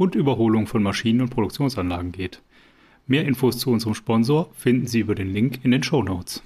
und 0.00 0.14
Überholung 0.14 0.66
von 0.66 0.82
Maschinen 0.82 1.20
und 1.20 1.28
Produktionsanlagen 1.28 2.10
geht. 2.10 2.40
Mehr 3.06 3.26
Infos 3.26 3.58
zu 3.58 3.70
unserem 3.70 3.94
Sponsor 3.94 4.50
finden 4.54 4.86
Sie 4.86 5.00
über 5.00 5.14
den 5.14 5.30
Link 5.30 5.62
in 5.62 5.72
den 5.72 5.82
Show 5.82 6.02
Notes. 6.02 6.42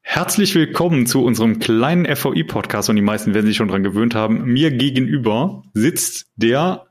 Herzlich 0.00 0.56
willkommen 0.56 1.06
zu 1.06 1.24
unserem 1.24 1.60
kleinen 1.60 2.04
FVI-Podcast 2.04 2.90
und 2.90 2.96
die 2.96 3.02
meisten 3.02 3.32
werden 3.32 3.46
sich 3.46 3.56
schon 3.56 3.68
daran 3.68 3.84
gewöhnt 3.84 4.16
haben. 4.16 4.42
Mir 4.44 4.72
gegenüber 4.72 5.62
sitzt 5.72 6.26
der, 6.34 6.88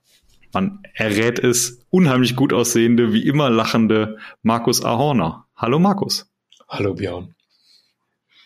man 0.53 0.79
errät 0.93 1.37
es, 1.37 1.85
unheimlich 1.89 2.37
gut 2.37 2.53
aussehende, 2.53 3.11
wie 3.11 3.27
immer 3.27 3.49
lachende 3.49 4.17
Markus 4.41 4.85
Ahorner. 4.85 5.47
Hallo 5.57 5.79
Markus. 5.79 6.31
Hallo 6.69 6.93
Björn. 6.93 7.35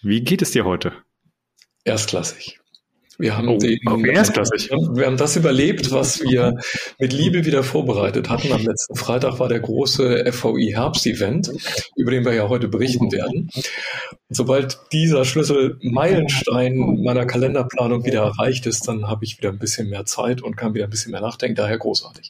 Wie 0.02 0.24
geht 0.24 0.42
es 0.42 0.52
dir 0.52 0.66
heute? 0.66 0.94
Erstklassig. 1.84 2.57
Wir 3.18 3.36
haben, 3.36 3.48
oh, 3.48 3.58
den, 3.58 3.80
okay, 3.86 4.12
erstklassig. 4.12 4.70
wir 4.70 5.06
haben 5.06 5.18
das 5.18 5.36
überlebt, 5.36 5.92
was 5.92 6.22
wir 6.22 6.54
mit 7.00 7.14
Liebe 7.14 7.46
wieder 7.46 7.64
vorbereitet 7.64 8.30
hatten. 8.30 8.52
Am 8.52 8.64
letzten 8.64 8.96
Freitag 8.96 9.40
war 9.40 9.50
der 9.50 9.60
große 9.60 10.32
FVI 10.32 10.74
Herbst-Event, 10.76 11.52
über 11.96 12.12
den 12.12 12.26
wir 12.26 12.34
ja 12.34 12.48
heute 12.48 12.68
berichten 12.68 13.12
werden. 13.12 13.50
Und 13.56 14.36
sobald 14.36 14.78
dieser 14.92 15.26
Schlüssel 15.26 15.78
Meilenstein 15.82 17.02
meiner 17.04 17.26
Kalenderplanung 17.26 18.06
wieder 18.06 18.22
erreicht 18.22 18.68
ist, 18.68 18.88
dann 18.88 19.08
habe 19.08 19.26
ich 19.26 19.38
wieder 19.38 19.50
ein 19.50 19.60
bisschen 19.60 19.90
mehr 19.90 20.06
Zeit 20.06 20.44
und 20.44 20.56
kann 20.56 20.76
wieder 20.76 20.86
ein 20.86 20.92
bisschen 20.92 21.12
mehr 21.12 21.22
nachdenken. 21.22 21.56
Daher 21.56 21.78
großartig. 21.78 22.30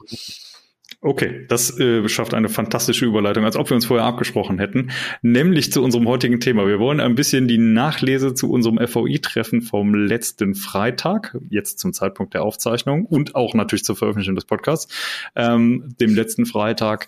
Okay, 1.08 1.46
das 1.48 1.80
äh, 1.80 2.10
schafft 2.10 2.34
eine 2.34 2.50
fantastische 2.50 3.06
Überleitung, 3.06 3.46
als 3.46 3.56
ob 3.56 3.70
wir 3.70 3.76
uns 3.76 3.86
vorher 3.86 4.06
abgesprochen 4.06 4.60
hätten, 4.60 4.92
nämlich 5.22 5.72
zu 5.72 5.82
unserem 5.82 6.06
heutigen 6.06 6.42
Thema. 6.42 6.68
Wir 6.68 6.80
wollen 6.80 7.00
ein 7.00 7.16
bisschen 7.16 7.48
die 7.48 7.58
Nachlese 7.58 8.34
zu 8.34 8.52
unserem 8.52 8.78
FOI-Treffen 8.86 9.62
vom 9.62 9.96
letzten 9.96 10.54
Freitag, 10.54 11.38
jetzt 11.50 11.80
zum 11.80 11.94
Zeitpunkt 11.94 12.34
der 12.34 12.44
Aufzeichnung 12.44 13.06
und 13.06 13.36
auch 13.36 13.54
natürlich 13.54 13.86
zur 13.86 13.96
Veröffentlichung 13.96 14.36
des 14.36 14.44
Podcasts, 14.44 14.94
ähm, 15.38 15.96
dem 16.02 16.14
letzten 16.14 16.46
Freitag 16.46 17.08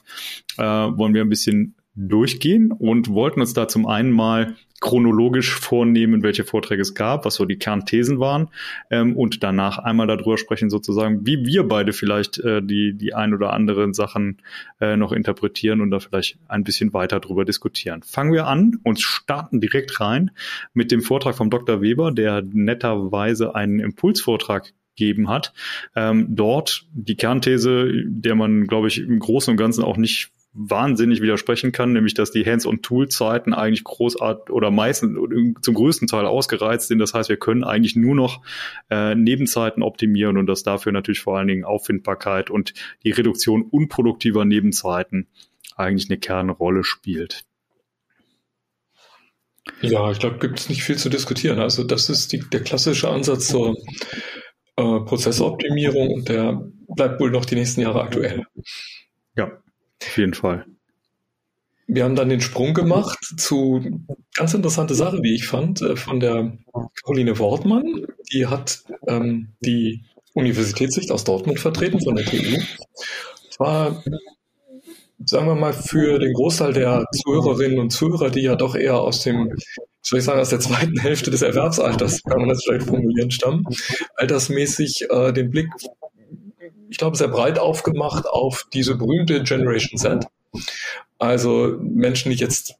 äh, 0.58 0.63
wollen 0.63 1.13
wir 1.13 1.22
ein 1.22 1.30
bisschen 1.30 1.75
durchgehen 2.08 2.72
und 2.72 3.09
wollten 3.09 3.42
uns 3.42 3.53
da 3.53 3.67
zum 3.67 3.86
einen 3.86 4.11
mal 4.11 4.55
chronologisch 4.80 5.53
vornehmen, 5.53 6.23
welche 6.23 6.45
Vorträge 6.45 6.81
es 6.81 6.95
gab, 6.95 7.25
was 7.25 7.36
so 7.36 7.44
die 7.44 7.58
Kernthesen 7.58 8.19
waren 8.19 8.50
ähm, 8.89 9.17
und 9.17 9.44
danach 9.44 9.78
einmal 9.78 10.08
darüber 10.08 10.38
sprechen, 10.38 10.69
sozusagen, 10.69 11.25
wie 11.25 11.45
wir 11.45 11.67
beide 11.67 11.91
vielleicht 11.91 12.39
äh, 12.39 12.61
die, 12.64 12.94
die 12.94 13.14
ein 13.14 13.33
oder 13.33 13.52
anderen 13.52 13.94
Sachen 13.94 14.38
äh, 14.80 14.95
noch 14.95 15.11
interpretieren 15.11 15.81
und 15.81 15.91
da 15.91 16.00
vielleicht 16.00 16.38
ein 16.47 16.64
bisschen 16.64 16.94
weiter 16.94 17.19
drüber 17.19 17.44
diskutieren. 17.44 18.02
Fangen 18.03 18.31
wir 18.31 18.47
an 18.47 18.80
und 18.84 19.02
starten 19.02 19.59
direkt 19.59 20.00
rein 20.00 20.31
mit 20.73 20.91
dem 20.91 21.02
Vortrag 21.02 21.36
vom 21.36 21.50
Dr. 21.50 21.81
Weber, 21.81 22.11
der 22.13 22.41
netterweise 22.41 23.56
einen 23.56 23.80
Impulsvortrag 23.80 24.72
gegeben 24.95 25.29
hat. 25.29 25.53
Ähm, 25.95 26.28
dort 26.29 26.85
die 26.94 27.16
Kernthese, 27.16 27.91
der 28.06 28.35
man, 28.35 28.68
glaube 28.68 28.88
ich, 28.88 29.00
im 29.00 29.19
Großen 29.19 29.51
und 29.51 29.57
Ganzen 29.57 29.84
auch 29.84 29.97
nicht 29.97 30.31
wahnsinnig 30.54 31.22
widersprechen 31.22 31.72
kann, 31.72 31.94
nämlich 31.94 32.16
dass 32.16 32.32
die 32.32 32.46
Hands-on-Tool-Zeiten 32.46 33.54
eigentlich 33.54 33.84
großartig 33.84 34.50
oder 34.50 34.72
meistens 34.72 35.18
zum 35.62 35.74
größten 35.76 36.08
Teil 36.08 36.26
ausgereizt 36.26 36.88
sind. 36.88 37.00
Das 37.00 37.14
heißt, 37.14 37.30
wir 37.30 37.38
können 37.38 37.64
eigentlich 37.64 37.96
nur 37.96 38.16
noch 38.16 38.42
äh, 38.90 39.14
Nebenzeiten 39.16 39.84
optimieren 39.84 40.38
und 40.38 40.48
dass 40.48 40.64
dafür 40.64 40.92
natürlich 40.92 41.22
vor 41.22 41.38
allen 41.38 41.48
Dingen 41.48 41.66
Auffindbarkeit 41.66 42.50
und 42.50 42.74
die 43.04 43.12
Reduktion 43.12 43.62
unproduktiver 43.62 44.44
Nebenzeiten 44.44 45.28
eigentlich 45.76 46.10
eine 46.10 46.20
Kernrolle 46.20 46.84
spielt. 46.84 47.44
Ja, 49.81 50.12
ich 50.12 50.20
glaube, 50.20 50.40
gibt 50.40 50.60
es 50.60 50.68
nicht 50.68 50.84
viel 50.84 50.98
zu 50.98 51.10
diskutieren. 51.10 51.60
Also 51.60 51.84
das 51.84 52.10
ist 52.10 52.34
die, 52.34 52.40
der 52.40 52.64
klassische 52.64 53.08
Ansatz 53.08 53.50
zur 53.50 53.78
äh, 54.78 55.00
Prozessoptimierung 55.02 56.12
und 56.12 56.28
der 56.28 56.68
bleibt 56.88 57.20
wohl 57.20 57.30
noch 57.30 57.46
die 57.46 57.56
nächsten 57.56 57.81
Jahre 57.81 58.02
aktuell. 58.02 58.46
Ja, 59.36 59.52
auf 60.02 60.18
jeden 60.18 60.34
Fall. 60.34 60.66
Wir 61.92 62.04
haben 62.04 62.16
dann 62.16 62.30
den 62.30 62.42
Sprung 62.42 62.76
gemacht 62.76 63.18
zu 63.38 64.04
ganz 64.36 64.54
interessante 64.54 64.94
Sache, 64.94 65.24
wie 65.24 65.34
ich 65.34 65.48
fand, 65.48 65.82
äh, 65.82 65.96
von 65.96 66.20
der 66.20 66.56
Caroline 67.04 67.40
Wortmann. 67.40 68.06
Die 68.32 68.46
hat 68.46 68.84
ähm, 69.08 69.50
die 69.62 70.04
Universitätssicht 70.34 71.12
aus 71.12 71.24
Dortmund 71.24 71.60
vertreten, 71.60 72.00
von 72.00 72.16
der 72.16 72.26
TU. 72.26 72.62
War, 73.58 74.04
sagen 75.26 75.48
wir 75.48 75.56
mal, 75.56 75.74
für 75.74 76.20
den 76.20 76.34
Großteil 76.34 76.74
der 76.74 77.06
Zuhörerinnen 77.24 77.80
und 77.80 77.90
Zuhörer, 77.90 78.30
die 78.30 78.42
ja 78.42 78.56
doch 78.56 78.76
eher 78.76 79.00
aus 79.02 79.24
dem, 79.24 79.52
soll 80.04 80.20
ich 80.20 80.26
sagen, 80.26 80.40
aus 80.40 80.50
der 80.50 80.60
zweiten 80.60 81.00
Hälfte 81.00 81.31
des 81.31 81.42
Erwerbsalters, 81.42 82.22
kann 82.22 82.40
man 82.40 82.50
das 82.50 82.64
vielleicht 82.64 82.86
formulieren, 82.86 83.31
stammen, 83.31 83.66
altersmäßig 84.16 85.08
äh, 85.10 85.34
den 85.34 85.50
Blick 85.50 85.70
ich 86.89 86.97
glaube, 86.97 87.17
sehr 87.17 87.27
breit 87.27 87.59
aufgemacht 87.59 88.25
auf 88.27 88.66
diese 88.73 88.95
berühmte 88.95 89.44
Generation 89.44 89.97
Z. 89.97 90.25
Also 91.17 91.77
Menschen, 91.79 92.31
die 92.31 92.38
jetzt 92.38 92.75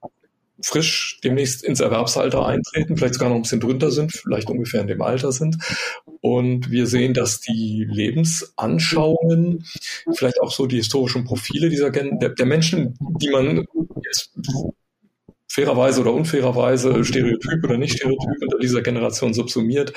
frisch 0.62 1.20
demnächst 1.24 1.64
ins 1.64 1.80
Erwerbsalter 1.80 2.46
eintreten, 2.46 2.98
vielleicht 2.98 3.14
sogar 3.14 3.30
noch 3.30 3.38
ein 3.38 3.44
bisschen 3.44 3.62
drunter 3.62 3.92
sind, 3.92 4.12
vielleicht 4.12 4.50
ungefähr 4.50 4.82
in 4.82 4.88
dem 4.88 5.02
Alter 5.02 5.32
sind. 5.32 5.58
Und 6.22 6.70
wir 6.70 6.86
sehen, 6.86 7.14
dass 7.14 7.40
die 7.40 7.86
Lebensanschauungen, 7.90 9.66
vielleicht 10.14 10.42
auch 10.42 10.52
so 10.52 10.66
die 10.68 10.78
historischen 10.78 11.24
Profile 11.24 11.70
dieser 11.70 11.92
Gen 11.92 12.20
der, 12.20 12.30
der 12.30 12.46
Menschen, 12.46 12.98
die 13.22 13.30
man 13.30 13.66
jetzt 14.04 14.32
fairerweise 15.48 16.02
oder 16.02 16.14
unfairerweise, 16.14 17.04
stereotyp 17.04 17.64
oder 17.64 17.78
nicht 17.78 17.98
stereotyp 17.98 18.42
unter 18.42 18.60
dieser 18.60 18.82
Generation 18.82 19.34
subsumiert, 19.34 19.94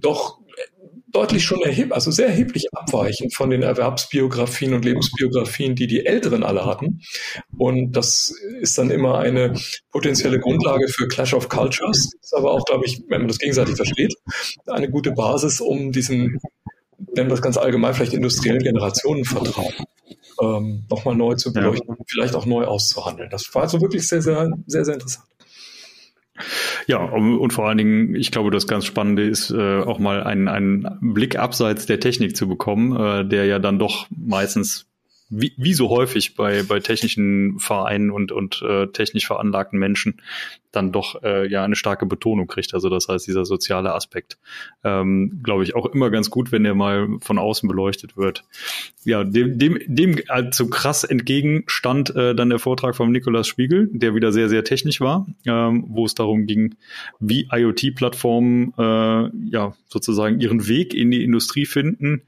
doch 0.00 0.38
deutlich 1.12 1.44
schon 1.44 1.60
erheblich, 1.62 1.92
also 1.92 2.10
sehr 2.10 2.28
erheblich 2.28 2.66
abweichen 2.72 3.30
von 3.30 3.50
den 3.50 3.62
Erwerbsbiografien 3.62 4.74
und 4.74 4.84
Lebensbiografien, 4.84 5.74
die 5.74 5.86
die 5.86 6.06
Älteren 6.06 6.42
alle 6.42 6.64
hatten. 6.64 7.00
Und 7.56 7.92
das 7.92 8.32
ist 8.60 8.78
dann 8.78 8.90
immer 8.90 9.18
eine 9.18 9.54
potenzielle 9.90 10.38
Grundlage 10.38 10.88
für 10.88 11.08
Clash 11.08 11.34
of 11.34 11.48
Cultures. 11.48 12.12
Ist 12.20 12.34
aber 12.34 12.52
auch, 12.52 12.64
glaube 12.64 12.86
ich, 12.86 13.02
wenn 13.08 13.22
man 13.22 13.28
das 13.28 13.38
gegenseitig 13.38 13.76
versteht, 13.76 14.14
eine 14.66 14.90
gute 14.90 15.12
Basis, 15.12 15.60
um 15.60 15.92
diesen, 15.92 16.38
nennen 16.98 17.28
wir 17.28 17.36
das 17.36 17.42
ganz 17.42 17.56
allgemein, 17.56 17.94
vielleicht 17.94 18.14
industriellen 18.14 18.62
Generationenvertrauen 18.62 19.74
ähm, 20.40 20.84
nochmal 20.88 21.14
neu 21.14 21.34
zu 21.34 21.52
beleuchten, 21.52 21.96
ja. 21.98 22.04
vielleicht 22.06 22.34
auch 22.34 22.46
neu 22.46 22.64
auszuhandeln. 22.64 23.30
Das 23.30 23.54
war 23.54 23.62
also 23.62 23.80
wirklich 23.80 24.06
sehr, 24.06 24.22
sehr, 24.22 24.48
sehr, 24.66 24.84
sehr 24.84 24.94
interessant. 24.94 25.26
Ja, 26.86 26.98
und 26.98 27.52
vor 27.52 27.68
allen 27.68 27.78
Dingen, 27.78 28.14
ich 28.14 28.30
glaube, 28.30 28.50
das 28.50 28.66
ganz 28.66 28.84
Spannende 28.84 29.24
ist, 29.24 29.50
äh, 29.50 29.80
auch 29.80 29.98
mal 29.98 30.22
einen, 30.22 30.48
einen 30.48 30.98
Blick 31.00 31.38
abseits 31.38 31.86
der 31.86 32.00
Technik 32.00 32.36
zu 32.36 32.48
bekommen, 32.48 32.96
äh, 32.96 33.24
der 33.26 33.46
ja 33.46 33.58
dann 33.58 33.78
doch 33.78 34.06
meistens 34.10 34.89
wie, 35.30 35.54
wie 35.56 35.74
so 35.74 35.88
häufig 35.88 36.34
bei, 36.34 36.62
bei 36.64 36.80
technischen 36.80 37.58
Vereinen 37.58 38.10
und, 38.10 38.32
und 38.32 38.62
äh, 38.62 38.88
technisch 38.88 39.26
veranlagten 39.26 39.78
Menschen 39.78 40.20
dann 40.72 40.92
doch 40.92 41.22
äh, 41.22 41.48
ja 41.48 41.64
eine 41.64 41.76
starke 41.76 42.06
Betonung 42.06 42.46
kriegt. 42.46 42.74
Also 42.74 42.88
das 42.88 43.08
heißt, 43.08 43.26
dieser 43.26 43.44
soziale 43.44 43.92
Aspekt, 43.94 44.38
ähm, 44.84 45.40
glaube 45.42 45.64
ich, 45.64 45.74
auch 45.74 45.86
immer 45.86 46.10
ganz 46.10 46.30
gut, 46.30 46.52
wenn 46.52 46.64
der 46.64 46.74
mal 46.74 47.08
von 47.20 47.38
außen 47.38 47.68
beleuchtet 47.68 48.16
wird. 48.16 48.44
Ja, 49.04 49.24
dem, 49.24 49.58
dem, 49.58 49.78
dem 49.86 50.20
also 50.28 50.68
krass 50.68 51.04
entgegenstand 51.04 52.14
äh, 52.14 52.34
dann 52.34 52.50
der 52.50 52.58
Vortrag 52.58 52.94
von 52.94 53.10
Nikolaus 53.10 53.48
Spiegel, 53.48 53.88
der 53.92 54.14
wieder 54.14 54.32
sehr, 54.32 54.48
sehr 54.48 54.64
technisch 54.64 55.00
war, 55.00 55.26
ähm, 55.46 55.84
wo 55.88 56.04
es 56.04 56.14
darum 56.14 56.46
ging, 56.46 56.76
wie 57.18 57.48
IoT-Plattformen 57.50 58.72
äh, 58.78 59.30
ja 59.50 59.74
sozusagen 59.88 60.40
ihren 60.40 60.68
Weg 60.68 60.94
in 60.94 61.10
die 61.10 61.24
Industrie 61.24 61.66
finden, 61.66 62.22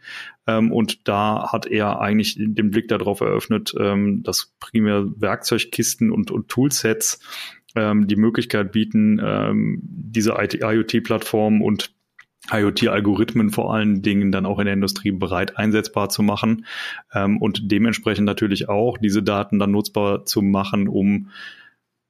ähm, 0.46 0.72
und 0.72 1.08
da 1.08 1.52
hat 1.52 1.66
er 1.66 2.00
eigentlich 2.00 2.36
den 2.38 2.70
Blick 2.70 2.88
darauf 2.88 3.20
eröffnet, 3.20 3.74
ähm, 3.78 4.22
dass 4.22 4.54
primär 4.60 5.06
Werkzeugkisten 5.16 6.10
und, 6.10 6.30
und 6.30 6.48
Toolsets 6.48 7.20
ähm, 7.74 8.06
die 8.06 8.16
Möglichkeit 8.16 8.72
bieten, 8.72 9.20
ähm, 9.22 9.80
diese 9.82 10.32
IoT-Plattformen 10.32 11.62
und 11.62 11.94
IoT-Algorithmen 12.50 13.50
vor 13.50 13.72
allen 13.72 14.02
Dingen 14.02 14.32
dann 14.32 14.46
auch 14.46 14.58
in 14.58 14.64
der 14.64 14.74
Industrie 14.74 15.12
bereit 15.12 15.56
einsetzbar 15.58 16.08
zu 16.08 16.22
machen 16.22 16.66
ähm, 17.14 17.38
und 17.38 17.70
dementsprechend 17.70 18.26
natürlich 18.26 18.68
auch 18.68 18.98
diese 18.98 19.22
Daten 19.22 19.58
dann 19.60 19.70
nutzbar 19.70 20.24
zu 20.24 20.42
machen, 20.42 20.88
um 20.88 21.30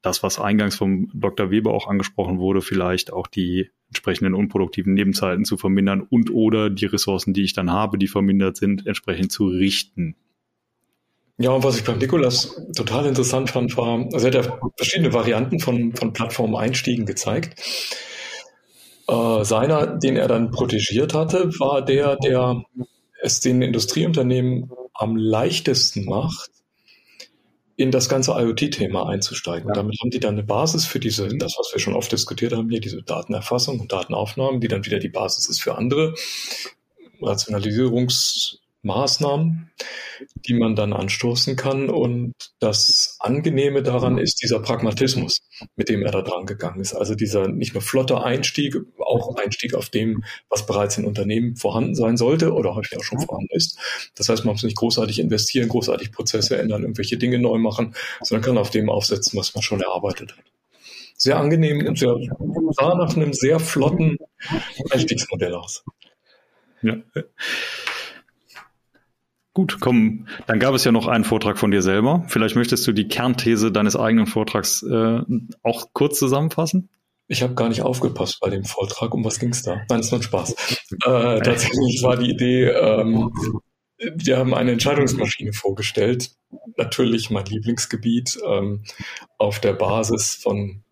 das, 0.02 0.22
was 0.22 0.38
eingangs 0.38 0.74
vom 0.74 1.10
Dr. 1.14 1.50
Weber 1.50 1.72
auch 1.72 1.86
angesprochen 1.86 2.38
wurde, 2.38 2.60
vielleicht 2.60 3.12
auch 3.12 3.26
die 3.26 3.70
entsprechenden 3.88 4.34
unproduktiven 4.34 4.94
Nebenzeiten 4.94 5.44
zu 5.44 5.56
vermindern 5.56 6.00
und 6.00 6.30
oder 6.30 6.70
die 6.70 6.86
Ressourcen, 6.86 7.32
die 7.32 7.42
ich 7.42 7.52
dann 7.52 7.70
habe, 7.70 7.98
die 7.98 8.08
vermindert 8.08 8.56
sind, 8.56 8.86
entsprechend 8.86 9.30
zu 9.30 9.46
richten. 9.46 10.16
Ja, 11.38 11.50
und 11.50 11.64
was 11.64 11.76
ich 11.76 11.84
beim 11.84 11.98
Nikolas 11.98 12.60
total 12.76 13.06
interessant 13.06 13.50
fand, 13.50 13.76
war, 13.76 14.06
also 14.12 14.26
er 14.28 14.38
hat 14.38 14.46
ja 14.46 14.58
verschiedene 14.76 15.12
Varianten 15.12 15.60
von, 15.60 15.94
von 15.94 16.12
Plattform-Einstiegen 16.12 17.06
gezeigt. 17.06 17.60
Äh, 19.08 19.44
seiner, 19.44 19.86
den 19.86 20.16
er 20.16 20.28
dann 20.28 20.50
protegiert 20.50 21.14
hatte, 21.14 21.50
war 21.58 21.84
der, 21.84 22.16
der 22.16 22.64
es 23.22 23.40
den 23.40 23.62
Industrieunternehmen 23.62 24.70
am 24.94 25.16
leichtesten 25.16 26.04
macht, 26.04 26.50
in 27.76 27.90
das 27.90 28.08
ganze 28.08 28.32
IoT-Thema 28.32 29.08
einzusteigen. 29.08 29.68
Ja. 29.68 29.74
Damit 29.74 29.98
haben 30.00 30.10
die 30.10 30.20
dann 30.20 30.34
eine 30.34 30.42
Basis 30.42 30.86
für 30.86 31.00
diese, 31.00 31.28
das, 31.28 31.56
was 31.58 31.70
wir 31.72 31.80
schon 31.80 31.94
oft 31.94 32.12
diskutiert 32.12 32.52
haben, 32.52 32.70
hier 32.70 32.80
diese 32.80 33.02
Datenerfassung 33.02 33.80
und 33.80 33.92
Datenaufnahmen, 33.92 34.60
die 34.60 34.68
dann 34.68 34.84
wieder 34.84 34.98
die 34.98 35.08
Basis 35.08 35.48
ist 35.48 35.62
für 35.62 35.76
andere 35.76 36.14
Rationalisierungs- 37.20 38.61
Maßnahmen, 38.82 39.70
die 40.34 40.54
man 40.54 40.74
dann 40.74 40.92
anstoßen 40.92 41.56
kann. 41.56 41.88
Und 41.88 42.34
das 42.58 43.16
Angenehme 43.20 43.82
daran 43.82 44.18
ist 44.18 44.42
dieser 44.42 44.60
Pragmatismus, 44.60 45.40
mit 45.76 45.88
dem 45.88 46.02
er 46.02 46.10
da 46.10 46.22
dran 46.22 46.46
gegangen 46.46 46.80
ist. 46.80 46.94
Also 46.94 47.14
dieser 47.14 47.48
nicht 47.48 47.74
nur 47.74 47.82
flotte 47.82 48.22
Einstieg, 48.22 48.76
auch 48.98 49.36
Einstieg 49.36 49.74
auf 49.74 49.88
dem, 49.88 50.24
was 50.48 50.66
bereits 50.66 50.98
in 50.98 51.04
Unternehmen 51.04 51.56
vorhanden 51.56 51.94
sein 51.94 52.16
sollte 52.16 52.52
oder 52.52 52.74
häufig 52.74 52.98
auch 52.98 53.04
schon 53.04 53.20
vorhanden 53.20 53.54
ist. 53.54 53.78
Das 54.16 54.28
heißt, 54.28 54.44
man 54.44 54.54
muss 54.54 54.64
nicht 54.64 54.76
großartig 54.76 55.20
investieren, 55.20 55.68
großartig 55.68 56.12
Prozesse 56.12 56.58
ändern, 56.58 56.82
irgendwelche 56.82 57.16
Dinge 57.16 57.38
neu 57.38 57.58
machen, 57.58 57.94
sondern 58.20 58.44
kann 58.44 58.58
auf 58.58 58.70
dem 58.70 58.90
aufsetzen, 58.90 59.38
was 59.38 59.54
man 59.54 59.62
schon 59.62 59.80
erarbeitet 59.80 60.32
hat. 60.36 60.44
Sehr 61.16 61.36
angenehm 61.38 61.86
und 61.86 61.98
sehr, 61.98 62.16
sah 62.72 62.94
nach 62.96 63.14
einem 63.14 63.32
sehr 63.32 63.60
flotten 63.60 64.18
Einstiegsmodell 64.90 65.54
aus. 65.54 65.84
Ja. 66.82 66.96
Gut, 69.54 69.78
komm, 69.80 70.26
dann 70.46 70.58
gab 70.60 70.74
es 70.74 70.84
ja 70.84 70.92
noch 70.92 71.06
einen 71.06 71.24
Vortrag 71.24 71.58
von 71.58 71.70
dir 71.70 71.82
selber. 71.82 72.24
Vielleicht 72.28 72.56
möchtest 72.56 72.86
du 72.86 72.92
die 72.92 73.08
Kernthese 73.08 73.70
deines 73.70 73.96
eigenen 73.96 74.26
Vortrags 74.26 74.82
äh, 74.82 75.20
auch 75.62 75.88
kurz 75.92 76.18
zusammenfassen? 76.18 76.88
Ich 77.28 77.42
habe 77.42 77.54
gar 77.54 77.68
nicht 77.68 77.82
aufgepasst 77.82 78.38
bei 78.40 78.48
dem 78.48 78.64
Vortrag. 78.64 79.14
Um 79.14 79.24
was 79.24 79.38
ging 79.38 79.50
es 79.50 79.62
da? 79.62 79.82
Nein, 79.90 80.00
es 80.00 80.10
war 80.10 80.18
ein 80.18 80.22
Spaß. 80.22 80.54
Äh, 81.04 81.40
tatsächlich 81.40 82.02
war 82.02 82.18
die 82.18 82.30
Idee, 82.30 82.66
ähm, 82.66 83.32
wir 84.14 84.36
haben 84.36 84.54
eine 84.54 84.72
Entscheidungsmaschine 84.72 85.52
vorgestellt. 85.52 86.32
Natürlich 86.76 87.30
mein 87.30 87.46
Lieblingsgebiet 87.46 88.38
ähm, 88.46 88.84
auf 89.38 89.58
der 89.58 89.72
Basis 89.72 90.34
von 90.34 90.84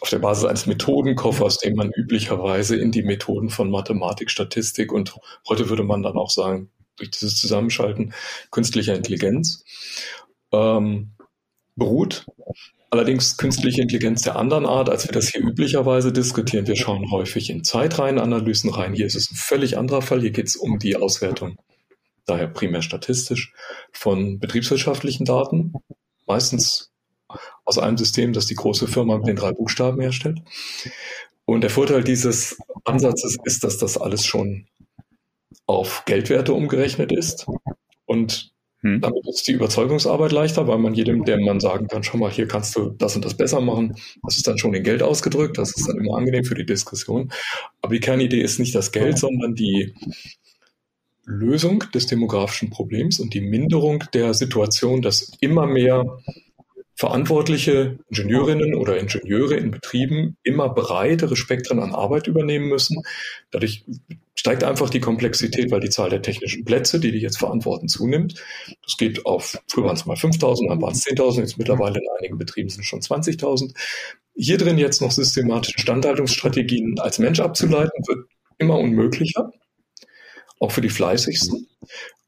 auf 0.00 0.10
der 0.10 0.18
Basis 0.18 0.44
eines 0.44 0.66
Methodenkoffers, 0.66 1.58
den 1.58 1.76
man 1.76 1.90
üblicherweise 1.90 2.76
in 2.76 2.92
die 2.92 3.02
Methoden 3.02 3.48
von 3.48 3.70
Mathematik, 3.70 4.30
Statistik 4.30 4.92
und 4.92 5.16
heute 5.48 5.68
würde 5.68 5.82
man 5.82 6.02
dann 6.02 6.16
auch 6.16 6.30
sagen 6.30 6.70
durch 7.02 7.10
dieses 7.10 7.36
Zusammenschalten 7.36 8.14
künstlicher 8.50 8.94
Intelligenz 8.94 9.64
ähm, 10.52 11.12
beruht. 11.76 12.26
Allerdings 12.90 13.38
künstliche 13.38 13.82
Intelligenz 13.82 14.22
der 14.22 14.36
anderen 14.36 14.66
Art, 14.66 14.90
als 14.90 15.06
wir 15.06 15.12
das 15.12 15.28
hier 15.28 15.40
üblicherweise 15.40 16.12
diskutieren. 16.12 16.66
Wir 16.66 16.76
schauen 16.76 17.10
häufig 17.10 17.48
in 17.48 17.64
Zeitreihenanalysen 17.64 18.70
rein. 18.70 18.92
Hier 18.92 19.06
ist 19.06 19.16
es 19.16 19.30
ein 19.30 19.36
völlig 19.36 19.78
anderer 19.78 20.02
Fall. 20.02 20.20
Hier 20.20 20.30
geht 20.30 20.48
es 20.48 20.56
um 20.56 20.78
die 20.78 20.96
Auswertung, 20.96 21.56
daher 22.26 22.48
primär 22.48 22.82
statistisch, 22.82 23.52
von 23.92 24.38
betriebswirtschaftlichen 24.38 25.24
Daten. 25.24 25.72
Meistens 26.26 26.92
aus 27.64 27.78
einem 27.78 27.96
System, 27.96 28.34
das 28.34 28.46
die 28.46 28.54
große 28.54 28.86
Firma 28.86 29.16
mit 29.16 29.26
den 29.26 29.36
drei 29.36 29.52
Buchstaben 29.52 30.00
herstellt. 30.00 30.40
Und 31.46 31.62
der 31.62 31.70
Vorteil 31.70 32.04
dieses 32.04 32.58
Ansatzes 32.84 33.36
ist, 33.44 33.64
dass 33.64 33.78
das 33.78 33.96
alles 33.96 34.24
schon 34.24 34.66
auf 35.66 36.04
Geldwerte 36.06 36.52
umgerechnet 36.52 37.12
ist. 37.12 37.46
Und 38.04 38.52
hm. 38.80 39.00
damit 39.00 39.26
ist 39.28 39.46
die 39.46 39.52
Überzeugungsarbeit 39.52 40.32
leichter, 40.32 40.66
weil 40.66 40.78
man 40.78 40.94
jedem, 40.94 41.24
der 41.24 41.40
man 41.40 41.60
sagen 41.60 41.86
kann, 41.86 42.02
schau 42.02 42.18
mal, 42.18 42.30
hier 42.30 42.48
kannst 42.48 42.74
du 42.76 42.90
das 42.90 43.14
und 43.14 43.24
das 43.24 43.36
besser 43.36 43.60
machen, 43.60 43.94
das 44.24 44.36
ist 44.36 44.46
dann 44.46 44.58
schon 44.58 44.74
in 44.74 44.82
Geld 44.82 45.02
ausgedrückt, 45.02 45.56
das 45.56 45.76
ist 45.76 45.88
dann 45.88 45.98
immer 45.98 46.16
angenehm 46.16 46.44
für 46.44 46.56
die 46.56 46.66
Diskussion. 46.66 47.32
Aber 47.80 47.94
die 47.94 48.00
Kernidee 48.00 48.40
ist 48.40 48.58
nicht 48.58 48.74
das 48.74 48.90
Geld, 48.90 49.18
sondern 49.18 49.54
die 49.54 49.94
Lösung 51.24 51.84
des 51.94 52.06
demografischen 52.06 52.70
Problems 52.70 53.20
und 53.20 53.34
die 53.34 53.40
Minderung 53.40 54.02
der 54.12 54.34
Situation, 54.34 55.00
dass 55.00 55.30
immer 55.40 55.66
mehr 55.66 56.18
verantwortliche 56.94 57.98
Ingenieurinnen 58.10 58.74
oder 58.74 58.98
Ingenieure 58.98 59.56
in 59.56 59.70
Betrieben 59.70 60.36
immer 60.42 60.68
breitere 60.68 61.36
Spektren 61.36 61.78
an 61.78 61.94
Arbeit 61.94 62.26
übernehmen 62.26 62.68
müssen. 62.68 63.02
Dadurch 63.50 63.84
steigt 64.34 64.64
einfach 64.64 64.90
die 64.90 65.00
Komplexität, 65.00 65.70
weil 65.70 65.80
die 65.80 65.90
Zahl 65.90 66.10
der 66.10 66.22
technischen 66.22 66.64
Plätze, 66.64 66.98
die 67.00 67.12
die 67.12 67.18
jetzt 67.18 67.38
verantworten, 67.38 67.88
zunimmt. 67.88 68.42
Das 68.84 68.96
geht 68.96 69.26
auf, 69.26 69.58
früher 69.68 69.84
waren 69.84 69.96
es 69.96 70.06
mal 70.06 70.16
5.000, 70.16 70.68
dann 70.68 70.82
waren 70.82 70.92
es 70.92 71.04
10.000, 71.04 71.40
jetzt 71.40 71.58
mittlerweile 71.58 71.98
in 71.98 72.06
einigen 72.18 72.38
Betrieben 72.38 72.68
sind 72.68 72.80
es 72.80 72.86
schon 72.86 73.00
20.000. 73.00 73.74
Hier 74.34 74.58
drin 74.58 74.78
jetzt 74.78 75.02
noch 75.02 75.12
systematische 75.12 75.78
Standhaltungsstrategien 75.78 76.98
als 76.98 77.18
Mensch 77.18 77.40
abzuleiten, 77.40 78.02
wird 78.06 78.26
immer 78.58 78.78
unmöglicher, 78.78 79.52
auch 80.58 80.72
für 80.72 80.80
die 80.80 80.88
Fleißigsten. 80.88 81.68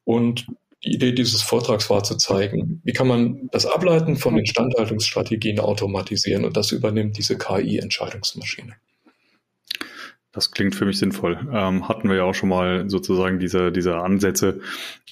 Und 0.04 0.46
die 0.84 0.92
Idee 0.92 1.12
dieses 1.12 1.40
Vortrags 1.40 1.88
war 1.88 2.04
zu 2.04 2.16
zeigen, 2.16 2.82
wie 2.84 2.92
kann 2.92 3.08
man 3.08 3.48
das 3.52 3.64
Ableiten 3.64 4.16
von 4.16 4.36
Instandhaltungsstrategien 4.36 5.58
automatisieren 5.58 6.44
und 6.44 6.56
das 6.58 6.72
übernimmt 6.72 7.16
diese 7.16 7.38
KI-Entscheidungsmaschine. 7.38 8.74
Das 10.34 10.50
klingt 10.50 10.74
für 10.74 10.84
mich 10.84 10.98
sinnvoll. 10.98 11.38
Ähm, 11.52 11.88
hatten 11.88 12.08
wir 12.08 12.16
ja 12.16 12.24
auch 12.24 12.34
schon 12.34 12.48
mal 12.48 12.90
sozusagen 12.90 13.38
diese, 13.38 13.70
diese 13.70 13.96
Ansätze 13.98 14.60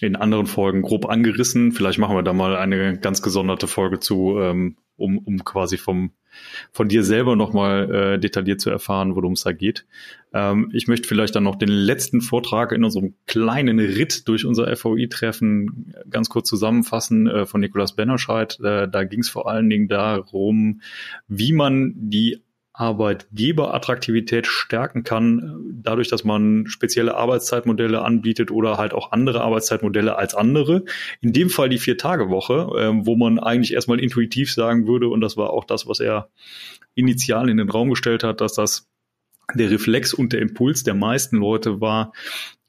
in 0.00 0.16
anderen 0.16 0.46
Folgen 0.46 0.82
grob 0.82 1.08
angerissen. 1.08 1.70
Vielleicht 1.70 2.00
machen 2.00 2.16
wir 2.16 2.24
da 2.24 2.32
mal 2.32 2.56
eine 2.56 2.98
ganz 2.98 3.22
gesonderte 3.22 3.68
Folge 3.68 4.00
zu, 4.00 4.36
ähm, 4.40 4.76
um, 4.96 5.18
um 5.18 5.44
quasi 5.44 5.78
vom, 5.78 6.10
von 6.72 6.88
dir 6.88 7.04
selber 7.04 7.36
nochmal 7.36 7.94
äh, 7.94 8.18
detailliert 8.18 8.60
zu 8.60 8.70
erfahren, 8.70 9.14
worum 9.14 9.34
es 9.34 9.44
da 9.44 9.52
geht. 9.52 9.86
Ähm, 10.34 10.70
ich 10.72 10.88
möchte 10.88 11.06
vielleicht 11.06 11.36
dann 11.36 11.44
noch 11.44 11.56
den 11.56 11.68
letzten 11.68 12.20
Vortrag 12.20 12.72
in 12.72 12.82
unserem 12.82 13.14
kleinen 13.26 13.78
Ritt 13.78 14.26
durch 14.26 14.44
unser 14.44 14.74
FOI-Treffen 14.74 15.94
ganz 16.10 16.30
kurz 16.30 16.48
zusammenfassen 16.48 17.28
äh, 17.28 17.46
von 17.46 17.60
Nikolaus 17.60 17.94
Bennerscheid. 17.94 18.58
Äh, 18.58 18.88
da 18.88 19.04
ging 19.04 19.20
es 19.20 19.30
vor 19.30 19.48
allen 19.48 19.70
Dingen 19.70 19.86
darum, 19.86 20.80
wie 21.28 21.52
man 21.52 21.92
die 21.94 22.41
Arbeitgeberattraktivität 22.74 24.46
stärken 24.46 25.02
kann, 25.02 25.72
dadurch, 25.74 26.08
dass 26.08 26.24
man 26.24 26.66
spezielle 26.66 27.14
Arbeitszeitmodelle 27.16 28.02
anbietet 28.02 28.50
oder 28.50 28.78
halt 28.78 28.94
auch 28.94 29.12
andere 29.12 29.42
Arbeitszeitmodelle 29.42 30.16
als 30.16 30.34
andere. 30.34 30.84
In 31.20 31.32
dem 31.32 31.50
Fall 31.50 31.68
die 31.68 31.78
Vier-Tage-Woche, 31.78 32.54
äh, 32.78 33.06
wo 33.06 33.14
man 33.16 33.38
eigentlich 33.38 33.74
erstmal 33.74 34.00
intuitiv 34.00 34.52
sagen 34.52 34.86
würde, 34.86 35.08
und 35.08 35.20
das 35.20 35.36
war 35.36 35.50
auch 35.50 35.64
das, 35.64 35.86
was 35.86 36.00
er 36.00 36.30
initial 36.94 37.50
in 37.50 37.58
den 37.58 37.68
Raum 37.68 37.90
gestellt 37.90 38.24
hat, 38.24 38.40
dass 38.40 38.54
das 38.54 38.88
der 39.54 39.70
Reflex 39.70 40.14
und 40.14 40.32
der 40.32 40.40
Impuls 40.40 40.82
der 40.82 40.94
meisten 40.94 41.36
Leute 41.36 41.80
war, 41.80 42.12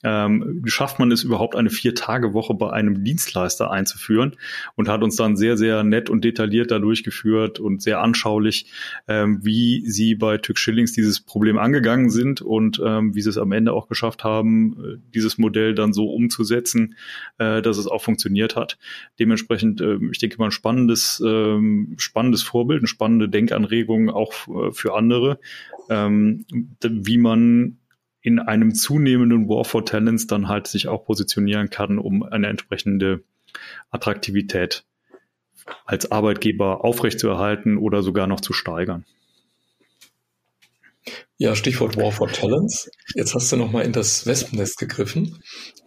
ähm, 0.03 0.62
schafft 0.65 1.00
man 1.00 1.12
es 1.12 1.24
überhaupt 1.24 1.55
eine 1.55 1.69
Vier-Tage-Woche 1.69 2.53
bei 2.53 2.72
einem 2.72 3.03
Dienstleister 3.03 3.72
einzuführen 3.72 4.36
und 4.75 4.89
hat 4.89 5.03
uns 5.03 5.15
dann 5.15 5.38
sehr, 5.38 5.57
sehr 5.57 5.83
nett 5.83 6.10
und 6.10 6.24
detailliert 6.24 6.72
da 6.72 6.79
durchgeführt 6.79 7.60
und 7.60 7.81
sehr 7.81 8.01
anschaulich, 8.01 8.72
ähm, 9.07 9.39
wie 9.43 9.83
sie 9.86 10.15
bei 10.15 10.38
Tück 10.38 10.57
Schillings 10.57 10.93
dieses 10.93 11.22
Problem 11.22 11.57
angegangen 11.57 12.10
sind 12.10 12.41
und 12.41 12.81
ähm, 12.83 13.15
wie 13.15 13.22
sie 13.22 13.29
es 13.29 13.38
am 13.38 13.51
Ende 13.51 13.74
auch 13.74 13.88
geschafft 13.88 14.24
haben, 14.24 14.74
äh, 14.83 14.98
dieses 15.13 15.38
Modell 15.38 15.74
dann 15.74 15.93
so 15.93 16.10
umzusetzen, 16.10 16.95
äh, 17.38 17.62
dass 17.62 17.77
es 17.77 17.88
auch 17.88 18.03
funktioniert 18.03 18.55
hat. 18.55 18.77
Dementsprechend, 19.19 19.81
äh, 19.81 20.00
ich 20.12 20.19
denke 20.19 20.38
mal, 20.38 20.45
ein 20.45 20.51
spannendes, 20.51 21.22
äh, 21.25 21.60
spannendes 21.98 22.43
Vorbild, 22.43 22.81
eine 22.81 22.88
spannende 22.88 23.29
Denkanregung 23.29 24.10
auch 24.10 24.33
äh, 24.48 24.72
für 24.72 24.95
andere, 24.95 25.39
ähm, 25.89 26.45
wie 26.81 27.17
man 27.17 27.77
in 28.24 28.39
einem 28.39 28.74
zunehmenden 28.74 29.48
War 29.50 29.65
for 29.65 29.86
Talents 29.86 30.25
dann 30.27 30.48
halt 30.48 30.68
sich 30.68 30.88
auch 30.88 31.06
positionieren 31.06 31.70
kann, 31.70 32.00
um 32.00 32.24
eine 32.24 32.48
entsprechende 32.48 33.24
Attraktivität 33.92 34.86
als 35.86 36.12
Arbeitgeber 36.12 36.84
aufrechtzuerhalten 36.84 37.77
oder 37.77 38.01
sogar 38.01 38.25
noch 38.25 38.42
zu 38.42 38.53
steigern. 38.53 39.06
Ja, 41.38 41.56
Stichwort 41.56 41.98
War 41.98 42.13
for 42.13 42.30
Talents. 42.30 42.89
Jetzt 43.13 43.36
hast 43.36 43.51
du 43.51 43.58
nochmal 43.58 43.84
in 43.84 43.92
das 43.92 44.25
Wespennest 44.25 44.77
gegriffen. 44.77 45.44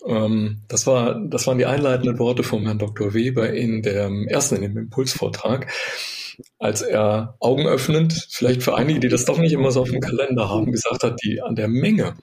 Ähm, 0.06 0.60
das, 0.68 0.86
war, 0.86 1.18
das 1.28 1.46
waren 1.46 1.56
die 1.56 1.64
einleitenden 1.64 2.18
Worte 2.18 2.42
vom 2.42 2.64
Herrn 2.66 2.78
Dr. 2.78 3.14
Weber 3.14 3.50
in 3.50 3.80
dem 3.80 4.28
ersten, 4.28 4.56
in 4.56 4.62
dem 4.62 4.76
Impulsvortrag, 4.76 5.72
als 6.58 6.82
er 6.82 7.36
augenöffnend, 7.40 8.28
vielleicht 8.30 8.62
für 8.62 8.76
einige, 8.76 9.00
die 9.00 9.08
das 9.08 9.24
doch 9.24 9.38
nicht 9.38 9.52
immer 9.52 9.70
so 9.70 9.82
auf 9.82 9.90
dem 9.90 10.00
Kalender 10.00 10.48
haben, 10.48 10.72
gesagt 10.72 11.02
hat, 11.02 11.18
die 11.24 11.40
an 11.42 11.54
der 11.56 11.68
Menge 11.68 12.16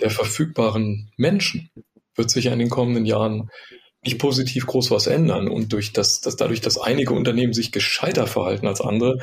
der 0.00 0.10
verfügbaren 0.10 1.10
Menschen 1.16 1.70
wird 2.16 2.30
sich 2.30 2.46
in 2.46 2.58
den 2.58 2.70
kommenden 2.70 3.06
Jahren 3.06 3.50
nicht 4.04 4.18
positiv 4.18 4.66
groß 4.66 4.90
was 4.90 5.06
ändern. 5.06 5.48
Und 5.48 5.72
durch 5.72 5.92
das, 5.92 6.20
dass 6.20 6.36
dadurch, 6.36 6.60
dass 6.60 6.78
einige 6.78 7.14
Unternehmen 7.14 7.52
sich 7.52 7.72
gescheiter 7.72 8.26
verhalten 8.26 8.66
als 8.66 8.80
andere, 8.80 9.18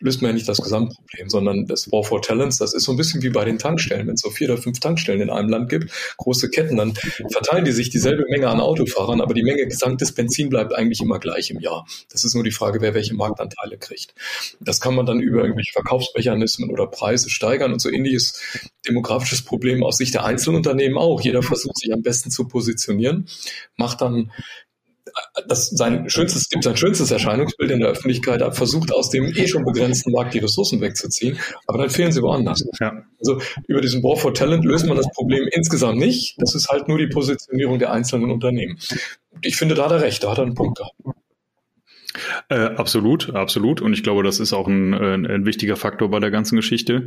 löst 0.00 0.20
man 0.20 0.30
ja 0.30 0.34
nicht 0.34 0.48
das 0.48 0.58
Gesamtproblem, 0.58 1.30
sondern 1.30 1.66
das 1.66 1.90
War 1.90 2.04
for 2.04 2.20
Talents, 2.20 2.58
das 2.58 2.74
ist 2.74 2.84
so 2.84 2.92
ein 2.92 2.98
bisschen 2.98 3.22
wie 3.22 3.30
bei 3.30 3.44
den 3.44 3.58
Tankstellen. 3.58 4.06
Wenn 4.06 4.14
es 4.14 4.20
so 4.20 4.30
vier 4.30 4.50
oder 4.50 4.60
fünf 4.60 4.80
Tankstellen 4.80 5.20
in 5.20 5.30
einem 5.30 5.48
Land 5.48 5.70
gibt, 5.70 5.90
große 6.18 6.50
Ketten, 6.50 6.76
dann 6.76 6.94
verteilen 7.30 7.64
die 7.64 7.72
sich 7.72 7.90
dieselbe 7.90 8.24
Menge 8.28 8.48
an 8.48 8.60
Autofahrern, 8.60 9.20
aber 9.20 9.32
die 9.34 9.42
Menge 9.42 9.66
gesamtes 9.66 10.12
Benzin 10.12 10.50
bleibt 10.50 10.74
eigentlich 10.74 11.00
immer 11.00 11.18
gleich 11.18 11.50
im 11.50 11.60
Jahr. 11.60 11.86
Das 12.10 12.24
ist 12.24 12.34
nur 12.34 12.44
die 12.44 12.50
Frage, 12.50 12.80
wer 12.80 12.94
welche 12.94 13.14
Marktanteile 13.14 13.78
kriegt. 13.78 14.14
Das 14.60 14.80
kann 14.80 14.94
man 14.94 15.06
dann 15.06 15.20
über 15.20 15.40
irgendwelche 15.40 15.72
Verkaufsmechanismen 15.72 16.70
oder 16.70 16.86
Preise 16.86 17.30
steigern 17.30 17.72
und 17.72 17.80
so 17.80 17.90
ähnliches 17.90 18.40
demografisches 18.86 19.42
Problem 19.42 19.82
aus 19.82 19.96
Sicht 19.96 20.14
der 20.14 20.24
Einzelunternehmen 20.24 20.98
auch. 20.98 21.20
Jeder 21.20 21.42
versucht 21.42 21.78
sich 21.78 21.92
am 21.92 22.02
besten 22.02 22.30
zu 22.30 22.46
positionieren, 22.46 23.26
macht 23.76 24.00
dann 24.00 24.30
das 25.48 25.70
sein 25.70 26.08
schönstes, 26.08 26.48
gibt 26.48 26.64
sein 26.64 26.76
schönstes 26.76 27.10
Erscheinungsbild 27.10 27.70
in 27.70 27.80
der 27.80 27.90
Öffentlichkeit 27.90 28.42
ab, 28.42 28.56
versucht 28.56 28.92
aus 28.92 29.10
dem 29.10 29.26
eh 29.26 29.46
schon 29.46 29.64
begrenzten 29.64 30.12
Markt 30.12 30.34
die 30.34 30.38
Ressourcen 30.38 30.80
wegzuziehen, 30.80 31.38
aber 31.66 31.78
dann 31.78 31.90
fehlen 31.90 32.12
sie 32.12 32.22
woanders. 32.22 32.64
Ja. 32.80 33.04
Also 33.18 33.40
über 33.66 33.80
diesen 33.80 34.02
War 34.02 34.16
for 34.16 34.34
Talent 34.34 34.64
löst 34.64 34.86
man 34.86 34.96
das 34.96 35.08
Problem 35.14 35.48
insgesamt 35.52 35.98
nicht. 35.98 36.36
Das 36.38 36.54
ist 36.54 36.68
halt 36.68 36.88
nur 36.88 36.98
die 36.98 37.08
Positionierung 37.08 37.78
der 37.78 37.92
einzelnen 37.92 38.30
Unternehmen. 38.30 38.78
Ich 39.42 39.56
finde, 39.56 39.74
da 39.74 39.84
hat 39.84 39.92
er 39.92 40.00
recht, 40.02 40.22
da 40.22 40.30
hat 40.30 40.38
er 40.38 40.44
einen 40.44 40.54
Punkt 40.54 40.78
gehabt. 40.78 40.94
Äh, 42.48 42.74
absolut, 42.76 43.34
absolut. 43.34 43.80
Und 43.80 43.92
ich 43.92 44.02
glaube, 44.02 44.22
das 44.22 44.40
ist 44.40 44.52
auch 44.52 44.68
ein, 44.68 44.94
ein, 44.94 45.26
ein 45.26 45.46
wichtiger 45.46 45.76
Faktor 45.76 46.10
bei 46.10 46.20
der 46.20 46.30
ganzen 46.30 46.56
Geschichte. 46.56 47.06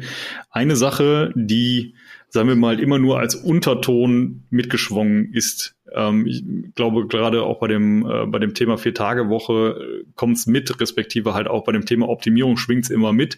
Eine 0.52 0.76
Sache, 0.76 1.32
die, 1.36 1.96
sagen 2.30 2.48
wir 2.48 2.56
mal, 2.56 2.80
immer 2.80 3.00
nur 3.00 3.20
als 3.20 3.36
Unterton 3.36 4.44
mitgeschwungen 4.50 5.34
ist, 5.34 5.76
ähm, 5.94 6.26
ich 6.26 6.44
glaube, 6.76 7.08
gerade 7.08 7.44
auch 7.44 7.60
bei 7.60 7.68
dem, 7.68 8.06
äh, 8.06 8.26
bei 8.26 8.40
dem 8.40 8.54
Thema 8.54 8.78
Vier-Tage-Woche 8.78 10.04
äh, 10.04 10.06
kommt 10.16 10.38
es 10.38 10.48
mit, 10.48 10.80
respektive 10.80 11.34
halt 11.34 11.48
auch 11.48 11.64
bei 11.64 11.72
dem 11.72 11.86
Thema 11.86 12.10
Optimierung 12.10 12.58
schwingt 12.58 12.86
es 12.86 12.90
immer 12.90 13.14
mit. 13.14 13.38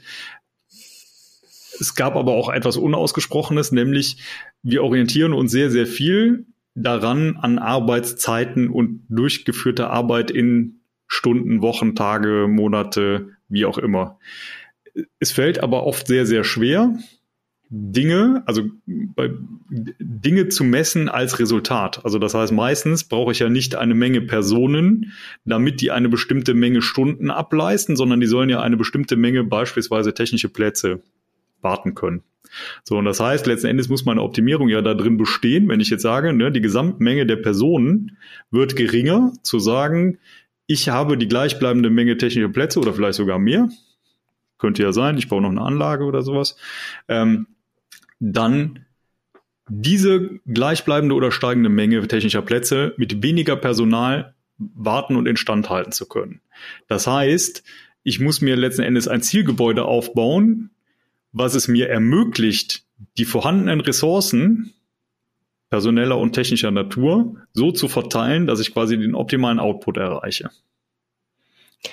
Es 1.79 1.95
gab 1.95 2.15
aber 2.15 2.33
auch 2.33 2.49
etwas 2.49 2.77
Unausgesprochenes, 2.77 3.71
nämlich 3.71 4.17
wir 4.61 4.83
orientieren 4.83 5.33
uns 5.33 5.51
sehr, 5.51 5.71
sehr 5.71 5.87
viel 5.87 6.45
daran 6.75 7.37
an 7.37 7.59
Arbeitszeiten 7.59 8.69
und 8.69 9.05
durchgeführte 9.09 9.89
Arbeit 9.89 10.31
in 10.31 10.81
Stunden, 11.07 11.61
Wochen, 11.61 11.95
Tage, 11.95 12.47
Monate, 12.47 13.29
wie 13.49 13.65
auch 13.65 13.77
immer. 13.77 14.19
Es 15.19 15.31
fällt 15.31 15.61
aber 15.61 15.85
oft 15.85 16.07
sehr, 16.07 16.25
sehr 16.25 16.43
schwer, 16.43 16.97
Dinge, 17.73 18.43
also 18.47 18.63
bei, 18.85 19.31
Dinge 19.69 20.49
zu 20.49 20.65
messen 20.65 21.07
als 21.07 21.39
Resultat. 21.39 22.03
Also 22.03 22.19
das 22.19 22.33
heißt, 22.33 22.51
meistens 22.51 23.05
brauche 23.05 23.31
ich 23.31 23.39
ja 23.39 23.47
nicht 23.47 23.75
eine 23.75 23.95
Menge 23.95 24.19
Personen, 24.19 25.13
damit 25.45 25.79
die 25.79 25.89
eine 25.89 26.09
bestimmte 26.09 26.53
Menge 26.53 26.81
Stunden 26.81 27.31
ableisten, 27.31 27.95
sondern 27.95 28.19
die 28.19 28.27
sollen 28.27 28.49
ja 28.49 28.59
eine 28.59 28.75
bestimmte 28.75 29.15
Menge 29.15 29.45
beispielsweise 29.45 30.13
technische 30.13 30.49
Plätze 30.49 31.01
warten 31.61 31.95
können. 31.95 32.23
So, 32.83 32.97
und 32.97 33.05
das 33.05 33.21
heißt, 33.21 33.47
letzten 33.47 33.67
Endes 33.67 33.87
muss 33.87 34.03
meine 34.03 34.21
Optimierung 34.21 34.67
ja 34.67 34.81
da 34.81 34.93
drin 34.93 35.15
bestehen, 35.15 35.69
wenn 35.69 35.79
ich 35.79 35.89
jetzt 35.89 36.01
sage, 36.01 36.33
ne, 36.33 36.51
die 36.51 36.59
Gesamtmenge 36.59 37.25
der 37.25 37.37
Personen 37.37 38.17
wird 38.51 38.75
geringer, 38.75 39.31
zu 39.43 39.59
sagen, 39.59 40.17
ich 40.67 40.89
habe 40.89 41.17
die 41.17 41.29
gleichbleibende 41.29 41.89
Menge 41.89 42.17
technische 42.17 42.49
Plätze 42.49 42.81
oder 42.81 42.91
vielleicht 42.93 43.15
sogar 43.15 43.39
mehr. 43.39 43.69
Könnte 44.57 44.83
ja 44.83 44.91
sein, 44.91 45.17
ich 45.17 45.29
baue 45.29 45.41
noch 45.41 45.49
eine 45.49 45.61
Anlage 45.61 46.03
oder 46.03 46.21
sowas. 46.21 46.57
Ähm, 47.07 47.47
dann 48.21 48.85
diese 49.67 50.39
gleichbleibende 50.45 51.15
oder 51.15 51.31
steigende 51.31 51.69
Menge 51.69 52.07
technischer 52.07 52.41
Plätze 52.41 52.93
mit 52.97 53.23
weniger 53.23 53.55
Personal 53.55 54.35
warten 54.57 55.15
und 55.15 55.27
instand 55.27 55.69
halten 55.69 55.91
zu 55.91 56.07
können. 56.07 56.41
Das 56.87 57.07
heißt, 57.07 57.63
ich 58.03 58.19
muss 58.19 58.41
mir 58.41 58.55
letzten 58.55 58.83
Endes 58.83 59.07
ein 59.07 59.21
Zielgebäude 59.21 59.85
aufbauen, 59.85 60.69
was 61.31 61.55
es 61.55 61.67
mir 61.67 61.89
ermöglicht, 61.89 62.85
die 63.17 63.25
vorhandenen 63.25 63.81
Ressourcen 63.81 64.73
personeller 65.69 66.17
und 66.17 66.33
technischer 66.33 66.69
Natur 66.69 67.37
so 67.53 67.71
zu 67.71 67.87
verteilen, 67.87 68.45
dass 68.45 68.59
ich 68.59 68.73
quasi 68.73 68.97
den 68.97 69.15
optimalen 69.15 69.59
Output 69.59 69.97
erreiche. 69.97 70.49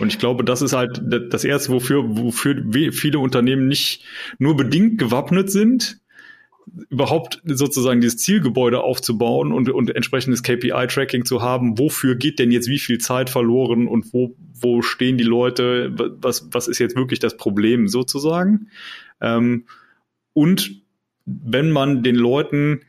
Und 0.01 0.09
ich 0.09 0.19
glaube, 0.19 0.45
das 0.45 0.61
ist 0.61 0.75
halt 0.75 1.01
das 1.31 1.45
erste, 1.45 1.73
wofür, 1.73 2.03
wofür 2.19 2.93
viele 2.93 3.21
Unternehmen 3.21 3.69
nicht 3.69 4.05
nur 4.39 4.57
bedingt 4.57 4.99
gewappnet 4.99 5.51
sind, 5.51 6.01
überhaupt 6.89 7.41
sozusagen 7.45 8.01
dieses 8.01 8.19
Zielgebäude 8.19 8.83
aufzubauen 8.83 9.53
und, 9.53 9.69
und 9.71 9.95
entsprechendes 9.95 10.43
KPI-Tracking 10.43 11.25
zu 11.25 11.43
haben, 11.43 11.79
wofür 11.79 12.15
geht 12.15 12.39
denn 12.39 12.51
jetzt 12.51 12.69
wie 12.69 12.79
viel 12.79 12.99
Zeit 12.99 13.31
verloren 13.31 13.87
und 13.87 14.13
wo, 14.13 14.35
wo 14.61 14.83
stehen 14.83 15.19
die 15.19 15.25
Leute, 15.25 15.93
was, 16.21 16.49
was 16.53 16.69
ist 16.69 16.79
jetzt 16.79 16.97
wirklich 16.97 17.19
das 17.19 17.37
Problem 17.37 17.89
sozusagen. 17.89 18.69
Ähm, 19.21 19.65
und 20.33 20.83
wenn 21.27 21.71
man 21.71 22.03
den 22.03 22.17
Leuten 22.17 22.81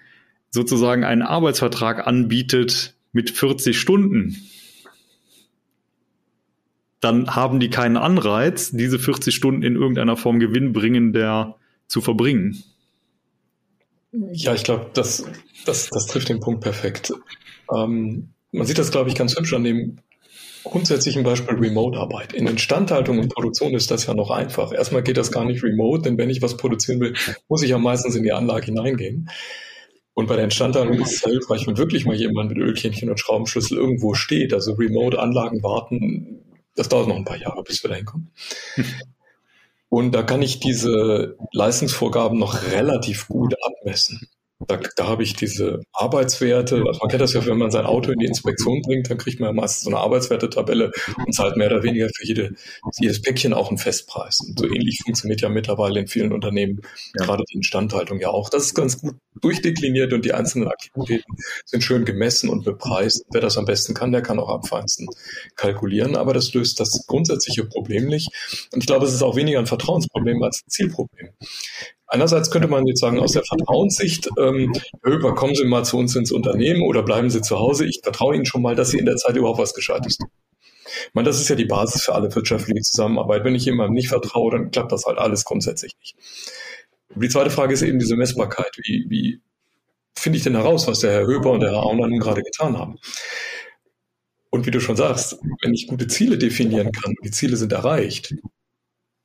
sozusagen 0.49 1.03
einen 1.03 1.21
Arbeitsvertrag 1.21 2.07
anbietet 2.07 2.95
mit 3.11 3.29
40 3.29 3.79
Stunden, 3.79 4.35
dann 6.99 7.35
haben 7.35 7.59
die 7.59 7.69
keinen 7.69 7.97
Anreiz, 7.97 8.71
diese 8.71 8.99
40 8.99 9.33
Stunden 9.33 9.63
in 9.63 9.75
irgendeiner 9.75 10.17
Form 10.17 10.39
gewinnbringender 10.39 11.57
zu 11.87 12.01
verbringen. 12.01 12.63
Ja, 14.11 14.53
ich 14.53 14.63
glaube, 14.63 14.87
das, 14.93 15.23
das, 15.65 15.89
das 15.89 16.05
trifft 16.07 16.29
den 16.29 16.39
Punkt 16.39 16.61
perfekt. 16.61 17.13
Ähm, 17.73 18.33
man 18.51 18.65
sieht 18.65 18.79
das, 18.79 18.91
glaube 18.91 19.09
ich, 19.09 19.15
ganz 19.15 19.37
hübsch 19.37 19.53
an 19.53 19.63
dem 19.63 19.99
grundsätzlichen 20.63 21.23
Beispiel 21.23 21.55
Remote-Arbeit. 21.57 22.33
In 22.33 22.47
Instandhaltung 22.47 23.19
und 23.19 23.33
Produktion 23.33 23.73
ist 23.73 23.91
das 23.91 24.05
ja 24.05 24.13
noch 24.13 24.29
einfach. 24.31 24.73
Erstmal 24.73 25.03
geht 25.03 25.17
das 25.17 25.31
gar 25.31 25.45
nicht 25.45 25.63
remote, 25.63 26.03
denn 26.03 26.17
wenn 26.17 26.29
ich 26.29 26.41
was 26.41 26.57
produzieren 26.57 26.99
will, 26.99 27.15
muss 27.47 27.63
ich 27.63 27.69
ja 27.69 27.77
meistens 27.77 28.15
in 28.15 28.23
die 28.23 28.33
Anlage 28.33 28.65
hineingehen. 28.65 29.29
Und 30.13 30.27
bei 30.27 30.35
der 30.35 30.45
Instandhaltung 30.45 30.99
ist 31.01 31.13
es 31.13 31.23
hilfreich, 31.23 31.65
wenn 31.65 31.77
wirklich 31.77 32.05
mal 32.05 32.15
jemand 32.15 32.49
mit 32.49 32.57
Ölkännchen 32.57 33.09
und 33.09 33.19
Schraubenschlüssel 33.19 33.77
irgendwo 33.77 34.15
steht. 34.15 34.53
Also 34.53 34.73
Remote-Anlagen 34.73 35.63
warten, 35.63 36.41
das 36.75 36.89
dauert 36.89 37.07
noch 37.07 37.15
ein 37.15 37.25
paar 37.25 37.37
Jahre, 37.37 37.63
bis 37.63 37.83
wir 37.83 37.89
da 37.89 37.95
hinkommen. 37.95 38.31
Und 39.89 40.11
da 40.13 40.23
kann 40.23 40.41
ich 40.41 40.59
diese 40.59 41.35
Leistungsvorgaben 41.51 42.37
noch 42.37 42.63
relativ 42.71 43.27
gut 43.27 43.55
abmessen. 43.63 44.29
Da, 44.67 44.77
da 44.97 45.07
habe 45.07 45.23
ich 45.23 45.35
diese 45.35 45.81
Arbeitswerte. 45.93 46.83
Also 46.85 46.99
man 46.99 47.09
kennt 47.09 47.21
das 47.21 47.33
ja, 47.33 47.45
wenn 47.45 47.57
man 47.57 47.71
sein 47.71 47.85
Auto 47.85 48.11
in 48.11 48.19
die 48.19 48.25
Inspektion 48.25 48.81
bringt, 48.81 49.09
dann 49.09 49.17
kriegt 49.17 49.39
man 49.39 49.49
ja 49.49 49.53
meistens 49.53 49.83
so 49.83 49.89
eine 49.89 49.99
Arbeitswertetabelle 49.99 50.91
und 51.25 51.33
zahlt 51.33 51.55
mehr 51.55 51.67
oder 51.67 51.81
weniger 51.81 52.09
für 52.13 52.25
jede, 52.25 52.55
jedes 52.99 53.21
Päckchen 53.21 53.53
auch 53.53 53.69
einen 53.69 53.77
Festpreis. 53.77 54.39
Und 54.45 54.59
so 54.59 54.65
ähnlich 54.65 54.99
funktioniert 55.05 55.39
ja 55.39 55.47
mittlerweile 55.47 56.01
in 56.01 56.07
vielen 56.07 56.33
Unternehmen 56.33 56.81
ja. 57.17 57.25
gerade 57.25 57.43
die 57.49 57.55
Instandhaltung 57.55 58.19
ja 58.19 58.31
auch. 58.31 58.49
Das 58.49 58.65
ist 58.65 58.75
ganz 58.75 58.99
gut 58.99 59.15
durchdekliniert 59.39 60.11
und 60.11 60.25
die 60.25 60.33
einzelnen 60.33 60.67
Aktivitäten 60.67 61.37
sind 61.65 61.81
schön 61.81 62.03
gemessen 62.03 62.49
und 62.49 62.65
bepreist. 62.65 63.23
Wer 63.31 63.39
das 63.39 63.57
am 63.57 63.63
besten 63.63 63.93
kann, 63.93 64.11
der 64.11 64.21
kann 64.21 64.39
auch 64.39 64.49
am 64.49 64.63
feinsten 64.63 65.07
kalkulieren, 65.55 66.17
aber 66.17 66.33
das 66.33 66.53
löst 66.53 66.81
das 66.81 67.05
grundsätzliche 67.07 67.63
Problem 67.63 68.07
nicht. 68.07 68.29
Und 68.73 68.81
ich 68.81 68.87
glaube, 68.87 69.05
es 69.05 69.13
ist 69.13 69.23
auch 69.23 69.37
weniger 69.37 69.59
ein 69.59 69.67
Vertrauensproblem 69.67 70.43
als 70.43 70.63
ein 70.65 70.69
Zielproblem. 70.69 71.29
Einerseits 72.11 72.49
könnte 72.49 72.67
man 72.67 72.87
jetzt 72.87 73.01
sagen, 73.01 73.19
aus 73.19 73.33
der 73.33 73.43
Vertrauenssicht, 73.43 74.29
ähm, 74.39 74.73
Höber, 75.03 75.35
kommen 75.35 75.53
Sie 75.53 75.65
mal 75.65 75.85
zu 75.85 75.97
uns 75.97 76.15
ins 76.15 76.31
Unternehmen 76.31 76.81
oder 76.81 77.03
bleiben 77.03 77.29
Sie 77.29 77.41
zu 77.41 77.59
Hause. 77.59 77.85
Ich 77.85 77.99
vertraue 78.03 78.35
Ihnen 78.35 78.47
schon 78.47 78.63
mal, 78.63 78.75
dass 78.75 78.89
Sie 78.89 78.97
in 78.97 79.05
der 79.05 79.15
Zeit 79.15 79.35
überhaupt 79.35 79.59
was 79.59 79.75
Gescheites 79.75 80.17
tun. 80.17 80.27
Ich 81.07 81.13
meine, 81.13 81.27
das 81.27 81.39
ist 81.39 81.49
ja 81.49 81.55
die 81.55 81.65
Basis 81.65 82.03
für 82.03 82.15
alle 82.15 82.33
wirtschaftliche 82.33 82.81
Zusammenarbeit. 82.81 83.43
Wenn 83.43 83.53
ich 83.53 83.65
jemandem 83.65 83.93
nicht 83.93 84.09
vertraue, 84.09 84.51
dann 84.51 84.71
klappt 84.71 84.91
das 84.91 85.05
halt 85.05 85.19
alles 85.19 85.45
grundsätzlich 85.45 85.93
nicht. 85.99 86.15
Die 87.15 87.29
zweite 87.29 87.51
Frage 87.51 87.73
ist 87.73 87.83
eben 87.83 87.99
diese 87.99 88.15
Messbarkeit. 88.15 88.71
Wie, 88.83 89.05
wie 89.07 89.41
finde 90.15 90.37
ich 90.37 90.43
denn 90.43 90.55
heraus, 90.55 90.87
was 90.87 90.99
der 90.99 91.11
Herr 91.11 91.27
Höber 91.27 91.51
und 91.51 91.59
der 91.59 91.71
Herr 91.71 91.83
Aumann 91.83 92.17
gerade 92.17 92.41
getan 92.41 92.77
haben? 92.77 92.97
Und 94.49 94.65
wie 94.65 94.71
du 94.71 94.79
schon 94.79 94.95
sagst, 94.95 95.37
wenn 95.61 95.75
ich 95.75 95.85
gute 95.85 96.07
Ziele 96.07 96.39
definieren 96.39 96.91
kann, 96.91 97.13
die 97.23 97.29
Ziele 97.29 97.55
sind 97.55 97.71
erreicht, 97.71 98.33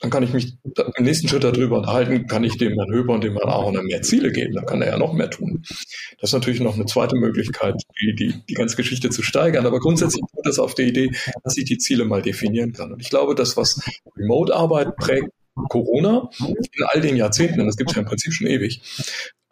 dann 0.04 0.10
kann 0.10 0.22
ich 0.22 0.34
mich 0.34 0.58
im 0.98 1.04
nächsten 1.04 1.28
Schritt 1.28 1.44
darüber 1.44 1.78
unterhalten, 1.78 2.26
kann 2.26 2.44
ich 2.44 2.58
dem 2.58 2.74
Herrn 2.74 2.92
Höber 2.92 3.14
und 3.14 3.24
dem 3.24 3.38
Herrn 3.38 3.48
Aaron 3.48 3.86
mehr 3.86 4.02
Ziele 4.02 4.32
geben, 4.32 4.52
dann 4.52 4.66
kann 4.66 4.82
er 4.82 4.88
ja 4.88 4.98
noch 4.98 5.14
mehr 5.14 5.30
tun. 5.30 5.62
Das 6.20 6.28
ist 6.28 6.34
natürlich 6.34 6.60
noch 6.60 6.74
eine 6.74 6.84
zweite 6.84 7.16
Möglichkeit, 7.16 7.80
die, 7.98 8.14
die, 8.14 8.34
die 8.46 8.52
ganze 8.52 8.76
Geschichte 8.76 9.08
zu 9.08 9.22
steigern, 9.22 9.64
aber 9.64 9.80
grundsätzlich 9.80 10.20
kommt 10.20 10.46
das 10.46 10.58
auf 10.58 10.74
die 10.74 10.82
Idee, 10.82 11.10
dass 11.42 11.56
ich 11.56 11.64
die 11.64 11.78
Ziele 11.78 12.04
mal 12.04 12.20
definieren 12.20 12.74
kann. 12.74 12.92
Und 12.92 13.00
ich 13.00 13.08
glaube, 13.08 13.34
das, 13.34 13.56
was 13.56 13.80
Remote-Arbeit 14.14 14.94
prägt, 14.96 15.30
Corona 15.70 16.28
in 16.38 16.84
all 16.88 17.00
den 17.00 17.16
Jahrzehnten, 17.16 17.60
und 17.60 17.66
das 17.66 17.78
gibt 17.78 17.88
es 17.88 17.96
ja 17.96 18.02
im 18.02 18.08
Prinzip 18.08 18.34
schon 18.34 18.46
ewig, 18.46 18.82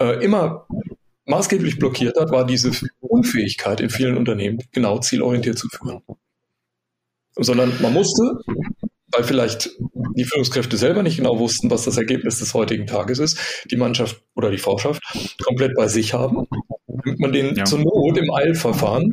äh, 0.03 0.23
immer 0.23 0.67
maßgeblich 1.25 1.79
blockiert 1.79 2.21
hat, 2.21 2.31
war 2.31 2.45
diese 2.45 2.73
Unfähigkeit 3.01 3.81
in 3.81 3.89
vielen 3.89 4.19
Unternehmen, 4.19 4.59
genau 4.71 4.99
zielorientiert 4.99 5.59
zu 5.59 5.69
führen. 5.71 6.03
Sondern 7.37 7.73
man 7.81 7.95
musste 7.95 8.39
weil 9.13 9.25
vielleicht 9.25 9.71
die 10.17 10.25
Führungskräfte 10.25 10.77
selber 10.77 11.03
nicht 11.03 11.17
genau 11.17 11.39
wussten, 11.39 11.71
was 11.71 11.85
das 11.85 11.97
Ergebnis 11.97 12.39
des 12.39 12.55
heutigen 12.55 12.87
Tages 12.87 13.19
ist, 13.19 13.39
die 13.71 13.77
Mannschaft 13.77 14.23
oder 14.35 14.51
die 14.51 14.59
Vorschaft 14.59 15.03
komplett 15.43 15.75
bei 15.77 15.89
sich 15.89 16.15
haben, 16.15 16.47
damit 16.87 17.21
man 17.21 17.33
den 17.33 17.55
ja. 17.55 17.65
zur 17.65 17.81
Not 17.81 18.19
im 18.19 18.33
Eilverfahren 18.33 19.13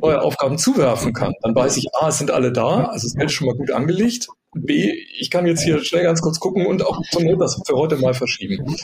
neue 0.00 0.20
Aufgaben 0.20 0.58
zuwerfen 0.58 1.12
kann. 1.12 1.32
Dann 1.42 1.54
weiß 1.54 1.76
ich, 1.76 1.86
A, 1.94 2.08
es 2.08 2.18
sind 2.18 2.30
alle 2.30 2.52
da, 2.52 2.84
also 2.84 3.08
Geld 3.16 3.30
ist 3.30 3.32
schon 3.32 3.46
mal 3.46 3.56
gut 3.56 3.70
angelegt. 3.70 4.28
B, 4.54 4.92
ich 5.18 5.30
kann 5.30 5.46
jetzt 5.46 5.62
hier 5.62 5.84
schnell 5.84 6.04
ganz 6.04 6.22
kurz 6.22 6.40
gucken 6.40 6.66
und 6.66 6.84
auch 6.84 7.00
zum 7.10 7.24
Not 7.24 7.40
das 7.40 7.60
für 7.66 7.74
heute 7.74 7.96
mal 7.96 8.14
verschieben. 8.14 8.76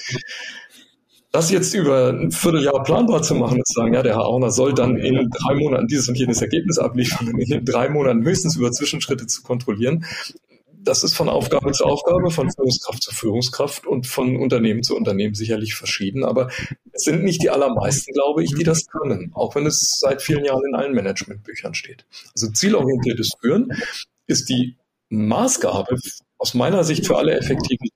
Das 1.33 1.51
jetzt 1.51 1.73
über 1.73 2.11
ein 2.11 2.31
Vierteljahr 2.31 2.83
planbar 2.83 3.23
zu 3.23 3.35
machen 3.35 3.61
zu 3.65 3.73
sagen, 3.73 3.95
ja, 3.95 4.03
der 4.03 4.17
Herr 4.17 4.27
Auner 4.27 4.51
soll 4.51 4.75
dann 4.75 4.99
in 4.99 5.31
drei 5.31 5.55
Monaten 5.55 5.87
dieses 5.87 6.09
und 6.09 6.17
jenes 6.17 6.43
Ergebnis 6.43 6.79
abliefern 6.79 7.29
und 7.29 7.41
in 7.41 7.65
drei 7.65 7.89
Monaten 7.89 8.23
höchstens 8.23 8.57
über 8.57 8.71
Zwischenschritte 8.71 9.27
zu 9.27 9.43
kontrollieren, 9.43 10.05
das 10.85 11.05
ist 11.05 11.15
von 11.15 11.29
Aufgabe 11.29 11.73
zu 11.73 11.85
Aufgabe, 11.85 12.31
von 12.31 12.51
Führungskraft 12.51 13.03
zu 13.03 13.15
Führungskraft 13.15 13.87
und 13.87 14.07
von 14.07 14.37
Unternehmen 14.37 14.83
zu 14.83 14.97
Unternehmen 14.97 15.35
sicherlich 15.35 15.75
verschieden. 15.75 16.25
Aber 16.25 16.51
es 16.93 17.05
sind 17.05 17.23
nicht 17.25 17.43
die 17.43 17.51
allermeisten, 17.51 18.13
glaube 18.13 18.43
ich, 18.43 18.55
die 18.55 18.65
das 18.65 18.87
können, 18.87 19.31
auch 19.35 19.55
wenn 19.55 19.67
es 19.67 19.99
seit 20.01 20.23
vielen 20.23 20.45
Jahren 20.45 20.65
in 20.69 20.75
allen 20.75 20.95
Managementbüchern 20.95 21.75
steht. 21.75 22.05
Also 22.35 22.51
zielorientiertes 22.51 23.33
Führen 23.41 23.73
ist 24.27 24.49
die 24.49 24.77
Maßgabe 25.09 25.99
aus 26.39 26.55
meiner 26.55 26.85
Sicht 26.85 27.07
für 27.07 27.17
alle 27.17 27.37
effektiven. 27.37 27.89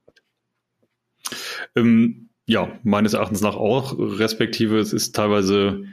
Ähm, 1.75 2.26
ja, 2.47 2.69
meines 2.85 3.13
Erachtens 3.13 3.41
nach 3.41 3.57
auch, 3.57 3.97
respektive 3.99 4.79
es 4.79 4.93
ist 4.93 5.15
teilweise 5.15 5.85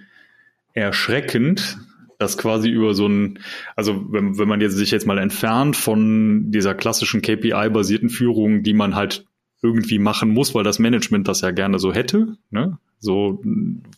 erschreckend, 0.74 1.78
das 2.20 2.38
quasi 2.38 2.70
über 2.70 2.94
so 2.94 3.08
ein, 3.08 3.40
also 3.76 4.06
wenn, 4.12 4.38
wenn 4.38 4.48
man 4.48 4.62
jetzt 4.62 4.76
sich 4.76 4.92
jetzt 4.92 5.08
mal 5.08 5.18
entfernt 5.18 5.76
von 5.76 6.52
dieser 6.52 6.76
klassischen 6.76 7.22
KPI-basierten 7.22 8.10
Führung, 8.10 8.64
die 8.64 8.74
man 8.74 8.96
halt 8.96 9.26
irgendwie 9.62 9.98
machen 9.98 10.30
muss, 10.30 10.54
weil 10.54 10.64
das 10.64 10.78
Management 10.78 11.28
das 11.28 11.42
ja 11.42 11.52
gerne 11.52 11.80
so 11.80 11.94
hätte, 11.94 12.38
ne? 12.52 12.78
so 13.00 13.42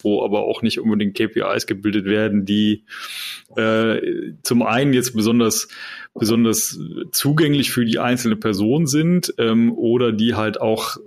wo 0.01 0.23
aber 0.23 0.43
auch 0.43 0.61
nicht 0.61 0.79
unbedingt 0.79 1.15
KPIs 1.15 1.67
gebildet 1.67 2.05
werden, 2.05 2.45
die 2.45 2.85
äh, 3.55 3.99
zum 4.41 4.63
einen 4.63 4.93
jetzt 4.93 5.15
besonders 5.15 5.67
besonders 6.17 6.79
zugänglich 7.11 7.71
für 7.71 7.85
die 7.85 7.99
einzelne 7.99 8.37
Person 8.37 8.87
sind 8.87 9.33
ähm, 9.37 9.71
oder 9.77 10.11
die 10.11 10.33
halt 10.33 10.59
auch 10.59 10.97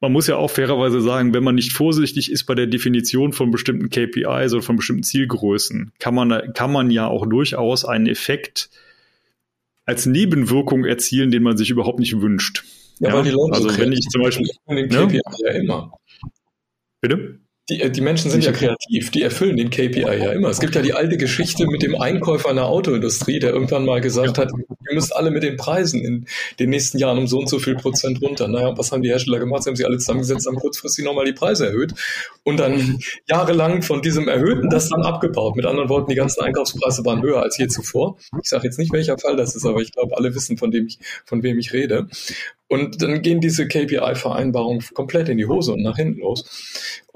man 0.00 0.12
muss 0.12 0.26
ja 0.26 0.36
auch 0.36 0.50
fairerweise 0.50 1.00
sagen, 1.00 1.34
wenn 1.34 1.44
man 1.44 1.54
nicht 1.54 1.72
vorsichtig 1.72 2.30
ist 2.30 2.44
bei 2.44 2.54
der 2.54 2.66
Definition 2.66 3.32
von 3.32 3.50
bestimmten 3.50 3.90
KPIs 3.90 4.52
oder 4.52 4.62
von 4.62 4.76
bestimmten 4.76 5.02
Zielgrößen, 5.02 5.92
kann 5.98 6.14
man, 6.14 6.52
kann 6.52 6.72
man 6.72 6.90
ja 6.90 7.06
auch 7.06 7.26
durchaus 7.26 7.84
einen 7.84 8.06
Effekt 8.06 8.70
als 9.84 10.06
Nebenwirkung 10.06 10.84
erzielen, 10.84 11.30
den 11.30 11.42
man 11.42 11.56
sich 11.56 11.70
überhaupt 11.70 11.98
nicht 11.98 12.20
wünscht. 12.20 12.64
Ja, 12.98 13.08
ja? 13.08 13.14
weil 13.14 13.22
die 13.24 13.30
Leute 13.30 13.54
also 13.54 13.78
wenn 13.78 13.92
ich 13.92 14.06
zum 14.08 14.22
Beispiel 14.22 14.48
den 14.68 14.88
KPI 14.88 15.16
ne? 15.16 15.22
ja 15.44 15.52
immer. 15.52 15.92
Bitte? 17.00 17.40
Die, 17.70 17.82
äh, 17.82 17.90
die 17.90 18.00
Menschen 18.00 18.30
sind 18.30 18.44
ja 18.44 18.52
kreativ, 18.52 19.10
die 19.10 19.22
erfüllen 19.22 19.56
den 19.56 19.70
KPI 19.70 20.00
ja 20.00 20.32
immer. 20.32 20.48
Es 20.48 20.58
gibt 20.58 20.74
ja 20.74 20.82
die 20.82 20.94
alte 20.94 21.18
Geschichte 21.18 21.66
mit 21.66 21.82
dem 21.82 22.00
Einkäufer 22.00 22.48
einer 22.48 22.66
Autoindustrie, 22.66 23.38
der 23.38 23.52
irgendwann 23.52 23.84
mal 23.84 24.00
gesagt 24.00 24.38
hat, 24.38 24.50
ihr 24.56 24.94
müsst 24.94 25.14
alle 25.14 25.30
mit 25.30 25.42
den 25.42 25.56
Preisen 25.56 26.02
in 26.02 26.26
den 26.58 26.70
nächsten 26.70 26.98
Jahren 26.98 27.18
um 27.18 27.26
so 27.26 27.38
und 27.38 27.48
so 27.48 27.58
viel 27.58 27.74
Prozent 27.74 28.22
runter. 28.22 28.48
Naja, 28.48 28.76
was 28.76 28.90
haben 28.90 29.02
die 29.02 29.10
Hersteller 29.10 29.38
gemacht? 29.38 29.64
Sie 29.64 29.70
haben 29.70 29.76
sie 29.76 29.84
alle 29.84 29.98
zusammengesetzt, 29.98 30.46
haben 30.46 30.56
kurzfristig 30.56 31.04
nochmal 31.04 31.26
die 31.26 31.32
Preise 31.32 31.66
erhöht 31.66 31.92
und 32.42 32.58
dann 32.58 32.98
jahrelang 33.28 33.82
von 33.82 34.00
diesem 34.00 34.28
Erhöhten 34.28 34.70
das 34.70 34.88
dann 34.88 35.02
abgebaut. 35.02 35.56
Mit 35.56 35.66
anderen 35.66 35.90
Worten, 35.90 36.10
die 36.10 36.16
ganzen 36.16 36.42
Einkaufspreise 36.42 37.04
waren 37.04 37.22
höher 37.22 37.42
als 37.42 37.58
je 37.58 37.68
zuvor. 37.68 38.16
Ich 38.42 38.48
sage 38.48 38.64
jetzt 38.64 38.78
nicht, 38.78 38.92
welcher 38.92 39.18
Fall 39.18 39.36
das 39.36 39.54
ist, 39.54 39.66
aber 39.66 39.80
ich 39.80 39.92
glaube, 39.92 40.16
alle 40.16 40.34
wissen, 40.34 40.56
von 40.56 40.70
dem 40.70 40.86
ich, 40.86 40.98
von 41.26 41.42
wem 41.42 41.58
ich 41.58 41.72
rede. 41.74 42.08
Und 42.68 43.00
dann 43.02 43.22
gehen 43.22 43.40
diese 43.40 43.66
KPI-Vereinbarungen 43.66 44.84
komplett 44.92 45.30
in 45.30 45.38
die 45.38 45.46
Hose 45.46 45.72
und 45.72 45.82
nach 45.82 45.96
hinten 45.96 46.20
los 46.20 46.44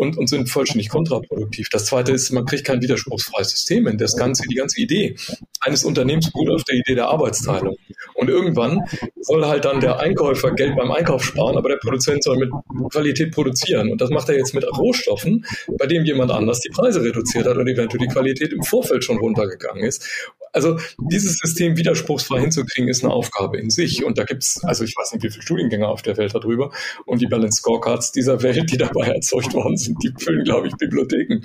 und, 0.03 0.19
und 0.19 0.29
sind 0.29 0.51
vollständig 0.51 0.89
kontraproduktiv. 0.91 1.69
Das 1.71 1.87
zweite 1.87 2.13
ist, 2.13 2.31
man 2.33 2.45
kriegt 2.45 2.65
kein 2.65 2.83
widerspruchsfreies 2.83 3.51
System 3.51 3.87
in 3.87 3.97
das 3.97 4.17
ganze, 4.17 4.43
die 4.49 4.57
ganze 4.57 4.81
Idee 4.81 5.17
eines 5.61 5.85
Unternehmens 5.85 6.31
beruht 6.31 6.51
auf 6.51 6.65
der 6.65 6.77
Idee 6.77 6.97
der 6.97 7.09
Arbeitsteilung. 7.09 7.77
Und 8.15 8.29
irgendwann 8.29 8.81
soll 9.21 9.47
halt 9.47 9.65
dann 9.65 9.81
der 9.81 10.01
Einkäufer 10.01 10.53
Geld 10.53 10.77
beim 10.77 10.91
Einkauf 10.91 11.25
sparen, 11.25 11.57
aber 11.57 11.69
der 11.69 11.77
Produzent 11.77 12.25
soll 12.25 12.37
mit 12.37 12.51
Qualität 12.91 13.33
produzieren. 13.33 13.91
Und 13.91 14.01
das 14.01 14.11
macht 14.11 14.29
er 14.29 14.37
jetzt 14.37 14.55
mit 14.55 14.65
Rohstoffen, 14.77 15.47
bei 15.79 15.87
dem 15.87 16.05
jemand 16.05 16.33
anders 16.33 16.61
die 16.61 16.71
Preise 16.71 17.03
reduziert 17.03 17.47
hat 17.47 17.57
und 17.57 17.69
eventuell 17.69 18.07
die 18.07 18.12
Qualität 18.12 18.53
im 18.53 18.62
Vorfeld 18.62 19.05
schon 19.05 19.19
runtergegangen 19.19 19.85
ist. 19.85 20.09
Also 20.53 20.79
dieses 20.99 21.38
System 21.38 21.77
widerspruchsfrei 21.77 22.41
hinzukriegen, 22.41 22.88
ist 22.88 23.03
eine 23.03 23.12
Aufgabe 23.12 23.59
in 23.59 23.71
sich. 23.71 24.05
Und 24.05 24.19
da 24.19 24.25
gibt's, 24.25 24.62
also 24.65 24.85
ich 24.85 24.95
weiß 24.97 25.12
nicht, 25.12 25.23
wie 25.23 25.31
viele 25.31 25.43
Studiengänge 25.43 25.88
auf 25.88 26.03
der 26.03 26.17
Welt 26.19 26.35
darüber 26.35 26.73
und 27.07 27.23
die 27.23 27.27
Balance 27.27 27.59
Scorecards 27.59 28.12
dieser 28.12 28.43
Welt, 28.43 28.71
die 28.71 28.77
dabei 28.77 29.07
erzeugt 29.07 29.55
worden 29.55 29.77
sind, 29.77 29.91
die 30.02 30.12
füllen, 30.18 30.44
glaube 30.44 30.68
ich, 30.68 30.74
Bibliotheken. 30.76 31.40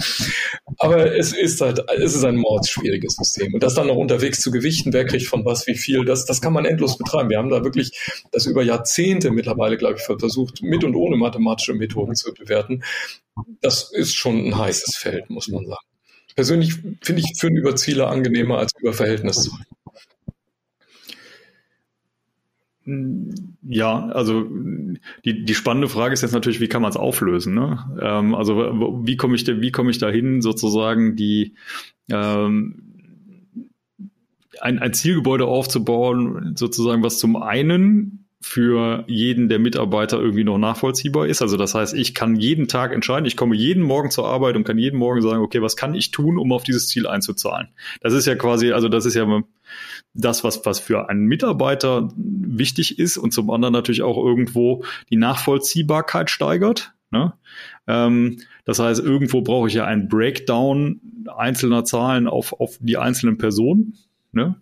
Aber 0.77 1.15
es 1.15 1.33
ist 1.33 1.61
halt, 1.61 1.83
es 1.97 2.15
ist 2.15 2.23
ein 2.23 2.37
mordsschwieriges 2.37 3.15
System. 3.15 3.53
Und 3.53 3.63
das 3.63 3.75
dann 3.75 3.87
noch 3.87 3.95
unterwegs 3.95 4.41
zu 4.41 4.51
gewichten, 4.51 4.93
wer 4.93 5.05
kriegt 5.05 5.27
von 5.27 5.45
was 5.45 5.67
wie 5.67 5.75
viel, 5.75 6.05
das, 6.05 6.25
das 6.25 6.41
kann 6.41 6.53
man 6.53 6.65
endlos 6.65 6.97
betreiben. 6.97 7.29
Wir 7.29 7.37
haben 7.37 7.49
da 7.49 7.63
wirklich 7.63 7.91
das 8.31 8.45
über 8.45 8.63
Jahrzehnte 8.63 9.31
mittlerweile, 9.31 9.77
glaube 9.77 9.95
ich, 9.97 10.03
versucht, 10.03 10.61
mit 10.61 10.83
und 10.83 10.95
ohne 10.95 11.17
mathematische 11.17 11.73
Methoden 11.73 12.15
zu 12.15 12.33
bewerten. 12.33 12.83
Das 13.61 13.91
ist 13.91 14.15
schon 14.15 14.47
ein 14.47 14.57
heißes 14.57 14.95
Feld, 14.95 15.29
muss 15.29 15.47
man 15.47 15.65
sagen 15.65 15.87
persönlich 16.37 16.75
finde 17.01 17.23
ich 17.23 17.39
Führen 17.39 17.57
über 17.57 17.75
Ziele 17.75 18.07
angenehmer 18.07 18.59
als 18.59 18.71
über 18.79 18.93
Verhältnisse. 18.93 19.49
Ja, 23.63 24.05
also 24.07 24.47
die, 25.25 25.43
die 25.43 25.55
spannende 25.55 25.89
Frage 25.89 26.13
ist 26.13 26.21
jetzt 26.21 26.31
natürlich, 26.31 26.61
wie 26.61 26.69
kann 26.69 26.81
man 26.81 26.89
es 26.91 26.95
auflösen? 26.95 27.53
Ne? 27.53 27.85
Ähm, 28.01 28.33
also 28.33 28.55
wie 29.03 29.17
komme 29.17 29.35
ich, 29.35 29.43
da, 29.43 29.59
wie 29.59 29.71
komme 29.71 29.91
ich 29.91 29.97
dahin, 29.97 30.41
sozusagen 30.41 31.17
die 31.17 31.55
ähm, 32.09 32.87
ein, 34.61 34.79
ein 34.79 34.93
Zielgebäude 34.93 35.45
aufzubauen, 35.45 36.55
sozusagen, 36.55 37.03
was 37.03 37.19
zum 37.19 37.35
einen 37.35 38.26
für 38.39 39.03
jeden 39.07 39.49
der 39.49 39.57
Mitarbeiter 39.57 40.19
irgendwie 40.19 40.43
noch 40.43 40.59
nachvollziehbar 40.59 41.27
ist. 41.27 41.41
Also 41.41 41.57
das 41.57 41.73
heißt, 41.73 41.95
ich 41.95 42.13
kann 42.13 42.35
jeden 42.35 42.67
Tag 42.67 42.93
entscheiden, 42.93 43.25
ich 43.25 43.35
komme 43.35 43.55
jeden 43.55 43.81
Morgen 43.81 44.11
zur 44.11 44.27
Arbeit 44.27 44.55
und 44.55 44.63
kann 44.63 44.77
jeden 44.77 44.99
Morgen 44.99 45.21
sagen, 45.21 45.41
okay, 45.41 45.61
was 45.61 45.75
kann 45.75 45.95
ich 45.95 46.11
tun, 46.11 46.37
um 46.37 46.51
auf 46.51 46.63
dieses 46.63 46.87
Ziel 46.87 47.07
einzuzahlen? 47.07 47.69
Das 48.01 48.13
ist 48.13 48.27
ja 48.27 48.35
quasi, 48.35 48.71
also 48.73 48.89
das 48.89 49.05
ist 49.05 49.15
ja 49.15 49.41
das, 50.13 50.43
was, 50.43 50.65
was 50.65 50.79
für 50.79 51.09
einen 51.09 51.25
Mitarbeiter 51.25 52.09
wichtig 52.15 52.99
ist 52.99 53.17
und 53.17 53.33
zum 53.33 53.49
anderen 53.49 53.73
natürlich 53.73 54.03
auch 54.03 54.17
irgendwo 54.17 54.83
die 55.09 55.17
Nachvollziehbarkeit 55.17 56.29
steigert. 56.29 56.93
Ne? 57.09 57.33
Ähm, 57.87 58.37
das 58.65 58.79
heißt, 58.79 59.01
irgendwo 59.01 59.41
brauche 59.41 59.67
ich 59.67 59.73
ja 59.73 59.85
einen 59.85 60.09
Breakdown 60.09 61.01
einzelner 61.35 61.85
Zahlen 61.85 62.27
auf, 62.27 62.53
auf 62.53 62.77
die 62.81 62.97
einzelnen 62.97 63.37
Personen. 63.37 63.97
Ne? 64.31 64.55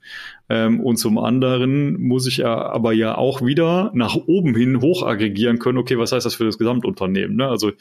Ähm, 0.49 0.79
und 0.79 0.97
zum 0.97 1.17
anderen 1.17 2.01
muss 2.01 2.27
ich 2.27 2.37
ja 2.37 2.55
aber 2.55 2.93
ja 2.93 3.17
auch 3.17 3.43
wieder 3.43 3.91
nach 3.93 4.15
oben 4.15 4.55
hin 4.55 4.81
hoch 4.81 5.03
aggregieren 5.03 5.59
können, 5.59 5.77
okay, 5.77 5.97
was 5.97 6.11
heißt 6.11 6.25
das 6.25 6.35
für 6.35 6.45
das 6.45 6.57
Gesamtunternehmen? 6.57 7.35
Ne? 7.35 7.47
Also 7.47 7.71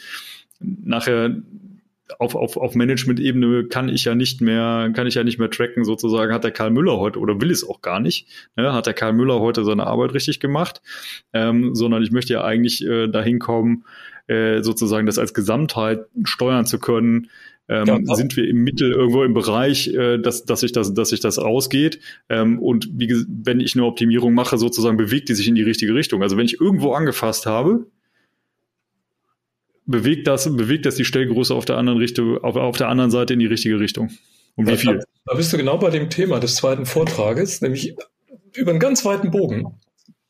nachher 0.61 1.37
auf, 2.18 2.35
auf, 2.35 2.57
auf 2.57 2.75
Management-Ebene 2.75 3.64
kann 3.64 3.88
ich 3.88 4.05
ja 4.05 4.14
nicht 4.14 4.40
mehr, 4.40 4.90
kann 4.94 5.07
ich 5.07 5.14
ja 5.14 5.25
nicht 5.25 5.38
mehr 5.38 5.51
tracken, 5.51 5.85
sozusagen, 5.85 6.33
hat 6.33 6.44
der 6.44 6.51
Karl 6.51 6.70
Müller 6.70 6.99
heute 6.99 7.18
oder 7.18 7.40
will 7.40 7.51
es 7.51 7.66
auch 7.68 7.81
gar 7.81 8.01
nicht, 8.01 8.29
ne? 8.57 8.73
hat 8.73 8.87
der 8.87 8.94
Karl 8.94 9.12
Müller 9.12 9.40
heute 9.40 9.64
seine 9.64 9.87
Arbeit 9.87 10.14
richtig 10.14 10.40
gemacht, 10.40 10.83
ähm, 11.33 11.75
sondern 11.75 12.03
ich 12.03 12.11
möchte 12.11 12.35
ja 12.35 12.44
eigentlich 12.44 12.85
äh, 12.85 13.09
dahin 13.09 13.38
kommen, 13.38 13.85
äh, 14.27 14.62
sozusagen 14.62 15.07
das 15.07 15.18
als 15.18 15.35
Gesamtheit 15.35 16.07
steuern 16.25 16.66
zu 16.66 16.79
können, 16.79 17.31
ähm, 17.68 17.87
ja, 17.87 18.14
sind 18.14 18.37
wir 18.37 18.46
im 18.46 18.62
Mittel 18.62 18.92
irgendwo 18.92 19.24
im 19.24 19.33
Bereich, 19.33 19.88
äh, 19.88 20.18
dass, 20.18 20.44
dass, 20.44 20.61
sich 20.61 20.72
das, 20.72 20.92
dass 20.92 21.11
sich 21.11 21.20
das 21.20 21.38
ausgeht. 21.38 22.00
Ähm, 22.29 22.59
und 22.59 22.88
wie, 22.92 23.24
wenn 23.29 23.61
ich 23.61 23.74
eine 23.74 23.85
Optimierung 23.85 24.35
mache, 24.35 24.59
sozusagen 24.59 24.96
bewegt 24.96 25.29
die 25.29 25.35
sich 25.35 25.48
in 25.48 25.55
die 25.55 25.62
richtige 25.62 25.94
Richtung. 25.94 26.22
Also 26.22 26.37
wenn 26.37 26.44
ich 26.44 26.61
irgendwo 26.61 26.92
angefasst 26.92 27.46
habe, 27.46 27.87
bewegt 29.87 30.27
das, 30.27 30.55
bewegt 30.57 30.87
das 30.87 30.96
die 30.96 31.05
Stellgröße 31.05 31.55
auf 31.55 31.64
der 31.64 31.79
anderen 31.79 31.98
Richtung, 31.98 32.38
auf, 32.38 32.57
auf 32.57 32.77
der 32.77 32.88
anderen 32.88 33.11
Seite 33.11 33.33
in 33.33 33.40
die 33.40 33.46
richtige 33.46 33.81
Richtung. 33.81 34.11
Und 34.57 34.68
wie 34.68 34.77
viel? 34.77 35.00
Da 35.24 35.35
bist 35.35 35.53
du 35.53 35.57
genau 35.57 35.79
bei 35.79 35.90
dem 35.90 36.11
Thema 36.11 36.40
des 36.40 36.57
zweiten 36.57 36.87
Vortrages, 36.87 37.61
nämlich 37.61 37.96
über 38.55 38.70
einen 38.70 38.81
ganz 38.81 39.05
weiten 39.05 39.31
Bogen. 39.31 39.81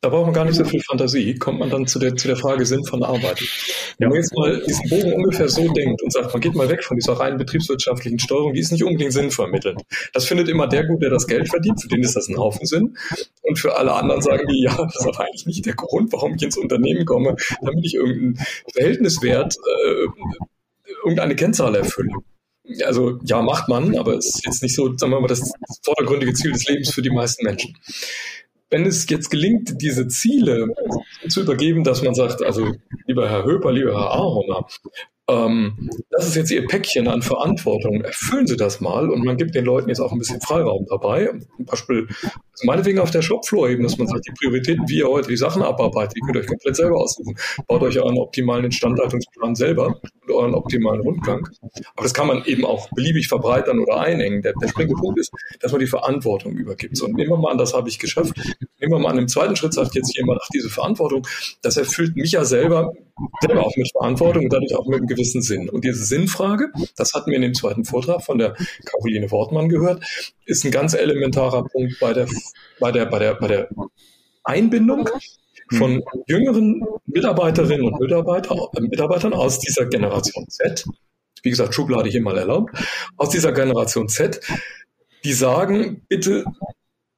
Da 0.05 0.11
braucht 0.11 0.27
man 0.27 0.35
gar 0.35 0.45
nicht 0.45 0.57
so 0.57 0.67
viel 0.67 0.83
Fantasie, 0.83 1.35
kommt 1.37 1.61
man 1.61 1.71
dann 1.71 1.87
zu 1.87 1.99
der, 1.99 2.14
zu 2.14 2.29
der 2.29 2.37
Frage 2.37 2.67
Sinn 2.67 2.85
von 2.85 3.03
Arbeit. 3.03 3.43
Wenn 3.97 4.11
man 4.11 4.19
jetzt 4.19 4.37
mal 4.37 4.62
diesen 4.69 4.90
Bogen 4.90 5.14
ungefähr 5.14 5.49
so 5.49 5.67
denkt 5.73 6.03
und 6.03 6.12
sagt, 6.12 6.31
man 6.31 6.43
geht 6.43 6.55
mal 6.55 6.69
weg 6.69 6.85
von 6.85 6.99
dieser 6.99 7.14
reinen 7.14 7.38
betriebswirtschaftlichen 7.38 8.19
Steuerung, 8.19 8.53
die 8.53 8.61
ist 8.61 8.71
nicht 8.71 8.85
unbedingt 8.85 9.14
sinnvermittelnd. 9.14 9.81
Das 10.12 10.27
findet 10.27 10.51
immer 10.51 10.67
der 10.67 10.85
gut, 10.85 11.01
der 11.01 11.09
das 11.09 11.27
Geld 11.27 11.49
verdient, 11.49 11.81
für 11.81 11.88
den 11.88 12.03
ist 12.03 12.17
das 12.17 12.29
ein 12.29 12.37
Haufen 12.37 12.67
Sinn. 12.67 12.99
Und 13.40 13.59
für 13.59 13.79
alle 13.79 13.95
anderen 13.95 14.21
sagen 14.21 14.47
die, 14.47 14.64
ja, 14.64 14.77
das 14.77 14.95
ist 14.95 15.07
aber 15.07 15.21
eigentlich 15.21 15.47
nicht 15.47 15.64
der 15.64 15.75
Grund, 15.75 16.12
warum 16.12 16.35
ich 16.35 16.43
ins 16.43 16.59
Unternehmen 16.59 17.07
komme, 17.07 17.37
damit 17.62 17.87
ich 17.87 17.95
irgendeinen 17.95 18.38
Verhältniswert, 18.75 19.57
äh, 19.57 20.07
irgendeine 21.03 21.35
Kennzahl 21.35 21.77
erfülle. 21.77 22.11
Also 22.85 23.21
ja, 23.25 23.40
macht 23.40 23.71
man, 23.71 23.97
aber 23.97 24.19
es 24.19 24.27
ist 24.27 24.45
jetzt 24.45 24.62
nicht 24.62 24.75
so, 24.75 24.95
sagen 24.99 25.12
wir 25.12 25.21
mal, 25.21 25.29
das 25.29 25.51
vordergründige 25.83 26.35
Ziel 26.35 26.53
des 26.53 26.69
Lebens 26.69 26.93
für 26.93 27.01
die 27.01 27.11
meisten 27.11 27.43
Menschen 27.43 27.75
wenn 28.74 28.87
es 28.87 29.08
jetzt 29.08 29.30
gelingt, 29.30 29.80
diese 29.80 30.08
Ziele 30.08 30.66
zu 31.28 31.42
übergeben, 31.42 31.84
dass 31.84 32.02
man 32.02 32.16
sagt, 32.16 32.42
also 32.42 32.72
lieber 33.06 33.30
Herr 33.30 33.44
Höper, 33.44 33.70
lieber 33.70 33.92
Herr 33.92 34.10
Ahoner, 34.10 34.66
ähm, 35.26 35.90
das 36.10 36.26
ist 36.26 36.37
jetzt 36.37 36.50
Ihr 36.50 36.66
Päckchen 36.66 37.08
an 37.08 37.22
Verantwortung. 37.22 38.02
Erfüllen 38.02 38.46
Sie 38.46 38.56
das 38.56 38.80
mal 38.80 39.08
und 39.08 39.24
man 39.24 39.38
gibt 39.38 39.54
den 39.54 39.64
Leuten 39.64 39.88
jetzt 39.88 40.00
auch 40.00 40.12
ein 40.12 40.18
bisschen 40.18 40.40
Freiraum 40.42 40.84
dabei. 40.90 41.30
Zum 41.56 41.64
Beispiel, 41.64 42.06
also 42.10 42.66
meinetwegen 42.66 42.98
auf 42.98 43.10
der 43.10 43.22
Shopfloor 43.22 43.70
eben, 43.70 43.82
dass 43.82 43.96
man 43.96 44.06
sagt, 44.06 44.26
die 44.26 44.32
Prioritäten, 44.32 44.87
wie 44.88 44.98
ihr 44.98 45.08
heute 45.08 45.28
die 45.28 45.37
Sachen 45.37 45.62
abarbeitet, 45.62 46.16
die 46.16 46.20
könnt 46.20 46.37
ihr 46.37 46.40
euch 46.40 46.46
komplett 46.46 46.76
selber 46.76 46.98
aussuchen. 46.98 47.34
Baut 47.66 47.82
euch 47.82 47.98
euren 47.98 48.18
optimalen 48.18 48.66
Instandhaltungsplan 48.66 49.54
selber 49.54 49.98
und 50.26 50.30
euren 50.30 50.54
optimalen 50.54 51.00
Rundgang. 51.00 51.48
Aber 51.94 52.02
das 52.02 52.12
kann 52.12 52.26
man 52.26 52.44
eben 52.44 52.66
auch 52.66 52.90
beliebig 52.90 53.26
verbreitern 53.26 53.78
oder 53.80 54.00
einengen. 54.00 54.42
Der, 54.42 54.52
der 54.60 54.68
springende 54.68 55.00
Punkt 55.00 55.18
ist, 55.18 55.32
dass 55.60 55.72
man 55.72 55.80
die 55.80 55.87
Verantwortung 55.87 56.52
übergibt. 56.52 57.00
Und 57.00 57.14
nehmen 57.14 57.30
wir 57.30 57.38
mal 57.38 57.52
an, 57.52 57.58
das 57.58 57.72
habe 57.72 57.88
ich 57.88 57.98
geschafft. 57.98 58.37
Nehmen 58.78 58.92
wir 58.92 58.98
mal 58.98 59.10
an, 59.10 59.18
im 59.18 59.28
zweiten 59.28 59.56
Schritt 59.56 59.72
sagt 59.72 59.94
jetzt 59.94 60.14
jemand, 60.16 60.40
ach, 60.42 60.48
diese 60.52 60.68
Verantwortung, 60.68 61.26
das 61.62 61.78
erfüllt 61.78 62.14
mich 62.14 62.32
ja 62.32 62.44
selber, 62.44 62.92
selber 63.40 63.64
auch 63.64 63.77
mit 63.77 63.90
Verantwortung 63.92 64.44
und 64.44 64.53
dadurch 64.53 64.74
auch 64.74 64.87
mit 64.87 64.98
einem 64.98 65.07
gewissen 65.07 65.42
Sinn. 65.42 65.68
Und 65.68 65.85
diese 65.85 66.05
Sinnfrage, 66.05 66.70
das 66.96 67.12
hatten 67.14 67.31
wir 67.31 67.37
in 67.37 67.42
dem 67.42 67.55
zweiten 67.55 67.85
Vortrag 67.85 68.22
von 68.22 68.38
der 68.38 68.55
Caroline 68.85 69.31
Wortmann 69.31 69.68
gehört, 69.68 70.05
ist 70.46 70.64
ein 70.64 70.70
ganz 70.70 70.94
elementarer 70.94 71.64
Punkt 71.64 71.98
bei 72.00 72.12
der, 72.12 72.27
bei 72.81 72.92
der, 72.92 73.07
bei 73.07 73.18
der, 73.18 73.35
bei 73.35 73.48
der 73.48 73.68
Einbindung 74.44 75.09
von 75.72 76.03
jüngeren 76.27 76.83
Mitarbeiterinnen 77.07 77.87
und 77.87 78.00
Mitarbeiter, 78.00 78.70
Mitarbeitern 78.81 79.33
aus 79.33 79.59
dieser 79.59 79.87
Generation 79.87 80.46
Z, 80.48 80.85
wie 81.42 81.50
gesagt, 81.50 81.74
Schublade 81.74 82.11
hier 82.11 82.22
mal 82.22 82.37
erlaubt, 82.37 82.77
aus 83.16 83.31
dieser 83.31 83.53
Generation 83.53 84.09
Z, 84.09 84.40
die 85.24 85.33
sagen, 85.33 86.05
bitte 86.09 86.44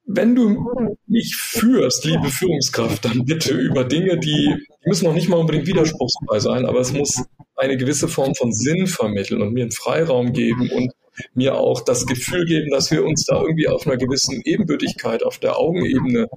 wenn 0.07 0.35
du 0.35 0.96
mich 1.07 1.35
führst, 1.35 2.05
liebe 2.05 2.29
Führungskraft, 2.29 3.05
dann 3.05 3.25
bitte 3.25 3.53
über 3.53 3.83
Dinge, 3.83 4.17
die, 4.17 4.55
die 4.83 4.89
müssen 4.89 5.05
noch 5.05 5.13
nicht 5.13 5.29
mal 5.29 5.37
unbedingt 5.37 5.67
widerspruchsfrei 5.67 6.39
sein, 6.39 6.65
aber 6.65 6.79
es 6.79 6.91
muss 6.91 7.23
eine 7.55 7.77
gewisse 7.77 8.07
Form 8.07 8.35
von 8.35 8.53
Sinn 8.53 8.87
vermitteln 8.87 9.41
und 9.41 9.53
mir 9.53 9.63
einen 9.63 9.71
Freiraum 9.71 10.33
geben 10.33 10.69
und 10.69 10.91
mir 11.33 11.55
auch 11.55 11.81
das 11.81 12.05
Gefühl 12.05 12.45
geben, 12.45 12.71
dass 12.71 12.91
wir 12.91 13.03
uns 13.03 13.25
da 13.25 13.41
irgendwie 13.41 13.67
auf 13.67 13.87
einer 13.87 13.97
gewissen 13.97 14.41
Ebenbürtigkeit, 14.43 15.23
auf 15.23 15.39
der 15.39 15.57
Augenebene 15.57 16.27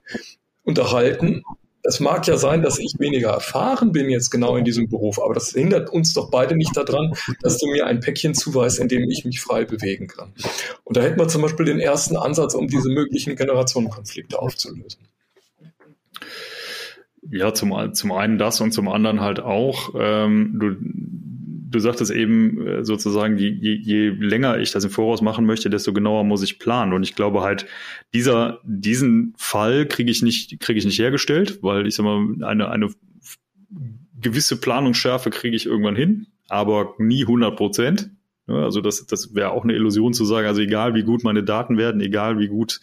unterhalten 0.62 1.42
es 1.82 2.00
mag 2.00 2.26
ja 2.26 2.36
sein, 2.36 2.62
dass 2.62 2.78
ich 2.78 2.94
weniger 2.98 3.30
erfahren 3.30 3.92
bin 3.92 4.10
jetzt 4.10 4.30
genau 4.30 4.56
in 4.56 4.64
diesem 4.64 4.88
Beruf, 4.88 5.20
aber 5.20 5.34
das 5.34 5.50
hindert 5.50 5.90
uns 5.90 6.12
doch 6.12 6.30
beide 6.30 6.56
nicht 6.56 6.76
daran, 6.76 7.14
dass 7.40 7.58
du 7.58 7.66
mir 7.68 7.86
ein 7.86 8.00
Päckchen 8.00 8.34
zuweist, 8.34 8.78
in 8.78 8.88
dem 8.88 9.08
ich 9.08 9.24
mich 9.24 9.40
frei 9.40 9.64
bewegen 9.64 10.06
kann. 10.06 10.32
Und 10.84 10.96
da 10.96 11.00
hätten 11.00 11.18
wir 11.18 11.28
zum 11.28 11.42
Beispiel 11.42 11.66
den 11.66 11.80
ersten 11.80 12.16
Ansatz, 12.16 12.54
um 12.54 12.68
diese 12.68 12.90
möglichen 12.90 13.36
Generationenkonflikte 13.36 14.38
aufzulösen. 14.38 15.08
Ja, 17.30 17.54
zum, 17.54 17.94
zum 17.94 18.12
einen 18.12 18.38
das 18.38 18.60
und 18.60 18.72
zum 18.72 18.88
anderen 18.88 19.20
halt 19.20 19.40
auch, 19.40 19.94
ähm, 19.94 20.58
du, 20.58 20.76
du 21.70 21.78
sagtest 21.78 22.10
eben 22.10 22.66
äh, 22.66 22.84
sozusagen, 22.84 23.38
je, 23.38 23.48
je, 23.48 23.74
je 23.74 24.08
länger 24.10 24.58
ich 24.58 24.72
das 24.72 24.84
im 24.84 24.90
Voraus 24.90 25.22
machen 25.22 25.46
möchte, 25.46 25.70
desto 25.70 25.92
genauer 25.92 26.24
muss 26.24 26.42
ich 26.42 26.58
planen. 26.58 26.92
Und 26.92 27.02
ich 27.02 27.14
glaube 27.14 27.42
halt, 27.42 27.66
dieser, 28.12 28.60
diesen 28.64 29.34
Fall 29.36 29.86
kriege 29.86 30.10
ich 30.10 30.22
nicht, 30.22 30.58
kriege 30.60 30.78
ich 30.78 30.84
nicht 30.84 30.98
hergestellt, 30.98 31.62
weil 31.62 31.86
ich 31.86 31.94
sag 31.94 32.04
mal, 32.04 32.26
eine, 32.42 32.68
eine 32.70 32.90
gewisse 34.20 34.60
Planungsschärfe 34.60 35.30
kriege 35.30 35.56
ich 35.56 35.66
irgendwann 35.66 35.96
hin, 35.96 36.26
aber 36.48 36.94
nie 36.98 37.22
100 37.22 37.56
Prozent. 37.56 38.10
Also 38.46 38.80
das, 38.80 39.06
das 39.06 39.32
wäre 39.34 39.52
auch 39.52 39.62
eine 39.62 39.74
Illusion 39.74 40.12
zu 40.12 40.24
sagen, 40.24 40.48
also 40.48 40.60
egal 40.60 40.94
wie 40.94 41.04
gut 41.04 41.22
meine 41.22 41.44
Daten 41.44 41.78
werden, 41.78 42.00
egal 42.00 42.40
wie 42.40 42.48
gut 42.48 42.80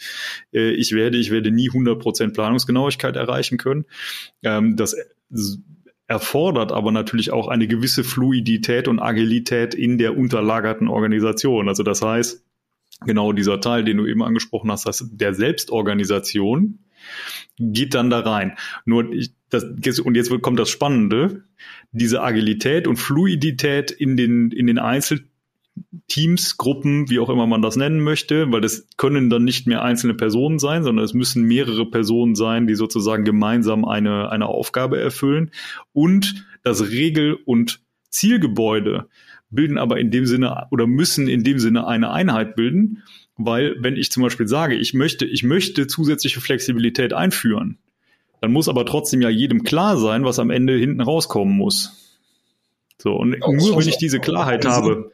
äh, 0.54 0.72
ich 0.72 0.94
werde, 0.94 1.18
ich 1.18 1.30
werde 1.30 1.52
nie 1.52 1.68
100 1.68 2.00
Prozent 2.00 2.34
Planungsgenauigkeit 2.34 3.18
erreichen 3.18 3.58
können. 3.58 3.84
Ähm, 4.44 4.78
das 4.78 4.96
erfordert 6.08 6.72
aber 6.72 6.92
natürlich 6.92 7.32
auch 7.32 7.48
eine 7.48 7.68
gewisse 7.68 8.04
Fluidität 8.04 8.88
und 8.88 9.00
Agilität 9.00 9.76
in 9.76 9.98
der 9.98 10.18
unterlagerten 10.18 10.88
Organisation. 10.88 11.68
Also 11.68 11.84
das 11.84 12.02
heißt, 12.02 12.46
genau 13.06 13.34
dieser 13.34 13.60
Teil, 13.60 13.84
den 13.84 13.98
du 13.98 14.06
eben 14.06 14.24
angesprochen 14.24 14.72
hast, 14.72 14.86
dass 14.86 15.06
der 15.12 15.34
Selbstorganisation 15.34 16.80
geht 17.60 17.94
dann 17.94 18.10
da 18.10 18.20
rein. 18.20 18.58
Nur 18.86 19.12
ich, 19.12 19.34
das, 19.50 19.64
und 20.00 20.16
jetzt 20.16 20.30
kommt 20.42 20.60
das 20.60 20.70
Spannende, 20.70 21.44
diese 21.92 22.22
Agilität 22.22 22.88
und 22.88 22.98
Fluidität 22.98 23.92
in 23.92 24.18
den, 24.18 24.52
in 24.52 24.68
den 24.68 24.80
Einzel 24.80 25.28
Teams, 26.08 26.58
Gruppen, 26.58 27.10
wie 27.10 27.20
auch 27.20 27.30
immer 27.30 27.48
man 27.48 27.62
das 27.62 27.76
nennen 27.76 28.00
möchte, 28.00 28.52
weil 28.52 28.62
das 28.62 28.88
können 28.98 29.30
dann 29.30 29.44
nicht 29.44 29.68
mehr 29.68 29.84
einzelne 29.84 30.14
Personen 30.14 30.60
sein, 30.60 30.84
sondern 30.84 31.04
es 31.04 31.14
müssen 31.14 31.44
mehrere 31.44 31.90
Personen 31.90 32.36
sein, 32.36 32.68
die 32.68 32.76
sozusagen 32.76 33.24
gemeinsam 33.24 33.86
eine, 33.86 34.30
eine 34.30 34.48
Aufgabe 34.48 35.00
erfüllen. 35.00 35.52
Und 35.94 36.46
das 36.64 36.90
Regel- 36.90 37.38
und 37.46 37.82
Zielgebäude 38.10 39.08
bilden 39.50 39.78
aber 39.78 40.00
in 40.00 40.12
dem 40.12 40.26
Sinne 40.26 40.68
oder 40.72 40.88
müssen 40.88 41.28
in 41.28 41.44
dem 41.44 41.60
Sinne 41.60 41.88
eine 41.88 42.12
Einheit 42.12 42.56
bilden, 42.56 43.04
weil 43.38 43.76
wenn 43.80 43.96
ich 43.96 44.12
zum 44.12 44.24
Beispiel 44.24 44.48
sage, 44.48 44.76
ich 44.76 44.94
möchte, 44.94 45.26
ich 45.26 45.44
möchte 45.44 45.88
zusätzliche 45.88 46.42
Flexibilität 46.42 47.14
einführen, 47.14 47.78
dann 48.42 48.52
muss 48.52 48.70
aber 48.70 48.86
trotzdem 48.86 49.22
ja 49.22 49.30
jedem 49.30 49.64
klar 49.64 49.98
sein, 49.98 50.24
was 50.24 50.40
am 50.40 50.50
Ende 50.50 50.76
hinten 50.78 51.02
rauskommen 51.02 51.56
muss. 51.56 52.04
So, 53.00 53.14
und 53.14 53.40
nur 53.40 53.78
wenn 53.78 53.88
ich 53.88 53.98
diese 53.98 54.20
Klarheit 54.20 54.66
habe, 54.66 55.12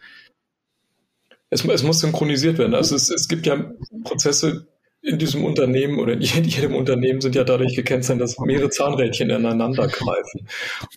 es, 1.54 1.64
es 1.64 1.84
muss 1.84 2.00
synchronisiert 2.00 2.58
werden. 2.58 2.76
Also 2.76 2.96
es, 2.96 3.10
es 3.10 3.28
gibt 3.28 3.46
ja 3.46 3.72
Prozesse 4.04 4.68
in 5.02 5.20
diesem 5.20 5.44
Unternehmen 5.44 6.00
oder 6.00 6.14
in 6.14 6.22
jedem 6.22 6.76
Unternehmen 6.76 7.22
sind 7.22 7.36
ja 7.36 7.44
dadurch 7.44 7.76
gekennzeichnet, 7.76 8.24
dass 8.24 8.40
mehrere 8.40 8.70
Zahnrädchen 8.70 9.30
ineinander 9.30 9.88
greifen. 9.88 10.48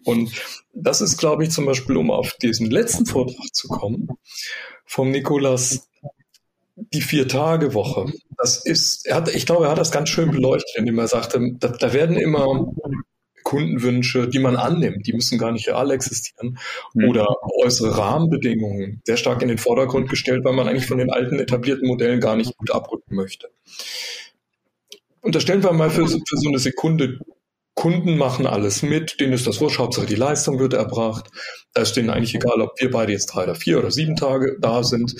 Und 0.04 0.30
das 0.72 1.00
ist, 1.00 1.18
glaube 1.18 1.44
ich, 1.44 1.50
zum 1.50 1.66
Beispiel, 1.66 1.96
um 1.96 2.10
auf 2.10 2.34
diesen 2.34 2.70
letzten 2.70 3.06
Vortrag 3.06 3.54
zu 3.54 3.68
kommen, 3.68 4.08
vom 4.84 5.10
Nikolas 5.10 5.88
die 6.76 7.00
Vier-Tage-Woche. 7.00 8.12
Das 8.36 8.64
ist, 8.64 9.06
er 9.06 9.16
hat, 9.16 9.34
ich 9.34 9.46
glaube, 9.46 9.64
er 9.64 9.70
hat 9.70 9.78
das 9.78 9.90
ganz 9.90 10.08
schön 10.10 10.30
beleuchtet, 10.30 10.76
indem 10.76 10.98
er 10.98 11.08
sagte, 11.08 11.40
da, 11.58 11.68
da 11.68 11.92
werden 11.92 12.16
immer 12.16 12.72
Kundenwünsche, 13.46 14.26
die 14.26 14.40
man 14.40 14.56
annimmt, 14.56 15.06
die 15.06 15.12
müssen 15.12 15.38
gar 15.38 15.52
nicht 15.52 15.68
real 15.68 15.92
existieren, 15.92 16.58
mhm. 16.94 17.08
oder 17.08 17.28
äußere 17.62 17.96
Rahmenbedingungen 17.96 19.02
sehr 19.04 19.16
stark 19.16 19.40
in 19.40 19.48
den 19.48 19.58
Vordergrund 19.58 20.10
gestellt, 20.10 20.44
weil 20.44 20.52
man 20.52 20.66
eigentlich 20.66 20.86
von 20.86 20.98
den 20.98 21.12
alten 21.12 21.38
etablierten 21.38 21.86
Modellen 21.86 22.20
gar 22.20 22.34
nicht 22.34 22.56
gut 22.56 22.72
abrücken 22.72 23.14
möchte. 23.14 23.48
Unterstellen 25.20 25.62
wir 25.62 25.72
mal 25.72 25.90
für, 25.90 26.08
für 26.08 26.36
so 26.36 26.48
eine 26.48 26.58
Sekunde, 26.58 27.20
Kunden 27.74 28.16
machen 28.16 28.46
alles 28.46 28.82
mit, 28.82 29.20
denen 29.20 29.34
ist 29.34 29.46
das 29.46 29.60
wurscht, 29.60 29.78
Hauptsache 29.78 30.06
die 30.06 30.14
Leistung 30.16 30.58
wird 30.58 30.72
erbracht. 30.72 31.28
Da 31.72 31.82
ist 31.82 31.92
denen 31.92 32.10
eigentlich 32.10 32.34
egal, 32.34 32.60
ob 32.62 32.80
wir 32.80 32.90
beide 32.90 33.12
jetzt 33.12 33.26
drei 33.26 33.44
oder 33.44 33.54
vier 33.54 33.78
oder 33.78 33.92
sieben 33.92 34.16
Tage 34.16 34.56
da 34.60 34.82
sind 34.82 35.14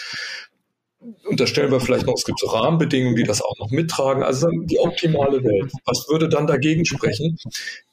unterstellen 1.25 1.71
wir 1.71 1.81
vielleicht 1.81 2.07
noch, 2.07 2.15
es 2.15 2.25
gibt 2.25 2.39
so 2.39 2.47
Rahmenbedingungen, 2.47 3.17
die 3.17 3.25
das 3.25 3.43
auch 3.43 3.59
noch 3.59 3.71
mittragen. 3.71 4.23
Also 4.23 4.49
die 4.51 4.79
optimale 4.79 5.43
Welt. 5.43 5.73
Was 5.85 6.07
würde 6.09 6.29
dann 6.29 6.47
dagegen 6.47 6.85
sprechen? 6.85 7.39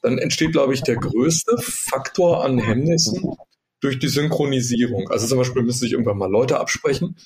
Dann 0.02 0.18
entsteht, 0.18 0.52
glaube 0.52 0.74
ich, 0.74 0.82
der 0.82 0.96
größte 0.96 1.56
Faktor 1.58 2.44
an 2.44 2.58
Hemmnissen 2.58 3.36
durch 3.80 3.98
die 3.98 4.08
Synchronisierung. 4.08 5.10
Also 5.10 5.26
zum 5.26 5.38
Beispiel 5.38 5.62
müssen 5.62 5.80
sich 5.80 5.92
irgendwann 5.92 6.18
mal 6.18 6.30
Leute 6.30 6.58
absprechen. 6.58 7.16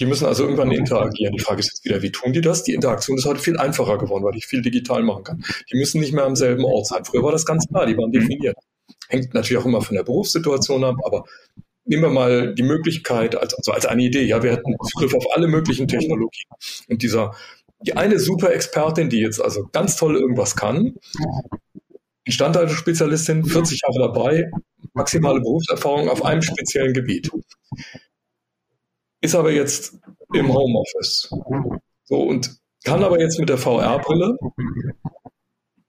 Die 0.00 0.06
müssen 0.06 0.26
also 0.26 0.44
irgendwann 0.44 0.70
interagieren. 0.70 1.34
Die 1.34 1.42
Frage 1.42 1.60
ist 1.60 1.70
jetzt 1.72 1.84
wieder, 1.84 2.02
wie 2.02 2.12
tun 2.12 2.32
die 2.32 2.40
das? 2.40 2.62
Die 2.62 2.74
Interaktion 2.74 3.18
ist 3.18 3.26
heute 3.26 3.40
viel 3.40 3.56
einfacher 3.56 3.98
geworden, 3.98 4.24
weil 4.24 4.36
ich 4.36 4.46
viel 4.46 4.62
digital 4.62 5.02
machen 5.02 5.24
kann. 5.24 5.44
Die 5.72 5.76
müssen 5.76 6.00
nicht 6.00 6.12
mehr 6.12 6.24
am 6.24 6.36
selben 6.36 6.64
Ort 6.64 6.86
sein. 6.86 7.04
Früher 7.04 7.22
war 7.22 7.32
das 7.32 7.44
ganz 7.44 7.66
klar, 7.66 7.86
die 7.86 7.96
waren 7.96 8.12
definiert. 8.12 8.56
Hängt 9.08 9.34
natürlich 9.34 9.60
auch 9.60 9.66
immer 9.66 9.82
von 9.82 9.96
der 9.96 10.04
Berufssituation 10.04 10.84
ab, 10.84 10.96
aber 11.04 11.24
nehmen 11.88 12.02
wir 12.02 12.10
mal 12.10 12.54
die 12.54 12.62
Möglichkeit, 12.62 13.34
als, 13.34 13.54
also 13.54 13.72
als 13.72 13.86
eine 13.86 14.02
Idee, 14.02 14.24
ja, 14.24 14.42
wir 14.42 14.52
hätten 14.52 14.76
Zugriff 14.90 15.14
auf 15.14 15.26
alle 15.34 15.48
möglichen 15.48 15.88
Technologien. 15.88 16.48
Und 16.88 17.02
dieser, 17.02 17.34
die 17.80 17.94
eine 17.96 18.18
super 18.18 18.52
Expertin, 18.52 19.08
die 19.08 19.20
jetzt 19.20 19.40
also 19.40 19.68
ganz 19.72 19.96
toll 19.96 20.16
irgendwas 20.16 20.54
kann, 20.54 20.94
Instandhaltungsspezialistin, 22.24 23.44
40 23.44 23.80
Jahre 23.82 24.12
dabei, 24.12 24.50
maximale 24.92 25.40
Berufserfahrung 25.40 26.08
auf 26.10 26.24
einem 26.24 26.42
speziellen 26.42 26.92
Gebiet. 26.92 27.30
Ist 29.20 29.34
aber 29.34 29.50
jetzt 29.50 29.98
im 30.34 30.52
Homeoffice. 30.52 31.30
So, 32.04 32.22
und 32.22 32.58
kann 32.84 33.02
aber 33.02 33.18
jetzt 33.18 33.38
mit 33.38 33.48
der 33.48 33.58
VR-Brille 33.58 34.36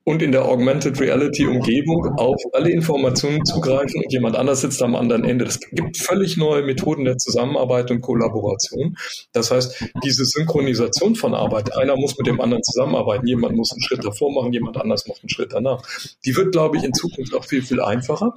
und 0.09 0.23
in 0.23 0.31
der 0.31 0.45
Augmented 0.45 0.99
Reality 0.99 1.45
Umgebung 1.45 2.17
auf 2.17 2.41
alle 2.53 2.71
Informationen 2.71 3.45
zugreifen 3.45 4.01
und 4.03 4.11
jemand 4.11 4.35
anders 4.35 4.61
sitzt 4.61 4.81
am 4.81 4.95
anderen 4.95 5.23
Ende. 5.23 5.45
Es 5.45 5.59
gibt 5.59 5.97
völlig 5.97 6.35
neue 6.35 6.63
Methoden 6.63 7.05
der 7.05 7.17
Zusammenarbeit 7.17 7.91
und 7.91 8.01
Kollaboration. 8.01 8.97
Das 9.33 9.51
heißt, 9.51 9.85
diese 10.03 10.25
Synchronisation 10.25 11.13
von 11.13 11.35
Arbeit, 11.35 11.77
einer 11.77 11.95
muss 11.95 12.17
mit 12.17 12.25
dem 12.25 12.41
anderen 12.41 12.63
zusammenarbeiten, 12.63 13.27
jemand 13.27 13.55
muss 13.55 13.71
einen 13.71 13.83
Schritt 13.83 14.03
davor 14.03 14.33
machen, 14.33 14.51
jemand 14.51 14.77
anders 14.77 15.07
macht 15.07 15.21
einen 15.21 15.29
Schritt 15.29 15.53
danach. 15.53 15.83
Die 16.25 16.35
wird, 16.35 16.53
glaube 16.53 16.77
ich, 16.77 16.83
in 16.83 16.93
Zukunft 16.95 17.35
auch 17.35 17.45
viel, 17.45 17.61
viel 17.61 17.79
einfacher. 17.79 18.33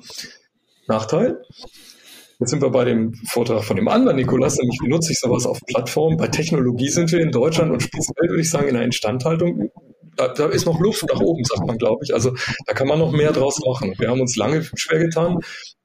Nachteil? 0.89 1.41
Jetzt 2.39 2.51
sind 2.51 2.61
wir 2.61 2.69
bei 2.69 2.85
dem 2.85 3.15
Vortrag 3.31 3.65
von 3.65 3.77
dem 3.77 3.89
anderen 3.89 4.19
Nikolas, 4.19 4.59
nämlich 4.59 4.79
wie 4.83 4.89
nutze 4.89 5.13
ich 5.13 5.19
sowas 5.19 5.47
auf 5.47 5.59
Plattformen. 5.67 6.19
Bei 6.19 6.29
Technologie 6.29 6.91
sind 6.91 7.11
wir 7.13 7.21
in 7.21 7.31
Deutschland 7.31 7.73
und 7.73 7.83
speziell 7.83 8.29
würde 8.29 8.43
ich 8.43 8.51
sagen 8.51 8.69
in 8.69 8.75
der 8.75 8.85
Instandhaltung 8.85 9.71
da, 10.17 10.29
da 10.29 10.47
ist 10.47 10.67
noch 10.67 10.81
Luft 10.81 11.05
nach 11.13 11.21
oben, 11.21 11.45
sagt 11.45 11.67
man, 11.67 11.79
glaube 11.79 12.05
ich. 12.05 12.15
Also 12.15 12.35
da 12.67 12.75
kann 12.75 12.89
man 12.89 12.99
noch 12.99 13.13
mehr 13.13 13.33
draus 13.33 13.61
machen. 13.65 13.95
Wir 13.99 14.09
haben 14.09 14.21
uns 14.21 14.37
lange 14.37 14.63
schwer 14.75 14.99
getan, 14.99 15.39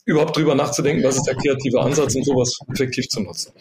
überhaupt 0.06 0.36
drüber 0.38 0.56
nachzudenken, 0.56 1.04
was 1.04 1.18
ist 1.18 1.28
der 1.28 1.36
kreative 1.36 1.82
Ansatz, 1.82 2.16
um 2.16 2.24
sowas 2.24 2.58
effektiv 2.72 3.08
zu 3.10 3.22
nutzen. 3.22 3.54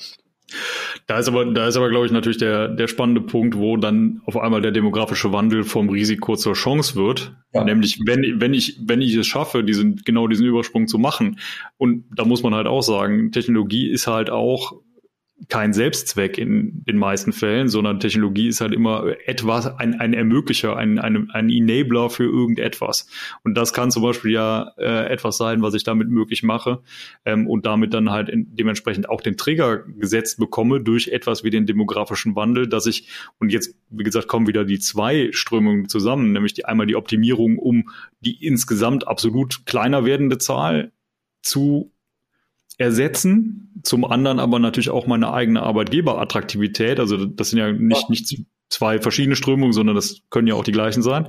Da 1.09 1.19
ist 1.19 1.29
aber, 1.29 1.45
da 1.45 1.67
ist 1.67 1.77
aber, 1.77 1.91
glaube 1.91 2.07
ich, 2.07 2.13
natürlich 2.13 2.39
der, 2.39 2.69
der 2.69 2.87
spannende 2.87 3.21
Punkt, 3.21 3.59
wo 3.59 3.77
dann 3.77 4.21
auf 4.27 4.37
einmal 4.37 4.63
der 4.63 4.71
demografische 4.71 5.33
Wandel 5.33 5.65
vom 5.65 5.89
Risiko 5.89 6.37
zur 6.37 6.55
Chance 6.55 6.95
wird. 6.95 7.37
Ja. 7.53 7.65
Nämlich, 7.65 8.01
wenn, 8.07 8.41
wenn 8.41 8.55
ich, 8.55 8.79
wenn 8.87 9.01
ich 9.01 9.15
es 9.17 9.27
schaffe, 9.27 9.65
diesen, 9.65 9.97
genau 10.05 10.29
diesen 10.29 10.47
Übersprung 10.47 10.87
zu 10.87 10.99
machen. 10.99 11.41
Und 11.79 12.05
da 12.15 12.25
muss 12.25 12.45
man 12.45 12.55
halt 12.55 12.69
auch 12.69 12.83
sagen, 12.83 13.33
Technologie 13.33 13.91
ist 13.91 14.07
halt 14.07 14.31
auch 14.31 14.75
kein 15.49 15.75
Selbstzweck 15.75 16.39
in 16.39 16.83
den 16.85 16.97
meisten 16.97 17.33
Fällen, 17.33 17.69
sondern 17.69 18.01
Technologie 18.01 18.49
ist 18.49 18.63
halt 18.63 18.73
immer 18.73 19.15
etwas, 19.27 19.67
ein, 19.67 20.01
ein 20.01 20.15
Ermöglicher, 20.15 20.77
ein, 20.77 20.99
ein, 20.99 21.31
ein 21.31 21.51
Enabler 21.51 22.09
für 22.09 22.25
irgendetwas. 22.25 23.07
Und 23.45 23.55
das 23.55 23.75
kann 23.75 23.91
zum 23.91 24.03
Beispiel 24.03 24.33
ja 24.33 24.73
äh, 24.79 25.13
etwas 25.13 25.37
sein, 25.37 25.61
was 25.61 25.75
ich 25.75 25.85
damit 25.85 26.09
möglich 26.09 26.43
mache 26.43 26.83
ähm, 27.27 27.47
und 27.47 27.67
damit 27.67 27.93
dann 27.93 28.11
halt 28.11 28.31
in, 28.31 28.57
dementsprechend 28.57 29.11
auch 29.11 29.21
den 29.21 29.37
Trigger 29.37 29.85
gesetzt 29.87 30.39
bekomme 30.39 30.81
durch 30.81 31.09
etwas 31.09 31.45
wie 31.45 31.51
den 31.51 31.67
demografischen 31.67 32.35
Wandel, 32.35 32.67
dass 32.67 32.87
ich, 32.87 33.09
und 33.39 33.53
jetzt, 33.53 33.77
wie 33.91 34.05
gesagt, 34.05 34.29
kommen 34.29 34.47
wieder 34.47 34.65
die 34.65 34.79
zwei 34.79 35.29
Strömungen 35.33 35.89
zusammen, 35.89 36.33
nämlich 36.33 36.55
die 36.55 36.65
einmal 36.65 36.87
die 36.87 36.97
Optimierung, 36.97 37.59
um 37.59 37.91
die 38.21 38.43
insgesamt 38.45 39.07
absolut 39.07 39.67
kleiner 39.67 40.07
werdende 40.07 40.39
Zahl 40.39 40.93
zu 41.43 41.93
ersetzen, 42.79 43.81
zum 43.83 44.05
anderen 44.05 44.39
aber 44.39 44.59
natürlich 44.59 44.91
auch 44.91 45.07
meine 45.07 45.33
eigene 45.33 45.63
Arbeitgeberattraktivität. 45.63 47.01
Also 47.01 47.25
das 47.25 47.51
sind 47.51 47.59
ja 47.59 47.73
nicht, 47.73 48.11
nicht 48.11 48.47
zwei 48.69 48.99
verschiedene 48.99 49.37
Strömungen, 49.37 49.73
sondern 49.73 49.95
das 49.95 50.23
können 50.29 50.49
ja 50.49 50.55
auch 50.55 50.65
die 50.65 50.73
gleichen 50.73 51.03
sein, 51.03 51.29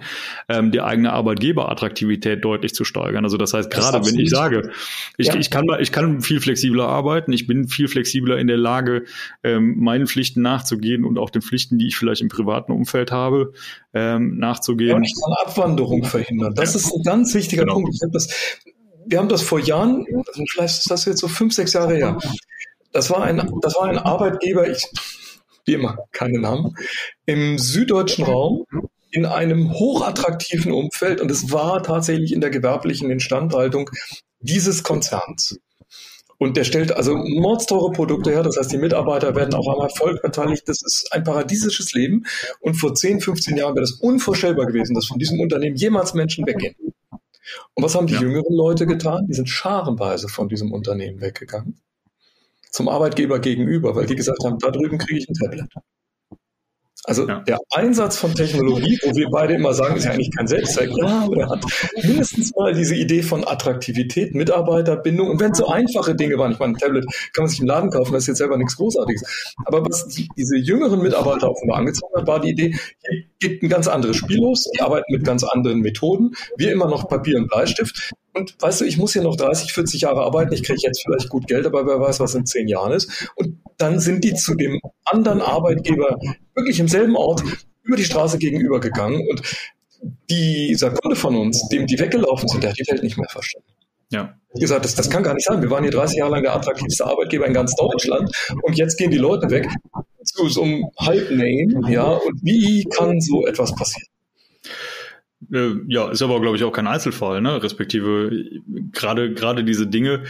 ähm, 0.49 0.71
die 0.71 0.81
eigene 0.81 1.13
Arbeitgeberattraktivität 1.13 2.43
deutlich 2.43 2.73
zu 2.73 2.83
steigern. 2.83 3.23
Also 3.25 3.37
das 3.37 3.53
heißt, 3.53 3.69
gerade 3.69 4.05
wenn 4.05 4.17
ich 4.17 4.29
sage, 4.29 4.71
ich, 5.17 5.27
ja. 5.27 5.35
ich, 5.35 5.51
kann, 5.51 5.65
ich 5.79 5.91
kann 5.91 6.21
viel 6.21 6.41
flexibler 6.41 6.87
arbeiten, 6.87 7.31
ich 7.31 7.45
bin 7.45 7.67
viel 7.67 7.87
flexibler 7.87 8.39
in 8.39 8.47
der 8.47 8.57
Lage, 8.57 9.03
ähm, 9.43 9.77
meinen 9.77 10.07
Pflichten 10.07 10.41
nachzugehen 10.41 11.05
und 11.05 11.19
auch 11.19 11.29
den 11.29 11.43
Pflichten, 11.43 11.77
die 11.77 11.87
ich 11.87 11.97
vielleicht 11.97 12.21
im 12.21 12.29
privaten 12.29 12.71
Umfeld 12.71 13.11
habe, 13.11 13.53
ähm, 13.93 14.37
nachzugehen. 14.37 14.89
Ja, 14.89 14.95
und 14.95 15.03
ich 15.03 15.13
kann 15.13 15.47
Abwanderung 15.47 16.03
verhindern. 16.05 16.53
Das 16.55 16.75
ist 16.75 16.91
ein 16.91 17.03
ganz 17.03 17.35
wichtiger 17.35 17.63
genau. 17.63 17.75
Punkt. 17.75 17.93
Ich 17.93 18.01
habe 18.01 18.11
das 18.11 18.59
wir 19.07 19.19
haben 19.19 19.29
das 19.29 19.41
vor 19.41 19.59
Jahren, 19.59 20.05
vielleicht 20.51 20.79
ist 20.79 20.91
das 20.91 21.05
jetzt 21.05 21.19
so 21.19 21.27
fünf, 21.27 21.53
sechs 21.53 21.73
Jahre 21.73 21.95
her. 21.95 22.17
Das 22.91 23.09
war 23.09 23.23
ein, 23.23 23.51
das 23.61 23.75
war 23.75 23.85
ein 23.85 23.97
Arbeitgeber, 23.97 24.69
ich, 24.69 24.83
wie 25.65 25.73
immer, 25.73 25.97
keine 26.11 26.39
Namen, 26.39 26.75
im 27.25 27.57
süddeutschen 27.57 28.25
Raum 28.25 28.65
in 29.11 29.25
einem 29.25 29.73
hochattraktiven 29.73 30.71
Umfeld 30.71 31.21
und 31.21 31.31
es 31.31 31.51
war 31.51 31.81
tatsächlich 31.83 32.33
in 32.33 32.41
der 32.41 32.49
gewerblichen 32.49 33.09
Instandhaltung 33.09 33.89
dieses 34.39 34.83
Konzerns. 34.83 35.57
Und 36.39 36.55
der 36.55 36.65
stellt 36.65 36.91
also 36.91 37.15
mordsteure 37.15 37.91
Produkte 37.91 38.29
her, 38.29 38.43
das 38.43 38.57
heißt, 38.57 38.71
die 38.71 38.77
Mitarbeiter 38.77 39.35
werden 39.35 39.55
auch 39.55 39.67
am 39.75 39.81
Erfolg 39.81 40.21
beteiligt. 40.21 40.63
Das 40.67 40.83
ist 40.83 41.09
ein 41.11 41.23
paradiesisches 41.23 41.93
Leben. 41.93 42.25
Und 42.59 42.75
vor 42.75 42.93
10, 42.93 43.21
15 43.21 43.57
Jahren 43.57 43.73
wäre 43.73 43.81
das 43.81 43.93
unvorstellbar 43.93 44.67
gewesen, 44.67 44.93
dass 44.93 45.07
von 45.07 45.17
diesem 45.17 45.39
Unternehmen 45.39 45.75
jemals 45.75 46.13
Menschen 46.13 46.45
weggehen. 46.45 46.75
Und 47.73 47.83
was 47.83 47.95
haben 47.95 48.07
die 48.07 48.13
ja. 48.13 48.21
jüngeren 48.21 48.53
Leute 48.53 48.85
getan? 48.85 49.27
Die 49.27 49.33
sind 49.33 49.49
scharenweise 49.49 50.27
von 50.27 50.49
diesem 50.49 50.71
Unternehmen 50.71 51.21
weggegangen. 51.21 51.79
Zum 52.71 52.89
Arbeitgeber 52.89 53.39
gegenüber, 53.39 53.95
weil 53.95 54.05
die 54.05 54.15
gesagt 54.15 54.43
haben, 54.43 54.59
da 54.59 54.71
drüben 54.71 54.97
kriege 54.97 55.19
ich 55.19 55.29
ein 55.29 55.33
Tablet. 55.33 55.69
Also 57.07 57.25
ja. 57.25 57.39
der 57.39 57.57
Einsatz 57.71 58.17
von 58.17 58.35
Technologie, 58.35 58.99
wo 59.01 59.15
wir 59.15 59.29
beide 59.29 59.53
immer 59.53 59.73
sagen, 59.73 59.95
ist 59.95 60.03
ja 60.03 60.11
eigentlich 60.11 60.35
kein 60.35 60.45
Selbstzweck, 60.45 60.91
ja, 60.93 61.21
aber 61.23 61.37
er 61.37 61.49
hat 61.49 61.63
mindestens 62.03 62.53
mal 62.53 62.73
diese 62.73 62.95
Idee 62.95 63.23
von 63.23 63.47
Attraktivität, 63.47 64.35
Mitarbeiterbindung. 64.35 65.29
Und 65.29 65.39
wenn 65.39 65.53
es 65.53 65.59
so 65.59 65.69
einfache 65.69 66.15
Dinge 66.15 66.37
waren, 66.37 66.51
ich 66.51 66.59
meine, 66.59 66.73
ein 66.73 66.77
Tablet 66.77 67.05
kann 67.31 67.43
man 67.43 67.47
sich 67.47 67.61
im 67.61 67.67
Laden 67.67 67.91
kaufen, 67.91 68.11
das 68.11 68.23
ist 68.23 68.27
jetzt 68.27 68.37
selber 68.39 68.57
nichts 68.57 68.75
Großartiges, 68.75 69.55
aber 69.65 69.85
was 69.85 70.09
die, 70.09 70.27
diese 70.35 70.57
jüngeren 70.57 71.01
Mitarbeiter 71.01 71.49
offenbar 71.49 71.77
angezogen 71.77 72.13
hat, 72.13 72.27
war 72.27 72.41
die 72.41 72.49
Idee, 72.49 72.75
hier 73.07 73.23
geht 73.39 73.63
ein 73.63 73.69
ganz 73.69 73.87
anderes 73.87 74.17
Spiel 74.17 74.41
los, 74.41 74.69
die 74.75 74.81
arbeiten 74.81 75.13
mit 75.13 75.23
ganz 75.23 75.45
anderen 75.45 75.79
Methoden, 75.79 76.31
wir 76.57 76.73
immer 76.73 76.89
noch 76.89 77.07
Papier 77.07 77.37
und 77.37 77.47
Bleistift, 77.47 78.11
und 78.37 78.55
weißt 78.59 78.81
du, 78.81 78.85
ich 78.85 78.97
muss 78.97 79.13
hier 79.13 79.23
noch 79.23 79.35
30, 79.35 79.73
40 79.73 80.01
Jahre 80.01 80.21
arbeiten, 80.21 80.53
ich 80.53 80.63
kriege 80.63 80.79
jetzt 80.81 81.03
vielleicht 81.03 81.29
gut 81.29 81.47
Geld, 81.47 81.65
aber 81.65 81.85
wer 81.85 81.99
weiß, 81.99 82.19
was 82.19 82.35
in 82.35 82.45
zehn 82.45 82.67
Jahren 82.67 82.93
ist. 82.93 83.29
Und 83.35 83.59
dann 83.77 83.99
sind 83.99 84.23
die 84.23 84.33
zu 84.33 84.55
dem 84.55 84.79
anderen 85.05 85.41
Arbeitgeber 85.41 86.17
wirklich 86.55 86.79
im 86.79 86.87
selben 86.87 87.15
Ort 87.15 87.43
über 87.83 87.97
die 87.97 88.05
Straße 88.05 88.37
gegenüber 88.37 88.79
gegangen. 88.79 89.25
Und 89.29 89.41
dieser 90.29 90.91
Kunde 90.91 91.15
von 91.15 91.35
uns, 91.35 91.67
dem 91.69 91.87
die 91.87 91.99
weggelaufen 91.99 92.47
sind, 92.47 92.63
der 92.63 92.71
hat 92.71 92.79
die 92.79 92.89
Welt 92.91 93.03
nicht 93.03 93.17
mehr 93.17 93.29
verstanden. 93.29 93.67
Ja. 94.09 94.35
Wie 94.53 94.61
gesagt, 94.61 94.85
das, 94.85 94.95
das 94.95 95.09
kann 95.09 95.23
gar 95.23 95.33
nicht 95.33 95.45
sein. 95.45 95.61
Wir 95.61 95.69
waren 95.69 95.83
hier 95.83 95.91
30 95.91 96.17
Jahre 96.17 96.31
lang 96.31 96.43
der 96.43 96.55
attraktivste 96.55 97.05
Arbeitgeber 97.05 97.45
in 97.45 97.53
ganz 97.53 97.75
Deutschland 97.75 98.31
und 98.61 98.77
jetzt 98.77 98.97
gehen 98.97 99.11
die 99.11 99.17
Leute 99.17 99.49
weg 99.49 99.67
zu 100.23 100.49
so 100.49 100.63
einem 100.63 100.85
Halbname, 100.99 101.91
ja. 101.91 102.11
Und 102.11 102.39
wie 102.41 102.85
kann 102.85 103.19
so 103.19 103.45
etwas 103.45 103.73
passieren? 103.75 104.07
Äh, 105.51 105.75
ja, 105.87 106.09
ist 106.09 106.21
aber, 106.21 106.41
glaube 106.41 106.57
ich, 106.57 106.63
auch 106.63 106.71
kein 106.71 106.87
Einzelfall, 106.87 107.41
ne? 107.41 107.61
Respektive 107.61 108.31
gerade 108.91 109.33
gerade 109.33 109.63
diese 109.63 109.87
Dinge 109.87 110.23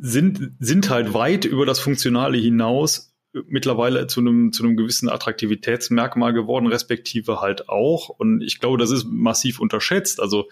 sind 0.00 0.52
sind 0.60 0.90
halt 0.90 1.14
weit 1.14 1.44
über 1.44 1.66
das 1.66 1.80
Funktionale 1.80 2.38
hinaus 2.38 3.14
mittlerweile 3.48 4.06
zu 4.06 4.20
einem 4.20 4.52
zu 4.52 4.62
einem 4.62 4.76
gewissen 4.76 5.08
Attraktivitätsmerkmal 5.08 6.32
geworden, 6.32 6.66
respektive 6.66 7.40
halt 7.40 7.68
auch. 7.68 8.08
Und 8.08 8.42
ich 8.42 8.60
glaube, 8.60 8.78
das 8.78 8.90
ist 8.90 9.06
massiv 9.06 9.60
unterschätzt. 9.60 10.20
Also 10.20 10.48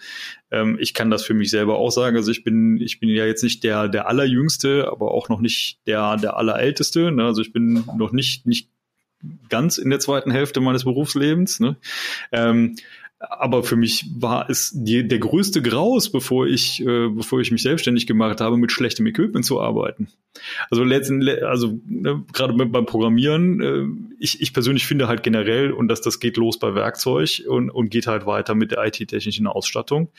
ähm, 0.51 0.77
ich 0.79 0.93
kann 0.93 1.09
das 1.09 1.23
für 1.23 1.33
mich 1.33 1.49
selber 1.49 1.77
auch 1.77 1.91
sagen. 1.91 2.17
Also 2.17 2.31
ich 2.31 2.43
bin 2.43 2.77
ich 2.81 2.99
bin 2.99 3.09
ja 3.09 3.25
jetzt 3.25 3.43
nicht 3.43 3.63
der 3.63 3.87
der 3.87 4.07
allerjüngste, 4.07 4.89
aber 4.91 5.11
auch 5.11 5.29
noch 5.29 5.39
nicht 5.39 5.79
der 5.87 6.17
der 6.17 6.35
allerälteste. 6.35 7.11
Ne? 7.11 7.23
Also 7.25 7.41
ich 7.41 7.53
bin 7.53 7.85
noch 7.97 8.11
nicht 8.11 8.45
nicht 8.45 8.69
ganz 9.49 9.77
in 9.77 9.89
der 9.89 9.99
zweiten 9.99 10.31
Hälfte 10.31 10.59
meines 10.59 10.83
Berufslebens. 10.83 11.61
Ne? 11.61 11.77
Ähm, 12.33 12.75
aber 13.29 13.63
für 13.63 13.75
mich 13.75 14.05
war 14.15 14.49
es 14.49 14.71
die, 14.73 15.07
der 15.07 15.19
größte 15.19 15.61
Graus, 15.61 16.11
bevor 16.11 16.47
ich, 16.47 16.81
äh, 16.81 17.07
bevor 17.09 17.39
ich 17.39 17.51
mich 17.51 17.63
selbstständig 17.63 18.07
gemacht 18.07 18.41
habe, 18.41 18.57
mit 18.57 18.71
schlechtem 18.71 19.05
Equipment 19.07 19.45
zu 19.45 19.61
arbeiten. 19.61 20.09
Also 20.69 20.83
letztendlich, 20.83 21.43
also 21.43 21.79
ne, 21.85 22.23
gerade 22.33 22.53
beim 22.53 22.85
Programmieren, 22.85 23.61
äh, 23.61 24.13
ich, 24.19 24.41
ich 24.41 24.53
persönlich 24.53 24.85
finde 24.85 25.07
halt 25.07 25.23
generell, 25.23 25.71
und 25.71 25.87
dass 25.87 26.01
das 26.01 26.19
geht 26.19 26.37
los 26.37 26.59
bei 26.59 26.75
Werkzeug 26.75 27.43
und, 27.47 27.69
und 27.69 27.89
geht 27.89 28.07
halt 28.07 28.25
weiter 28.25 28.55
mit 28.55 28.71
der 28.71 28.83
IT-technischen 28.85 29.47
Ausstattung. 29.47 30.09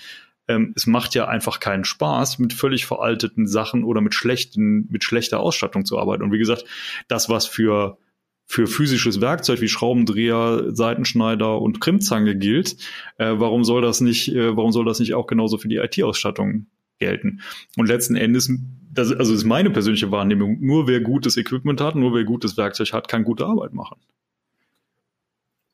Ähm, 0.49 0.73
es 0.77 0.87
macht 0.87 1.15
ja 1.15 1.27
einfach 1.27 1.61
keinen 1.61 1.85
Spaß, 1.85 2.39
mit 2.39 2.53
völlig 2.53 2.87
veralteten 2.87 3.47
Sachen 3.47 3.85
oder 3.85 4.01
mit 4.01 4.15
schlechten, 4.15 4.87
mit 4.91 5.05
schlechter 5.05 5.41
Ausstattung 5.41 5.85
zu 5.85 5.99
arbeiten. 5.99 6.23
Und 6.23 6.33
wie 6.33 6.39
gesagt, 6.39 6.65
das, 7.09 7.29
was 7.29 7.47
für 7.47 7.99
für 8.47 8.67
physisches 8.67 9.21
Werkzeug 9.21 9.61
wie 9.61 9.69
Schraubendreher, 9.69 10.67
Seitenschneider 10.69 11.61
und 11.61 11.81
Krimmzange 11.81 12.37
gilt, 12.37 12.77
äh, 13.19 13.33
warum 13.37 13.65
soll 13.65 13.83
das 13.83 14.01
nicht, 14.01 14.29
äh, 14.29 14.57
warum 14.57 14.73
soll 14.73 14.85
das 14.85 15.01
nicht 15.01 15.15
auch 15.15 15.27
genauso 15.27 15.59
für 15.59 15.69
die 15.69 15.77
IT-Ausstattung 15.77 16.67
gelten? 16.99 17.41
Und 17.77 17.87
letzten 17.87 18.17
Endes, 18.17 18.51
das, 18.93 19.11
also 19.11 19.33
das 19.33 19.43
ist 19.43 19.45
meine 19.45 19.71
persönliche 19.71 20.11
Wahrnehmung, 20.11 20.59
nur 20.61 20.87
wer 20.87 21.01
gutes 21.01 21.37
Equipment 21.37 21.81
hat, 21.81 21.95
nur 21.95 22.15
wer 22.15 22.25
gutes 22.25 22.57
Werkzeug 22.57 22.93
hat, 22.93 23.09
kann 23.09 23.25
gute 23.25 23.47
Arbeit 23.47 23.73
machen. 23.73 23.97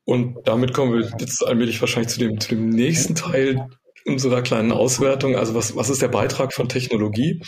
Und 0.04 0.38
damit 0.44 0.72
kommen 0.72 0.92
wir 0.92 1.08
jetzt 1.20 1.46
allmählich 1.46 1.80
wahrscheinlich 1.80 2.12
zu 2.12 2.20
dem, 2.20 2.40
zu 2.40 2.48
dem 2.50 2.70
nächsten 2.70 3.14
Teil 3.14 3.68
unserer 4.10 4.42
kleinen 4.42 4.72
Auswertung, 4.72 5.36
also 5.36 5.54
was, 5.54 5.76
was 5.76 5.90
ist 5.90 6.02
der 6.02 6.08
Beitrag 6.08 6.52
von 6.52 6.68
Technologie? 6.68 7.40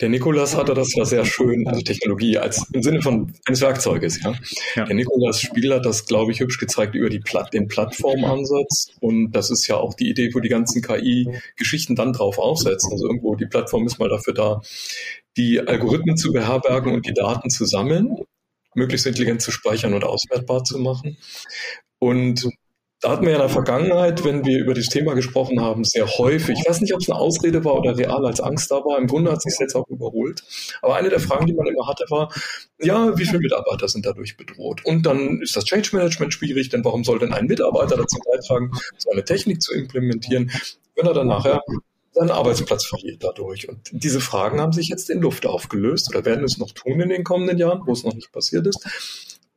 Der 0.00 0.08
Nikolas 0.08 0.56
hatte 0.56 0.74
das 0.74 0.94
ja 0.94 1.04
sehr 1.04 1.24
schön, 1.24 1.66
also 1.66 1.80
Technologie 1.80 2.38
als 2.38 2.66
im 2.72 2.82
Sinne 2.82 3.02
von 3.02 3.32
eines 3.46 3.60
Werkzeuges, 3.60 4.22
ja. 4.22 4.34
ja. 4.76 4.84
Der 4.84 4.94
Nikolas 4.94 5.40
Spiegel 5.40 5.74
hat 5.74 5.86
das, 5.86 6.06
glaube 6.06 6.32
ich, 6.32 6.40
hübsch 6.40 6.58
gezeigt 6.58 6.94
über 6.94 7.08
die 7.08 7.20
Platt, 7.20 7.52
den 7.54 7.68
Plattformansatz. 7.68 8.88
Und 9.00 9.32
das 9.32 9.50
ist 9.50 9.66
ja 9.66 9.76
auch 9.76 9.94
die 9.94 10.10
Idee, 10.10 10.30
wo 10.34 10.40
die 10.40 10.48
ganzen 10.48 10.82
KI-Geschichten 10.82 11.96
dann 11.96 12.12
drauf 12.12 12.38
aufsetzen. 12.38 12.92
Also 12.92 13.06
irgendwo 13.06 13.34
die 13.36 13.46
Plattform 13.46 13.86
ist 13.86 13.98
mal 13.98 14.08
dafür 14.08 14.34
da, 14.34 14.60
die 15.36 15.60
Algorithmen 15.60 16.16
zu 16.16 16.32
beherbergen 16.32 16.92
und 16.92 17.06
die 17.06 17.14
Daten 17.14 17.50
zu 17.50 17.64
sammeln, 17.64 18.16
möglichst 18.74 19.06
intelligent 19.06 19.42
zu 19.42 19.50
speichern 19.50 19.94
und 19.94 20.04
auswertbar 20.04 20.64
zu 20.64 20.78
machen. 20.78 21.16
Und 21.98 22.48
da 23.00 23.10
hatten 23.10 23.22
wir 23.22 23.30
ja 23.30 23.36
in 23.36 23.42
der 23.42 23.48
Vergangenheit, 23.48 24.24
wenn 24.24 24.44
wir 24.44 24.58
über 24.58 24.74
das 24.74 24.88
Thema 24.88 25.14
gesprochen 25.14 25.60
haben, 25.60 25.84
sehr 25.84 26.06
häufig, 26.06 26.58
ich 26.58 26.68
weiß 26.68 26.82
nicht, 26.82 26.92
ob 26.94 27.00
es 27.00 27.08
eine 27.08 27.18
Ausrede 27.18 27.64
war 27.64 27.76
oder 27.76 27.96
real 27.96 28.26
als 28.26 28.40
Angst 28.40 28.70
da 28.70 28.76
war, 28.76 28.98
im 28.98 29.06
Grunde 29.06 29.32
hat 29.32 29.40
sich 29.40 29.54
jetzt 29.58 29.74
auch 29.74 29.88
überholt. 29.88 30.42
Aber 30.82 30.96
eine 30.96 31.08
der 31.08 31.20
Fragen, 31.20 31.46
die 31.46 31.54
man 31.54 31.66
immer 31.66 31.86
hatte, 31.86 32.04
war, 32.10 32.32
ja, 32.78 33.16
wie 33.16 33.24
viele 33.24 33.38
Mitarbeiter 33.38 33.88
sind 33.88 34.04
dadurch 34.04 34.36
bedroht? 34.36 34.84
Und 34.84 35.06
dann 35.06 35.40
ist 35.40 35.56
das 35.56 35.64
Change 35.64 35.96
Management 35.96 36.34
schwierig, 36.34 36.68
denn 36.68 36.84
warum 36.84 37.02
soll 37.02 37.18
denn 37.18 37.32
ein 37.32 37.46
Mitarbeiter 37.46 37.96
dazu 37.96 38.18
beitragen, 38.30 38.70
so 38.98 39.10
eine 39.10 39.24
Technik 39.24 39.62
zu 39.62 39.72
implementieren, 39.72 40.50
wenn 40.94 41.06
er 41.06 41.14
dann 41.14 41.28
nachher 41.28 41.62
seinen 42.12 42.30
Arbeitsplatz 42.30 42.84
verliert 42.84 43.24
dadurch. 43.24 43.68
Und 43.68 43.88
diese 43.92 44.20
Fragen 44.20 44.60
haben 44.60 44.72
sich 44.72 44.88
jetzt 44.88 45.08
in 45.08 45.22
Luft 45.22 45.46
aufgelöst 45.46 46.10
oder 46.10 46.26
werden 46.26 46.44
es 46.44 46.58
noch 46.58 46.72
tun 46.72 47.00
in 47.00 47.08
den 47.08 47.24
kommenden 47.24 47.56
Jahren, 47.56 47.82
wo 47.86 47.92
es 47.92 48.04
noch 48.04 48.14
nicht 48.14 48.32
passiert 48.32 48.66
ist. 48.66 48.86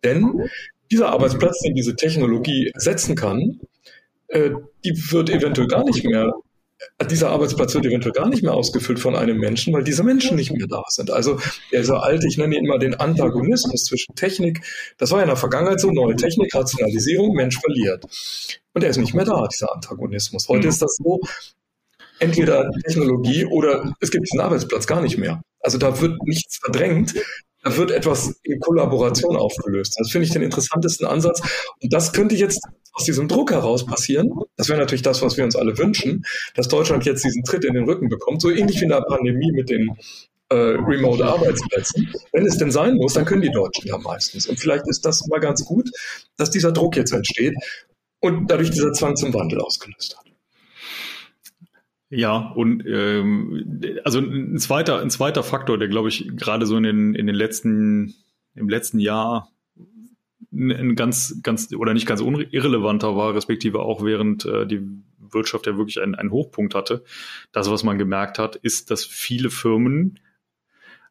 Denn 0.03 0.49
dieser 0.93 1.09
Arbeitsplatz, 1.09 1.59
den 1.59 1.75
diese 1.75 1.95
Technologie 1.95 2.71
ersetzen 2.73 3.15
kann, 3.15 3.59
äh, 4.27 4.51
die 4.85 5.11
wird 5.11 5.29
eventuell 5.29 5.67
gar 5.67 5.83
nicht 5.83 6.03
mehr 6.03 6.31
dieser 7.09 7.29
Arbeitsplatz 7.29 7.73
wird 7.75 7.85
eventuell 7.85 8.11
gar 8.11 8.27
nicht 8.27 8.43
mehr 8.43 8.53
ausgefüllt 8.53 8.99
von 8.99 9.15
einem 9.15 9.37
Menschen, 9.37 9.73
weil 9.73 9.83
diese 9.83 10.03
Menschen 10.03 10.35
nicht 10.35 10.51
mehr 10.51 10.67
da 10.67 10.83
sind. 10.89 11.11
Also 11.11 11.39
dieser 11.71 12.03
alte, 12.03 12.27
ich 12.27 12.37
nenne 12.37 12.57
ihn 12.57 12.65
immer 12.65 12.77
den 12.77 12.95
Antagonismus 12.95 13.85
zwischen 13.85 14.15
Technik, 14.15 14.61
das 14.97 15.11
war 15.11 15.19
ja 15.19 15.23
in 15.23 15.29
der 15.29 15.37
Vergangenheit 15.37 15.79
so, 15.79 15.91
neue 15.91 16.15
Technik, 16.15 16.53
Rationalisierung, 16.53 17.35
Mensch 17.35 17.57
verliert. 17.59 18.03
Und 18.73 18.83
er 18.83 18.89
ist 18.89 18.97
nicht 18.97 19.13
mehr 19.13 19.23
da, 19.23 19.47
dieser 19.47 19.73
Antagonismus. 19.73 20.49
Heute 20.49 20.67
ist 20.67 20.81
das 20.81 20.97
so, 21.01 21.21
entweder 22.19 22.69
Technologie 22.85 23.45
oder 23.45 23.93
es 23.99 24.11
gibt 24.11 24.25
diesen 24.25 24.41
Arbeitsplatz 24.41 24.87
gar 24.87 25.01
nicht 25.01 25.17
mehr. 25.17 25.41
Also 25.61 25.77
da 25.77 26.01
wird 26.01 26.21
nichts 26.23 26.57
verdrängt, 26.57 27.13
da 27.63 27.77
wird 27.77 27.91
etwas 27.91 28.35
in 28.43 28.59
Kollaboration 28.59 29.37
aufgelöst. 29.37 29.95
Das 29.97 30.11
finde 30.11 30.27
ich 30.27 30.33
den 30.33 30.41
interessantesten 30.41 31.07
Ansatz. 31.07 31.41
Und 31.81 31.93
das 31.93 32.11
könnte 32.11 32.35
jetzt 32.35 32.61
aus 32.91 33.05
diesem 33.05 33.27
Druck 33.27 33.51
heraus 33.51 33.85
passieren. 33.85 34.29
Das 34.57 34.69
wäre 34.69 34.79
natürlich 34.79 35.01
das, 35.01 35.21
was 35.21 35.37
wir 35.37 35.43
uns 35.43 35.55
alle 35.55 35.77
wünschen, 35.77 36.23
dass 36.55 36.67
Deutschland 36.67 37.05
jetzt 37.05 37.23
diesen 37.23 37.43
Tritt 37.43 37.65
in 37.65 37.73
den 37.73 37.85
Rücken 37.85 38.09
bekommt, 38.09 38.41
so 38.41 38.51
ähnlich 38.51 38.79
wie 38.79 38.83
in 38.83 38.89
der 38.89 39.01
Pandemie 39.01 39.51
mit 39.51 39.69
den 39.69 39.95
äh, 40.49 40.55
Remote-Arbeitsplätzen. 40.55 42.13
Wenn 42.33 42.45
es 42.45 42.57
denn 42.57 42.71
sein 42.71 42.95
muss, 42.95 43.13
dann 43.13 43.25
können 43.25 43.41
die 43.41 43.51
Deutschen 43.51 43.87
ja 43.87 43.97
meistens. 43.97 44.45
Und 44.47 44.59
vielleicht 44.59 44.87
ist 44.87 45.05
das 45.05 45.25
mal 45.27 45.39
ganz 45.39 45.63
gut, 45.63 45.89
dass 46.37 46.51
dieser 46.51 46.71
Druck 46.71 46.97
jetzt 46.97 47.13
entsteht 47.13 47.55
und 48.19 48.51
dadurch 48.51 48.71
dieser 48.71 48.93
Zwang 48.93 49.15
zum 49.15 49.33
Wandel 49.33 49.61
ausgelöst 49.61 50.17
hat. 50.17 50.32
Ja, 52.15 52.51
und 52.55 52.85
ähm, 52.85 53.81
also 54.03 54.19
ein 54.19 54.59
zweiter, 54.59 54.99
ein 54.99 55.09
zweiter 55.09 55.41
Faktor, 55.41 55.79
der 55.79 55.87
glaube 55.87 56.09
ich 56.09 56.29
gerade 56.35 56.67
so 56.67 56.77
in 56.77 56.83
den, 56.83 57.15
in 57.15 57.25
den 57.25 57.35
letzten, 57.35 58.13
im 58.53 58.69
letzten 58.69 58.99
Jahr 58.99 59.49
ein 60.51 60.95
ganz, 60.95 61.39
ganz 61.41 61.73
oder 61.73 61.95
nicht 61.95 62.05
ganz 62.05 62.21
irrelevanter 62.21 63.15
war, 63.15 63.33
respektive 63.33 63.79
auch 63.79 64.05
während 64.05 64.45
äh, 64.45 64.67
die 64.67 64.81
Wirtschaft 65.17 65.65
ja 65.65 65.75
wirklich 65.75 65.99
einen, 65.99 66.13
einen 66.13 66.29
Hochpunkt 66.29 66.75
hatte. 66.75 67.03
Das, 67.51 67.71
was 67.71 67.83
man 67.83 67.97
gemerkt 67.97 68.37
hat, 68.37 68.57
ist, 68.57 68.91
dass 68.91 69.03
viele 69.03 69.49
Firmen 69.49 70.19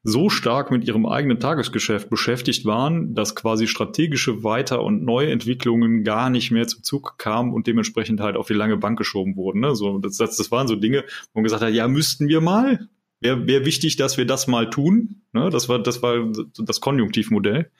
so 0.04 0.28
stark 0.30 0.70
mit 0.70 0.84
ihrem 0.84 1.06
eigenen 1.06 1.38
Tagesgeschäft 1.38 2.10
beschäftigt 2.10 2.64
waren, 2.64 3.14
dass 3.14 3.36
quasi 3.36 3.68
strategische 3.68 4.42
Weiter- 4.42 4.82
und 4.82 5.04
Neuentwicklungen 5.04 6.02
gar 6.02 6.28
nicht 6.28 6.50
mehr 6.50 6.66
zum 6.66 6.82
Zug 6.82 7.18
kamen 7.18 7.52
und 7.52 7.68
dementsprechend 7.68 8.20
halt 8.20 8.36
auf 8.36 8.48
die 8.48 8.54
lange 8.54 8.76
Bank 8.76 8.98
geschoben 8.98 9.36
wurden. 9.36 9.60
Ne? 9.60 9.76
So, 9.76 9.98
das, 9.98 10.16
das, 10.16 10.36
das 10.36 10.50
waren 10.50 10.66
so 10.66 10.74
Dinge, 10.74 11.04
wo 11.32 11.38
man 11.38 11.44
gesagt 11.44 11.62
hat, 11.62 11.72
ja, 11.72 11.86
müssten 11.86 12.28
wir 12.28 12.40
mal. 12.40 12.88
Wäre 13.20 13.46
wär 13.46 13.64
wichtig, 13.64 13.94
dass 13.94 14.18
wir 14.18 14.26
das 14.26 14.48
mal 14.48 14.68
tun. 14.68 15.22
Ne? 15.32 15.50
Das 15.50 15.68
war, 15.68 15.78
das 15.78 16.02
war 16.02 16.32
das 16.58 16.80
Konjunktivmodell. 16.80 17.70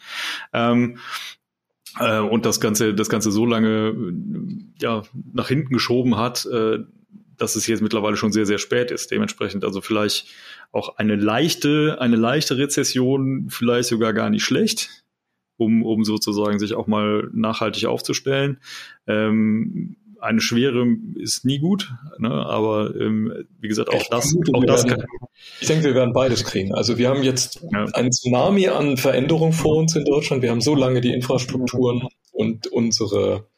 Ähm, 0.53 0.99
äh, 1.99 2.21
und 2.21 2.47
das 2.47 2.61
Ganze, 2.61 2.95
das 2.95 3.09
Ganze 3.09 3.33
so 3.33 3.45
lange 3.45 3.97
ja, 4.81 5.03
nach 5.33 5.49
hinten 5.49 5.75
geschoben 5.75 6.17
hat, 6.17 6.47
äh, 6.47 6.79
dass 7.37 7.57
es 7.57 7.67
jetzt 7.67 7.83
mittlerweile 7.83 8.17
schon 8.17 8.31
sehr, 8.31 8.47
sehr 8.47 8.59
spät 8.59 8.93
ist. 8.93 9.11
Dementsprechend 9.11 9.65
also 9.65 9.81
vielleicht 9.81 10.29
auch 10.73 10.97
eine 10.97 11.17
leichte, 11.17 11.99
eine 12.01 12.17
leichte 12.17 12.57
Rezession 12.57 13.47
vielleicht 13.51 13.91
sogar 13.91 14.13
gar 14.13 14.31
nicht 14.31 14.43
schlecht, 14.43 15.05
um, 15.59 15.83
um 15.85 16.05
sozusagen 16.05 16.59
sich 16.59 16.75
auch 16.75 16.87
mal 16.87 17.29
nachhaltig 17.33 17.87
aufzustellen. 17.87 18.59
Ähm, 19.07 19.97
eine 20.19 20.41
schwere 20.41 20.87
ist 21.17 21.45
nie 21.45 21.59
gut, 21.59 21.93
ne? 22.19 22.31
aber 22.31 22.95
ähm, 22.95 23.45
wie 23.59 23.69
gesagt, 23.69 23.91
auch 23.91 24.01
ich 24.01 24.09
das, 24.09 24.33
denke, 24.33 24.53
auch 24.55 24.65
das 24.65 24.85
werden, 24.85 25.01
kann. 25.01 25.07
Ich 25.61 25.67
denke, 25.67 25.85
wir 25.85 25.95
werden 25.95 26.13
beides 26.13 26.45
kriegen. 26.45 26.73
Also 26.75 26.97
wir 26.97 27.09
haben 27.09 27.25
jetzt 27.25 27.61
ja. 27.73 27.87
einen 27.93 28.13
Tsunami 28.13 28.69
an 28.69 28.97
Veränderung 28.97 29.53
vor 29.53 29.77
uns 29.77 29.97
in 29.97 30.05
Deutschland. 30.05 30.43
Wir 30.43 30.51
haben 30.51 30.61
so 30.61 30.77
lange 30.77 31.01
die 31.01 31.13
Infrastrukturen 31.13 32.07
und 32.31 32.69
unsere 32.69 33.49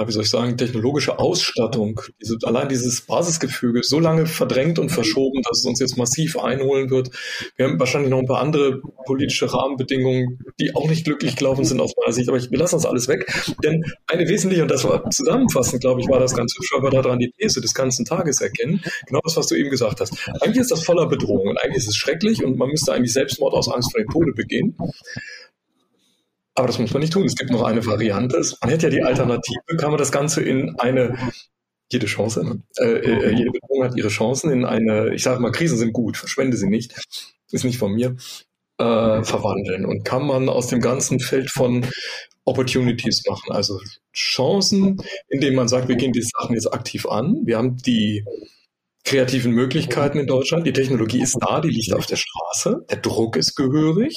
ja, 0.00 0.08
wie 0.08 0.12
soll 0.12 0.22
ich 0.22 0.30
sagen, 0.30 0.56
technologische 0.56 1.18
Ausstattung, 1.18 2.00
diese, 2.22 2.38
allein 2.44 2.70
dieses 2.70 3.02
Basisgefüge 3.02 3.82
so 3.82 4.00
lange 4.00 4.24
verdrängt 4.24 4.78
und 4.78 4.88
verschoben, 4.88 5.42
dass 5.42 5.58
es 5.58 5.66
uns 5.66 5.78
jetzt 5.78 5.98
massiv 5.98 6.38
einholen 6.38 6.88
wird. 6.88 7.10
Wir 7.56 7.66
haben 7.66 7.78
wahrscheinlich 7.78 8.10
noch 8.10 8.18
ein 8.18 8.26
paar 8.26 8.40
andere 8.40 8.80
politische 9.04 9.52
Rahmenbedingungen, 9.52 10.38
die 10.58 10.74
auch 10.74 10.88
nicht 10.88 11.04
glücklich 11.04 11.36
gelaufen 11.36 11.66
sind 11.66 11.80
aus 11.82 11.92
meiner 11.98 12.14
Sicht, 12.14 12.30
aber 12.30 12.38
ich, 12.38 12.50
wir 12.50 12.58
lassen 12.58 12.76
das 12.76 12.86
alles 12.86 13.08
weg. 13.08 13.30
Denn 13.62 13.84
eine 14.06 14.26
wesentliche, 14.26 14.62
und 14.62 14.70
das 14.70 14.84
war 14.84 15.10
zusammenfassend, 15.10 15.82
glaube 15.82 16.00
ich, 16.00 16.08
war 16.08 16.18
das 16.18 16.34
ganz 16.34 16.54
hübsch, 16.56 16.70
weil 16.72 16.82
wir 16.82 17.02
daran 17.02 17.18
die 17.18 17.32
These 17.38 17.60
des 17.60 17.74
ganzen 17.74 18.06
Tages 18.06 18.40
erkennen. 18.40 18.82
Genau 19.06 19.20
das, 19.22 19.36
was 19.36 19.48
du 19.48 19.54
eben 19.54 19.68
gesagt 19.68 20.00
hast. 20.00 20.14
Eigentlich 20.40 20.62
ist 20.62 20.70
das 20.70 20.82
voller 20.82 21.08
Bedrohung 21.08 21.48
und 21.48 21.58
eigentlich 21.58 21.78
ist 21.78 21.88
es 21.88 21.96
schrecklich 21.96 22.42
und 22.42 22.56
man 22.56 22.70
müsste 22.70 22.94
eigentlich 22.94 23.12
Selbstmord 23.12 23.52
aus 23.52 23.68
Angst 23.68 23.92
vor 23.92 24.00
dem 24.00 24.08
Tode 24.08 24.32
begehen. 24.32 24.76
Aber 26.60 26.66
das 26.66 26.78
muss 26.78 26.92
man 26.92 27.00
nicht 27.00 27.14
tun. 27.14 27.24
Es 27.24 27.36
gibt 27.36 27.50
noch 27.50 27.62
eine 27.62 27.86
Variante. 27.86 28.38
Man 28.60 28.68
hätte 28.68 28.88
ja 28.88 28.90
die 28.90 29.02
Alternative, 29.02 29.60
kann 29.78 29.88
man 29.92 29.98
das 29.98 30.12
Ganze 30.12 30.42
in 30.42 30.78
eine 30.78 31.16
jede 31.90 32.04
Chance, 32.04 32.44
ne? 32.44 32.62
äh, 32.76 32.98
äh, 32.98 33.30
jede 33.30 33.50
Bedrohung 33.50 33.82
hat 33.82 33.96
ihre 33.96 34.08
Chancen 34.08 34.52
in 34.52 34.66
eine, 34.66 35.14
ich 35.14 35.22
sage 35.22 35.40
mal, 35.40 35.52
Krisen 35.52 35.78
sind 35.78 35.94
gut, 35.94 36.18
verschwende 36.18 36.58
sie 36.58 36.68
nicht, 36.68 36.94
ist 37.50 37.64
nicht 37.64 37.78
von 37.78 37.94
mir, 37.94 38.14
äh, 38.76 39.24
verwandeln. 39.24 39.86
Und 39.86 40.04
kann 40.04 40.26
man 40.26 40.50
aus 40.50 40.66
dem 40.66 40.82
ganzen 40.82 41.18
Feld 41.18 41.50
von 41.50 41.86
Opportunities 42.44 43.22
machen, 43.26 43.52
also 43.52 43.80
Chancen, 44.14 45.00
indem 45.28 45.54
man 45.54 45.66
sagt, 45.66 45.88
wir 45.88 45.96
gehen 45.96 46.12
die 46.12 46.20
Sachen 46.20 46.54
jetzt 46.54 46.74
aktiv 46.74 47.06
an. 47.06 47.40
Wir 47.46 47.56
haben 47.56 47.78
die 47.78 48.22
kreativen 49.04 49.52
Möglichkeiten 49.52 50.18
in 50.18 50.26
Deutschland, 50.26 50.66
die 50.66 50.74
Technologie 50.74 51.22
ist 51.22 51.38
da, 51.40 51.62
die 51.62 51.70
liegt 51.70 51.94
auf 51.94 52.04
der 52.04 52.16
Straße, 52.16 52.84
der 52.90 52.98
Druck 52.98 53.36
ist 53.36 53.54
gehörig. 53.54 54.14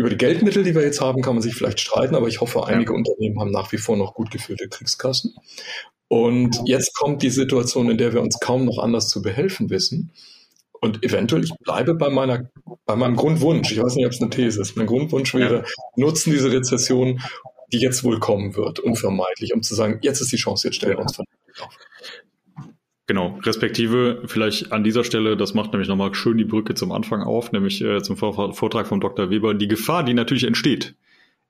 Über 0.00 0.08
die 0.08 0.16
Geldmittel, 0.16 0.62
die 0.62 0.74
wir 0.74 0.80
jetzt 0.80 1.02
haben, 1.02 1.20
kann 1.20 1.34
man 1.34 1.42
sich 1.42 1.54
vielleicht 1.54 1.78
streiten, 1.78 2.14
aber 2.14 2.26
ich 2.26 2.40
hoffe, 2.40 2.66
einige 2.66 2.92
ja. 2.92 2.96
Unternehmen 2.96 3.38
haben 3.38 3.50
nach 3.50 3.70
wie 3.70 3.76
vor 3.76 3.98
noch 3.98 4.14
gut 4.14 4.30
gefüllte 4.30 4.66
Kriegskassen. 4.66 5.34
Und 6.08 6.58
jetzt 6.64 6.94
kommt 6.96 7.22
die 7.22 7.28
Situation, 7.28 7.90
in 7.90 7.98
der 7.98 8.14
wir 8.14 8.22
uns 8.22 8.40
kaum 8.40 8.64
noch 8.64 8.78
anders 8.78 9.10
zu 9.10 9.20
behelfen 9.20 9.68
wissen. 9.68 10.10
Und 10.80 11.04
eventuell, 11.04 11.44
ich 11.44 11.52
bleibe 11.62 11.96
bei 11.96 12.08
meiner, 12.08 12.48
bei 12.86 12.96
meinem 12.96 13.14
Grundwunsch. 13.14 13.72
Ich 13.72 13.82
weiß 13.82 13.94
nicht, 13.96 14.06
ob 14.06 14.12
es 14.12 14.22
eine 14.22 14.30
These 14.30 14.62
ist. 14.62 14.74
Mein 14.74 14.86
Grundwunsch 14.86 15.34
wäre, 15.34 15.66
nutzen 15.96 16.30
diese 16.32 16.50
Rezession, 16.50 17.20
die 17.70 17.80
jetzt 17.80 18.02
wohl 18.02 18.18
kommen 18.20 18.56
wird, 18.56 18.78
unvermeidlich, 18.78 19.52
um 19.52 19.62
zu 19.62 19.74
sagen, 19.74 19.98
jetzt 20.00 20.22
ist 20.22 20.32
die 20.32 20.38
Chance, 20.38 20.68
jetzt 20.68 20.76
stellen 20.76 20.96
wir 20.96 21.02
uns 21.02 21.14
vernünftig 21.14 21.62
auf. 21.62 21.76
Genau, 23.10 23.40
respektive 23.42 24.22
vielleicht 24.26 24.70
an 24.70 24.84
dieser 24.84 25.02
Stelle, 25.02 25.36
das 25.36 25.52
macht 25.52 25.72
nämlich 25.72 25.88
nochmal 25.88 26.14
schön 26.14 26.38
die 26.38 26.44
Brücke 26.44 26.76
zum 26.76 26.92
Anfang 26.92 27.24
auf, 27.24 27.50
nämlich 27.50 27.82
äh, 27.82 28.00
zum 28.04 28.16
Vortrag 28.16 28.86
von 28.86 29.00
Dr. 29.00 29.30
Weber. 29.30 29.52
Die 29.52 29.66
Gefahr, 29.66 30.04
die 30.04 30.14
natürlich 30.14 30.44
entsteht, 30.44 30.94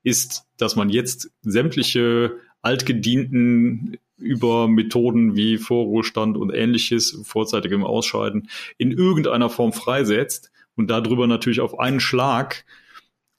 ist, 0.03 0.45
dass 0.57 0.75
man 0.75 0.89
jetzt 0.89 1.31
sämtliche 1.43 2.33
altgedienten 2.63 3.99
über 4.17 4.69
Methoden 4.69 5.37
wie 5.37 5.59
Vorruhestand 5.59 6.39
und 6.39 6.49
ähnliches, 6.49 7.21
vorzeitigem 7.25 7.85
Ausscheiden, 7.85 8.49
in 8.79 8.91
irgendeiner 8.91 9.51
Form 9.51 9.75
freisetzt 9.75 10.51
und 10.77 10.89
darüber 10.91 11.27
natürlich 11.27 11.61
auf 11.61 11.79
einen 11.79 12.01
Schlag 12.01 12.65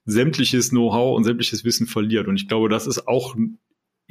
sämtliches 0.05 0.69
Know-how 0.69 1.17
und 1.17 1.23
sämtliches 1.23 1.65
Wissen 1.65 1.87
verliert. 1.87 2.27
Und 2.27 2.35
ich 2.35 2.47
glaube, 2.47 2.69
das 2.69 2.85
ist 2.85 3.07
auch 3.07 3.35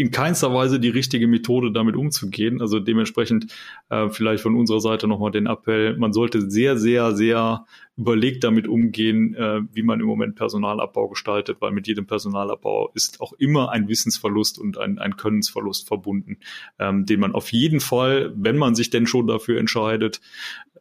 in 0.01 0.11
keinster 0.11 0.55
Weise 0.55 0.81
die 0.81 0.89
richtige 0.89 1.29
Methode, 1.29 1.71
damit 1.73 1.95
umzugehen. 1.95 2.63
Also 2.63 2.81
dementsprechend 2.81 3.53
äh, 3.91 4.09
vielleicht 4.09 4.43
von 4.43 4.55
unserer 4.55 4.81
Seite 4.81 5.07
nochmal 5.07 5.31
den 5.31 5.45
Appell, 5.45 5.95
man 5.99 6.15
sollte 6.15 6.51
sehr, 6.51 6.79
sehr, 6.79 7.15
sehr 7.15 7.67
überlegt 7.99 8.43
damit 8.43 8.67
umgehen, 8.67 9.35
äh, 9.35 9.61
wie 9.75 9.83
man 9.83 10.01
im 10.01 10.07
Moment 10.07 10.37
Personalabbau 10.37 11.09
gestaltet, 11.09 11.59
weil 11.61 11.73
mit 11.73 11.87
jedem 11.87 12.07
Personalabbau 12.07 12.91
ist 12.95 13.21
auch 13.21 13.35
immer 13.35 13.73
ein 13.73 13.89
Wissensverlust 13.89 14.59
und 14.59 14.79
ein, 14.79 14.99
ein 14.99 15.19
Könnensverlust 15.19 15.87
verbunden, 15.87 16.39
ähm, 16.79 17.05
den 17.05 17.21
man 17.21 17.35
auf 17.35 17.53
jeden 17.53 17.81
Fall, 17.81 18.33
wenn 18.35 18.57
man 18.57 18.75
sich 18.75 18.89
denn 18.89 19.07
schon 19.07 19.27
dafür 19.27 19.61
entscheidet, 19.61 20.23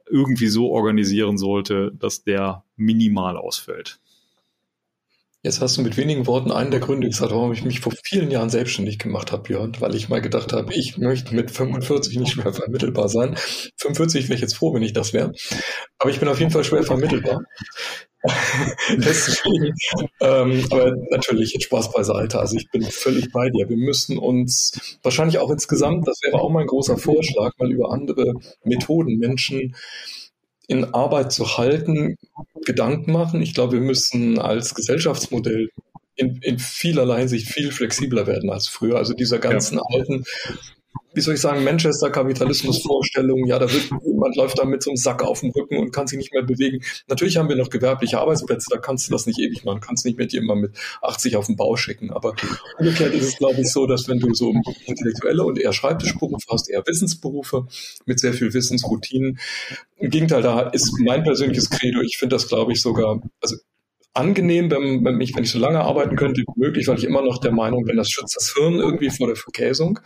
irgendwie 0.10 0.47
so 0.47 0.69
organisieren 0.69 1.38
sollte, 1.38 1.91
dass 1.99 2.23
der 2.23 2.63
minimal 2.77 3.36
ausfällt. 3.36 3.99
Jetzt 5.41 5.62
hast 5.62 5.78
du 5.78 5.82
mit 5.82 5.95
wenigen 5.95 6.28
Worten 6.28 6.52
einen 6.52 6.69
der 6.69 6.82
Gründe 6.82 7.08
gesagt, 7.08 7.32
warum 7.32 7.54
ich 7.54 7.63
mich 7.63 7.80
vor 7.80 7.93
vielen 8.04 8.30
Jahren 8.30 8.49
selbstständig 8.49 8.99
gemacht 8.99 9.32
habe, 9.32 9.43
Björn, 9.43 9.71
weil 9.80 9.95
ich 9.95 10.10
mal 10.10 10.19
gedacht 10.19 10.52
habe, 10.52 10.73
ich 10.73 10.97
möchte 10.97 11.34
mit 11.34 11.49
45 11.49 12.19
nicht 12.19 12.34
schwer 12.34 12.52
vermittelbar 12.52 13.08
sein. 13.08 13.38
45 13.78 14.25
wäre 14.25 14.36
ich 14.36 14.41
jetzt 14.41 14.56
froh, 14.58 14.73
wenn 14.73 14.84
ich 14.84 14.91
das 14.91 15.13
wäre. 15.13 15.32
Aber 15.97 16.10
ich 16.10 16.19
bin 16.19 16.28
auf 16.28 16.39
jeden 16.39 16.52
Fall 16.52 16.65
schwer 16.65 16.84
vermittelbar. 16.84 17.39
Deswegen, 18.97 19.74
ähm, 20.20 20.66
aber 20.72 20.91
natürlich, 21.09 21.53
jetzt 21.53 21.63
Spaß 21.63 21.93
beiseite. 21.93 22.38
Also 22.38 22.57
ich 22.57 22.70
bin 22.70 22.82
völlig 22.82 23.32
bei 23.32 23.49
dir. 23.49 23.70
Wir 23.70 23.78
müssen 23.78 24.18
uns 24.18 24.97
wahrscheinlich 25.03 25.38
auch 25.38 25.51
insgesamt, 25.51 26.05
das 26.05 26.20
wäre 26.22 26.41
auch 26.41 26.49
mein 26.49 26.68
großer 26.68 26.97
Vorschlag, 26.97 27.53
mal 27.57 27.72
über 27.72 27.93
andere 27.93 28.34
Methoden 28.66 29.18
Menschen 29.18 29.74
in 30.70 30.93
Arbeit 30.93 31.34
zu 31.34 31.57
halten, 31.57 32.15
Gedanken 32.63 33.11
machen. 33.11 33.41
Ich 33.41 33.55
glaube, 33.55 33.74
wir 33.74 33.82
müssen 33.82 34.38
als 34.38 34.76
Gesellschaftsmodell 34.76 35.70
in, 36.15 36.38
in 36.43 36.59
vielerlei 36.59 37.20
Hinsicht 37.20 37.47
viel 37.47 37.72
flexibler 37.72 38.28
werden 38.28 38.51
als 38.51 38.67
früher. 38.67 38.97
Also 38.97 39.13
dieser 39.13 39.39
ganzen 39.39 39.78
ja. 39.78 39.84
alten 39.89 40.24
wie 41.14 41.22
soll 41.22 41.34
ich 41.36 41.41
sagen, 41.41 41.64
Manchester-Kapitalismus-Vorstellungen, 41.64 43.47
ja, 43.47 43.57
da 43.57 43.72
wird, 43.72 43.89
man 43.91 44.34
läuft 44.34 44.60
da 44.60 44.66
mit 44.66 44.84
so 44.84 44.91
einem 44.91 44.97
Sack 44.97 45.24
auf 45.24 45.39
dem 45.39 45.51
Rücken 45.51 45.78
und 45.78 45.91
kann 45.91 46.07
sich 46.07 46.18
nicht 46.18 46.34
mehr 46.34 46.43
bewegen. 46.43 46.84
Natürlich 47.07 47.38
haben 47.38 47.49
wir 47.49 47.55
noch 47.55 47.70
gewerbliche 47.70 48.20
Arbeitsplätze, 48.20 48.68
da 48.72 48.78
kannst 48.78 49.07
du 49.07 49.12
das 49.12 49.26
nicht 49.26 49.39
ewig 49.39 49.66
machen, 49.66 49.82
kannst 49.82 50.05
nicht 50.05 50.18
mit 50.18 50.34
jemandem 50.34 50.70
mit 50.70 50.78
80 51.01 51.36
auf 51.36 51.47
den 51.47 51.55
Bau 51.55 51.76
schicken. 51.76 52.12
Aber 52.12 52.36
umgekehrt 52.78 53.14
ist 53.14 53.26
es, 53.26 53.38
glaube 53.38 53.62
ich, 53.62 53.72
so, 53.72 53.88
dass 53.88 54.07
wenn 54.07 54.20
du 54.20 54.34
so 54.34 54.53
intellektuelle 54.86 55.43
und 55.43 55.60
eher 55.60 55.74
Schreibtischberufe 55.74 56.45
hast, 56.49 56.70
eher 56.70 56.86
Wissensberufe 56.86 57.68
mit 58.05 58.20
sehr 58.20 58.34
viel 58.34 58.53
Wissensroutinen, 58.53 59.39
im 59.97 60.10
Gegenteil, 60.12 60.41
da 60.41 60.62
ist 60.62 60.97
mein 60.99 61.24
persönliches 61.24 61.70
Credo, 61.70 62.01
ich 62.01 62.18
finde 62.18 62.36
das, 62.36 62.47
glaube 62.47 62.72
ich, 62.72 62.82
sogar, 62.82 63.22
also 63.41 63.55
angenehm, 64.14 64.72
wenn, 64.72 65.03
wenn, 65.05 65.22
ich, 65.22 65.36
wenn 65.36 65.43
ich 65.43 65.51
so 65.51 65.60
lange 65.60 65.82
arbeiten 65.82 66.16
könnte 66.16 66.41
wie 66.41 66.60
möglich, 66.60 66.88
weil 66.88 66.97
ich 66.97 67.05
immer 67.05 67.22
noch 67.22 67.39
der 67.39 67.51
Meinung 67.51 67.86
bin, 67.86 67.97
das 67.97 68.10
schützt 68.10 68.36
das 68.36 68.53
Hirn 68.57 68.76
irgendwie 68.76 69.10
vor 69.10 69.28
der 69.28 69.36
Verkäsung. 69.36 69.99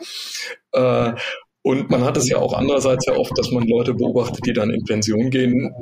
Äh, 0.71 1.13
und 1.61 1.89
man 1.89 2.03
hat 2.03 2.17
es 2.17 2.29
ja 2.29 2.37
auch 2.37 2.53
andererseits 2.53 3.05
ja 3.05 3.13
oft, 3.13 3.37
dass 3.37 3.51
man 3.51 3.65
Leute 3.65 3.93
beobachtet, 3.93 4.45
die 4.45 4.53
dann 4.53 4.69
in 4.69 4.83
Pension 4.83 5.29
gehen, 5.29 5.73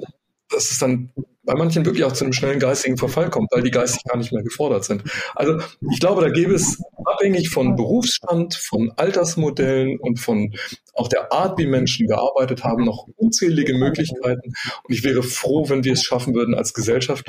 dass 0.49 0.69
es 0.69 0.77
dann 0.77 1.11
bei 1.43 1.55
manchen 1.55 1.85
wirklich 1.85 2.03
auch 2.03 2.11
zu 2.11 2.23
einem 2.23 2.33
schnellen 2.33 2.59
geistigen 2.59 2.97
Verfall 2.97 3.31
kommt, 3.31 3.49
weil 3.51 3.63
die 3.63 3.71
geistig 3.71 4.03
gar 4.03 4.17
nicht 4.17 4.31
mehr 4.31 4.43
gefordert 4.43 4.83
sind. 4.83 5.03
Also 5.33 5.59
ich 5.91 5.99
glaube, 5.99 6.21
da 6.21 6.29
gäbe 6.29 6.53
es 6.53 6.79
abhängig 7.03 7.49
von 7.49 7.75
Berufsstand, 7.75 8.53
von 8.53 8.91
Altersmodellen 8.95 9.97
und 9.99 10.19
von 10.19 10.53
auch 10.93 11.07
der 11.07 11.31
Art, 11.31 11.57
wie 11.57 11.65
Menschen 11.65 12.07
gearbeitet 12.07 12.63
haben, 12.63 12.85
noch 12.85 13.07
unzählige 13.15 13.73
Möglichkeiten. 13.73 14.53
Und 14.83 14.93
ich 14.93 15.03
wäre 15.03 15.23
froh, 15.23 15.67
wenn 15.67 15.83
wir 15.83 15.93
es 15.93 16.03
schaffen 16.03 16.35
würden 16.35 16.53
als 16.53 16.73
Gesellschaft, 16.73 17.27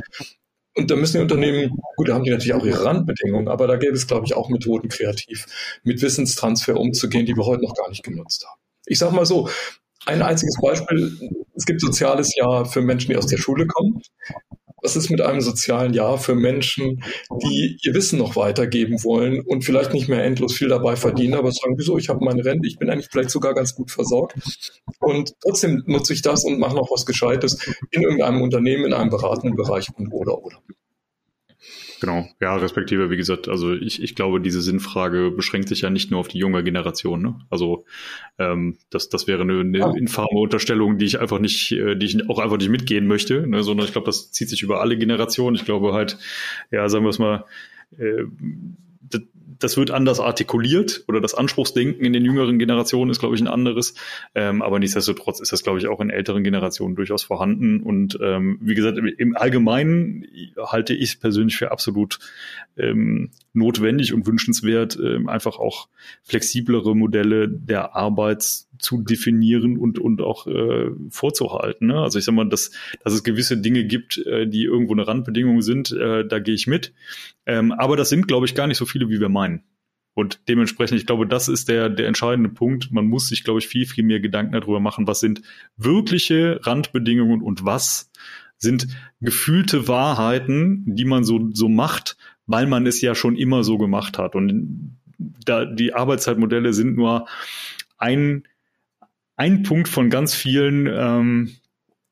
und 0.75 0.91
da 0.91 0.97
müssen 0.97 1.19
die 1.19 1.23
Unternehmen, 1.23 1.71
gut, 1.97 2.09
da 2.09 2.15
haben 2.15 2.25
die 2.25 2.31
natürlich 2.31 2.55
auch 2.55 2.65
ihre 2.65 2.85
Randbedingungen, 2.85 3.49
aber 3.49 3.67
da 3.67 3.77
gäbe 3.77 3.95
es, 3.95 4.07
glaube 4.07 4.27
ich, 4.27 4.35
auch 4.35 4.49
Methoden, 4.49 4.89
kreativ 4.89 5.47
mit 5.83 6.01
Wissenstransfer 6.01 6.79
umzugehen, 6.79 7.27
die 7.27 7.37
wir 7.37 7.45
heute 7.45 7.63
noch 7.63 7.75
gar 7.75 7.89
nicht 7.91 8.03
genutzt 8.03 8.47
haben. 8.47 8.61
Ich 8.87 8.99
sage 8.99 9.15
mal 9.15 9.27
so, 9.27 9.49
ein 10.07 10.23
einziges 10.23 10.59
Beispiel, 10.61 11.31
es 11.55 11.65
gibt 11.65 11.81
soziales 11.81 12.35
Jahr 12.35 12.65
für 12.65 12.81
Menschen, 12.81 13.11
die 13.11 13.17
aus 13.17 13.27
der 13.27 13.37
Schule 13.37 13.67
kommen. 13.67 14.01
Was 14.83 14.97
ist 14.97 15.11
mit 15.11 15.21
einem 15.21 15.41
sozialen 15.41 15.95
Jahr 15.95 16.19
für 16.19 16.35
Menschen, 16.35 17.03
die 17.43 17.79
ihr 17.83 17.95
Wissen 17.95 18.19
noch 18.19 18.37
weitergeben 18.37 19.03
wollen 19.05 19.41
und 19.41 19.65
vielleicht 19.65 19.93
nicht 19.93 20.09
mehr 20.09 20.25
endlos 20.25 20.55
viel 20.55 20.69
dabei 20.69 20.97
verdienen, 20.97 21.35
aber 21.35 21.53
sagen, 21.53 21.75
wieso, 21.79 21.99
ich 21.99 22.09
habe 22.09 22.25
meine 22.25 22.45
Rente, 22.45 22.67
ich 22.67 22.79
bin 22.79 22.91
eigentlich 22.91 23.09
vielleicht 23.11 23.31
sogar 23.31 23.55
ganz 23.55 23.75
gut 23.75 23.91
versorgt. 23.91 24.35
Und 24.99 25.33
trotzdem 25.41 25.83
nutze 25.87 26.13
ich 26.13 26.23
das 26.23 26.45
und 26.45 26.59
mache 26.59 26.77
noch 26.77 26.91
was 26.91 27.07
Gescheites 27.07 27.59
in 27.91 28.03
irgendeinem 28.03 28.43
Unternehmen, 28.43 28.87
in 28.87 28.93
einem 28.93 29.11
beratenden 29.11 29.57
Bereich 29.57 29.89
und 29.97 30.13
oder 30.13 30.43
oder. 30.43 30.59
Genau, 32.03 32.29
ja, 32.41 32.57
respektive, 32.57 33.11
wie 33.11 33.17
gesagt, 33.17 33.49
also 33.49 33.75
ich, 33.75 34.03
ich 34.03 34.17
glaube, 34.17 34.41
diese 34.41 34.61
Sinnfrage 34.61 35.31
beschränkt 35.31 35.69
sich 35.69 35.83
ja 35.83 35.91
nicht 35.91 36.11
nur 36.11 36.19
auf 36.19 36.27
die 36.27 36.39
junge 36.39 36.65
Generation. 36.65 37.23
Ne? 37.23 37.39
Also 37.49 37.85
ähm, 38.41 38.77
das, 38.91 39.09
das 39.09 39.29
wäre 39.29 39.43
eine, 39.43 39.61
eine 39.61 39.97
infame 39.97 40.41
Unterstellung, 40.41 40.99
die 40.99 41.05
ich 41.05 41.21
einfach 41.21 41.39
nicht, 41.39 41.71
äh, 41.71 41.95
die 41.95 42.07
ich 42.07 42.29
auch 42.29 42.41
einfach 42.41 42.59
nicht 42.59 42.71
mitgehen 42.71 43.07
möchte, 43.07 43.47
ne? 43.47 43.63
sondern 43.63 43.87
ich 43.87 43.93
glaube, 43.93 44.07
das 44.07 44.33
zieht 44.33 44.49
sich 44.49 44.65
über 44.65 44.81
alle 44.81 44.99
Generationen. 44.99 45.55
Ich 45.55 45.65
glaube 45.65 45.93
halt, 45.93 46.19
ja, 46.73 46.89
sagen 46.89 47.05
wir 47.05 47.11
es 47.11 47.21
mal, 47.21 47.45
äh, 47.97 48.25
das 49.63 49.77
wird 49.77 49.91
anders 49.91 50.21
artikuliert 50.21 51.05
oder 51.09 51.21
das 51.21 51.35
Anspruchsdenken 51.35 52.05
in 52.05 52.13
den 52.13 52.25
jüngeren 52.25 52.59
Generationen 52.59 53.11
ist, 53.11 53.21
glaube 53.21 53.35
ich, 53.35 53.41
ein 53.41 53.49
anderes. 53.49 53.95
Ähm, 54.35 54.63
aber 54.63 54.79
nichtsdestotrotz 54.79 55.41
ist 55.41 55.53
das, 55.53 55.63
glaube 55.63 55.79
ich, 55.79 55.87
auch 55.87 56.01
in 56.01 56.11
älteren 56.11 56.43
Generationen 56.43 56.97
durchaus 56.97 57.23
vorhanden. 57.23 57.81
Und 57.81 58.19
ähm, 58.21 58.59
wie 58.61 58.75
gesagt, 58.75 58.99
im 58.99 59.37
Allgemeinen 59.37 60.27
halte 60.59 60.95
ich 60.95 61.11
es 61.11 61.17
persönlich 61.17 61.57
für 61.57 61.71
absolut 61.71 62.19
ähm, 62.77 63.31
notwendig 63.53 64.13
und 64.15 64.27
wünschenswert, 64.27 64.99
ähm, 65.03 65.29
einfach 65.29 65.59
auch 65.59 65.89
flexiblere 66.23 66.97
Modelle 66.97 67.49
der 67.49 67.95
Arbeit 67.95 68.65
zu 68.83 69.03
definieren 69.03 69.79
und, 69.79 69.99
und 69.99 70.21
auch 70.21 70.47
äh, 70.47 70.91
vorzuhalten. 71.09 71.87
Ne? 71.87 72.01
Also 72.01 72.19
ich 72.19 72.25
sag 72.25 72.35
mal, 72.35 72.49
dass, 72.49 72.73
dass 73.03 73.13
es 73.13 73.25
gewisse 73.25 73.57
Dinge 73.57 73.85
gibt, 73.85 74.19
äh, 74.19 74.47
die 74.47 74.65
irgendwo 74.65 74.93
eine 74.93 75.07
Randbedingung 75.07 75.63
sind, 75.63 75.93
äh, 75.93 76.27
da 76.27 76.39
gehe 76.39 76.55
ich 76.55 76.67
mit. 76.67 76.93
Ähm, 77.47 77.73
aber 77.73 77.97
das 77.97 78.09
sind, 78.09 78.29
glaube 78.29 78.47
ich, 78.47 78.55
gar 78.55 78.67
nicht 78.67 78.79
so 78.79 78.87
viele, 78.87 79.09
wie 79.09 79.21
wir 79.21 79.29
meinen. 79.29 79.63
Und 80.15 80.41
dementsprechend, 80.49 80.99
ich 80.99 81.07
glaube, 81.07 81.27
das 81.27 81.49
ist 81.49 81.69
der, 81.69 81.89
der 81.89 82.07
entscheidende 82.07 82.51
Punkt. 82.51 82.93
Man 82.93 83.07
muss 83.07 83.29
sich, 83.29 83.45
glaube 83.45 83.61
ich, 83.61 83.69
viel, 83.69 83.87
viel 83.87 84.05
mehr 84.05 84.21
Gedanken 84.21 84.53
darüber 84.53 84.81
machen, 84.81 85.07
was 85.07 85.21
sind 85.21 85.41
wirkliche 85.77 86.61
Randbedingungen 86.63 87.41
und 87.41 87.65
was 87.65 88.11
sind 88.59 88.89
gefühlte 89.21 89.89
Wahrheiten, 89.89 90.85
die 90.87 91.05
man 91.05 91.25
so, 91.25 91.51
so 91.53 91.69
macht, 91.69 92.17
weil 92.47 92.67
man 92.67 92.87
es 92.87 93.01
ja 93.01 93.15
schon 93.15 93.37
immer 93.37 93.65
so 93.65 93.79
gemacht 93.79 94.19
hat. 94.19 94.35
Und 94.35 94.99
da, 95.45 95.65
die 95.65 95.95
Arbeitszeitmodelle 95.95 96.73
sind 96.73 96.97
nur 96.97 97.27
ein, 97.99 98.45
ein 99.43 99.65
Punkt 99.65 99.89
von 99.89 100.09
ganz 100.09 100.37
vielen, 100.37 100.87
ähm, 100.87 101.57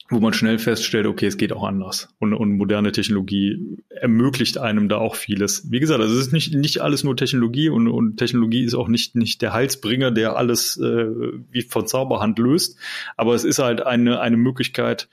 wo 0.09 0.19
man 0.19 0.33
schnell 0.33 0.59
feststellt, 0.59 1.07
okay, 1.07 1.27
es 1.27 1.37
geht 1.37 1.53
auch 1.53 1.63
anders. 1.63 2.13
Und, 2.19 2.35
und 2.35 2.57
moderne 2.57 2.91
Technologie 2.91 3.79
ermöglicht 3.89 4.59
einem 4.59 4.89
da 4.89 4.97
auch 4.97 5.15
vieles. 5.15 5.71
Wie 5.71 5.79
gesagt, 5.79 6.01
also 6.01 6.13
es 6.13 6.27
ist 6.27 6.33
nicht, 6.33 6.53
nicht 6.53 6.81
alles 6.81 7.05
nur 7.05 7.17
Technologie 7.17 7.69
und, 7.69 7.87
und 7.87 8.17
Technologie 8.17 8.65
ist 8.65 8.75
auch 8.75 8.89
nicht, 8.89 9.15
nicht 9.15 9.43
der 9.43 9.53
Heilsbringer, 9.53 10.11
der 10.11 10.37
alles 10.37 10.77
äh, 10.79 11.07
wie 11.53 11.63
von 11.63 11.87
Zauberhand 11.87 12.41
löst. 12.41 12.77
Aber 13.17 13.37
es 13.37 13.45
ist 13.45 13.61
halt 13.61 13.87
eine, 13.87 14.19
eine 14.19 14.37
Möglichkeit, 14.37 15.09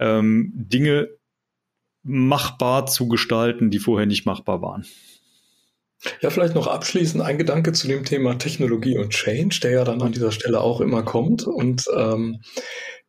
ähm, 0.00 0.50
Dinge 0.56 1.10
machbar 2.02 2.86
zu 2.86 3.06
gestalten, 3.06 3.70
die 3.70 3.78
vorher 3.78 4.06
nicht 4.06 4.26
machbar 4.26 4.62
waren. 4.62 4.84
Ja, 6.20 6.30
vielleicht 6.30 6.54
noch 6.54 6.66
abschließend 6.66 7.22
ein 7.22 7.38
Gedanke 7.38 7.72
zu 7.72 7.86
dem 7.86 8.04
Thema 8.04 8.36
Technologie 8.38 8.98
und 8.98 9.10
Change, 9.10 9.60
der 9.62 9.70
ja 9.70 9.84
dann 9.84 10.02
an 10.02 10.12
dieser 10.12 10.32
Stelle 10.32 10.60
auch 10.60 10.80
immer 10.80 11.02
kommt. 11.02 11.46
Und 11.46 11.84
ähm, 11.96 12.40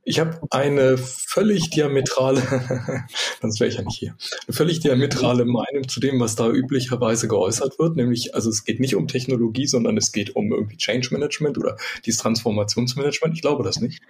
ich 0.05 0.19
habe 0.19 0.39
eine 0.49 0.97
völlig 0.97 1.69
diametrale, 1.69 2.41
sonst 3.41 3.59
wäre 3.59 3.69
ich 3.69 3.77
ja 3.77 3.83
nicht 3.83 3.97
hier, 3.97 4.15
eine 4.47 4.53
völlig 4.53 4.81
diametrale 4.81 5.45
Meinung 5.45 5.87
zu 5.87 5.99
dem, 5.99 6.19
was 6.19 6.35
da 6.35 6.49
üblicherweise 6.49 7.27
geäußert 7.27 7.79
wird. 7.79 7.95
Nämlich, 7.95 8.35
also 8.35 8.49
es 8.49 8.65
geht 8.65 8.79
nicht 8.79 8.95
um 8.95 9.07
Technologie, 9.07 9.65
sondern 9.65 9.95
es 9.97 10.11
geht 10.11 10.35
um 10.35 10.51
irgendwie 10.51 10.77
Change 10.77 11.09
Management 11.11 11.57
oder 11.57 11.77
dieses 12.05 12.19
Transformationsmanagement. 12.21 13.35
Ich 13.35 13.41
glaube 13.41 13.63
das 13.63 13.79
nicht. 13.79 14.01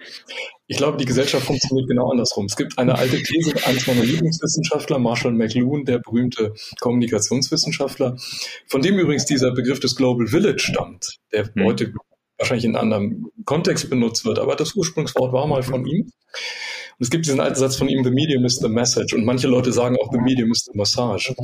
Ich 0.66 0.78
glaube, 0.78 0.96
die 0.96 1.04
Gesellschaft 1.04 1.46
funktioniert 1.46 1.88
genau 1.88 2.10
andersrum. 2.10 2.46
Es 2.46 2.56
gibt 2.56 2.76
eine 2.78 2.96
alte 2.96 3.22
These 3.22 3.54
eines 3.64 3.86
meiner 3.86 4.02
Lieblingswissenschaftler, 4.02 4.98
Marshall 4.98 5.32
McLuhan, 5.32 5.84
der 5.84 5.98
berühmte 5.98 6.54
Kommunikationswissenschaftler, 6.80 8.16
von 8.66 8.82
dem 8.82 8.98
übrigens 8.98 9.26
dieser 9.26 9.52
Begriff 9.52 9.78
des 9.78 9.94
Global 9.94 10.26
Village 10.26 10.60
stammt, 10.60 11.18
der 11.32 11.44
hm. 11.54 11.64
heute 11.64 11.92
wahrscheinlich 12.38 12.64
in 12.64 12.76
einem 12.76 12.92
anderen 12.92 13.26
Kontext 13.44 13.88
benutzt 13.90 14.24
wird, 14.24 14.38
aber 14.38 14.56
das 14.56 14.74
Ursprungswort 14.74 15.32
war 15.32 15.46
mal 15.46 15.62
von 15.62 15.86
ihm. 15.86 16.10
Und 16.98 17.04
es 17.04 17.10
gibt 17.10 17.26
diesen 17.26 17.40
alten 17.40 17.56
Satz 17.56 17.76
von 17.76 17.88
ihm, 17.88 18.04
the 18.04 18.10
medium 18.10 18.44
is 18.44 18.56
the 18.56 18.68
message. 18.68 19.14
Und 19.14 19.24
manche 19.24 19.48
Leute 19.48 19.72
sagen 19.72 19.96
auch, 20.00 20.12
the 20.12 20.18
medium 20.18 20.52
is 20.52 20.64
the 20.64 20.76
massage. 20.78 21.34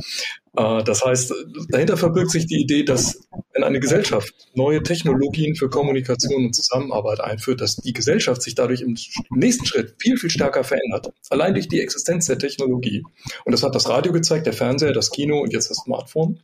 Äh, 0.55 0.83
das 0.83 1.03
heißt, 1.03 1.33
dahinter 1.69 1.97
verbirgt 1.97 2.31
sich 2.31 2.45
die 2.45 2.61
Idee, 2.61 2.83
dass 2.83 3.19
wenn 3.53 3.63
eine 3.65 3.81
Gesellschaft 3.81 4.33
neue 4.53 4.81
Technologien 4.81 5.55
für 5.55 5.69
Kommunikation 5.69 6.45
und 6.45 6.55
Zusammenarbeit 6.55 7.19
einführt, 7.19 7.59
dass 7.59 7.75
die 7.75 7.91
Gesellschaft 7.91 8.41
sich 8.41 8.55
dadurch 8.55 8.81
im 8.81 8.95
nächsten 9.29 9.65
Schritt 9.65 9.95
viel, 9.99 10.17
viel 10.17 10.29
stärker 10.29 10.63
verändert. 10.63 11.11
Allein 11.29 11.53
durch 11.53 11.67
die 11.67 11.81
Existenz 11.81 12.27
der 12.27 12.37
Technologie. 12.37 13.03
Und 13.43 13.51
das 13.51 13.63
hat 13.63 13.75
das 13.75 13.89
Radio 13.89 14.13
gezeigt, 14.13 14.45
der 14.45 14.53
Fernseher, 14.53 14.93
das 14.93 15.11
Kino 15.11 15.41
und 15.41 15.51
jetzt 15.51 15.69
das 15.69 15.77
Smartphone. 15.79 16.39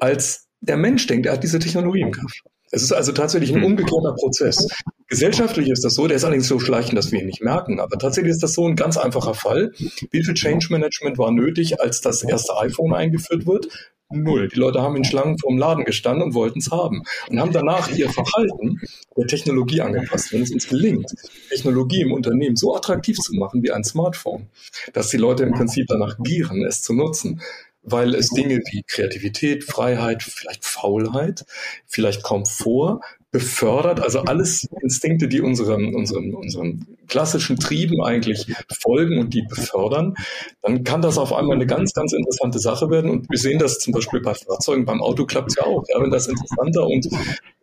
Als 0.00 0.48
der 0.60 0.76
Mensch 0.76 1.06
denkt, 1.06 1.26
er 1.26 1.34
hat 1.34 1.44
diese 1.44 1.60
Technologie 1.60 2.00
im 2.00 2.10
Griff. 2.10 2.32
Es 2.70 2.82
ist 2.82 2.92
also 2.92 3.12
tatsächlich 3.12 3.50
ein 3.50 3.62
hm. 3.62 3.64
umgekehrter 3.64 4.14
Prozess. 4.14 4.68
Gesellschaftlich 5.08 5.68
ist 5.68 5.84
das 5.84 5.94
so, 5.94 6.06
der 6.06 6.16
ist 6.16 6.24
allerdings 6.24 6.48
so 6.48 6.58
schleichend, 6.58 6.98
dass 6.98 7.12
wir 7.12 7.20
ihn 7.20 7.26
nicht 7.26 7.42
merken. 7.42 7.78
Aber 7.78 7.98
tatsächlich 7.98 8.32
ist 8.32 8.42
das 8.42 8.54
so 8.54 8.66
ein 8.66 8.74
ganz 8.74 8.96
einfacher 8.96 9.34
Fall. 9.34 9.72
Wie 10.10 10.24
viel 10.24 10.34
Change 10.34 10.68
Management 10.70 11.18
war 11.18 11.30
nötig, 11.30 11.80
als 11.80 12.00
das 12.00 12.22
erste 12.24 12.56
iPhone 12.58 12.94
eingeführt 12.94 13.46
wird? 13.46 13.68
Null. 14.10 14.48
Die 14.48 14.58
Leute 14.58 14.82
haben 14.82 14.96
in 14.96 15.04
Schlangen 15.04 15.38
vorm 15.38 15.58
Laden 15.58 15.84
gestanden 15.84 16.22
und 16.22 16.34
wollten 16.34 16.58
es 16.58 16.70
haben 16.70 17.02
und 17.28 17.40
haben 17.40 17.52
danach 17.52 17.90
ihr 17.90 18.08
Verhalten 18.10 18.80
der 19.16 19.26
Technologie 19.26 19.80
angepasst. 19.80 20.32
Wenn 20.32 20.42
es 20.42 20.52
uns 20.52 20.68
gelingt, 20.68 21.14
Technologie 21.48 22.02
im 22.02 22.12
Unternehmen 22.12 22.56
so 22.56 22.76
attraktiv 22.76 23.16
zu 23.18 23.34
machen 23.34 23.62
wie 23.62 23.72
ein 23.72 23.82
Smartphone, 23.82 24.46
dass 24.92 25.08
die 25.08 25.16
Leute 25.16 25.44
im 25.44 25.52
Prinzip 25.52 25.86
danach 25.88 26.16
gieren, 26.18 26.64
es 26.64 26.82
zu 26.82 26.92
nutzen, 26.92 27.40
weil 27.84 28.14
es 28.14 28.30
Dinge 28.30 28.58
wie 28.70 28.82
Kreativität, 28.86 29.64
Freiheit, 29.64 30.22
vielleicht 30.22 30.64
Faulheit, 30.64 31.44
vielleicht 31.86 32.22
Komfort 32.22 33.00
befördert, 33.34 33.98
also 33.98 34.20
alles 34.20 34.64
Instinkte, 34.80 35.26
die 35.26 35.40
unserem, 35.40 35.92
unserem, 35.92 36.36
unserem 36.36 36.86
klassischen 37.08 37.56
Trieben 37.56 38.00
eigentlich 38.00 38.46
folgen 38.80 39.18
und 39.18 39.34
die 39.34 39.42
befördern, 39.42 40.14
dann 40.62 40.84
kann 40.84 41.02
das 41.02 41.18
auf 41.18 41.32
einmal 41.32 41.56
eine 41.56 41.66
ganz, 41.66 41.92
ganz 41.94 42.12
interessante 42.12 42.60
Sache 42.60 42.90
werden. 42.90 43.10
Und 43.10 43.28
wir 43.28 43.38
sehen 43.38 43.58
das 43.58 43.80
zum 43.80 43.92
Beispiel 43.92 44.20
bei 44.20 44.34
Fahrzeugen, 44.34 44.84
beim 44.84 45.02
Auto 45.02 45.26
klappt 45.26 45.50
es 45.50 45.56
ja 45.56 45.64
auch. 45.64 45.82
Ja, 45.88 46.00
wenn 46.00 46.12
das 46.12 46.28
interessanter 46.28 46.86
und 46.86 47.08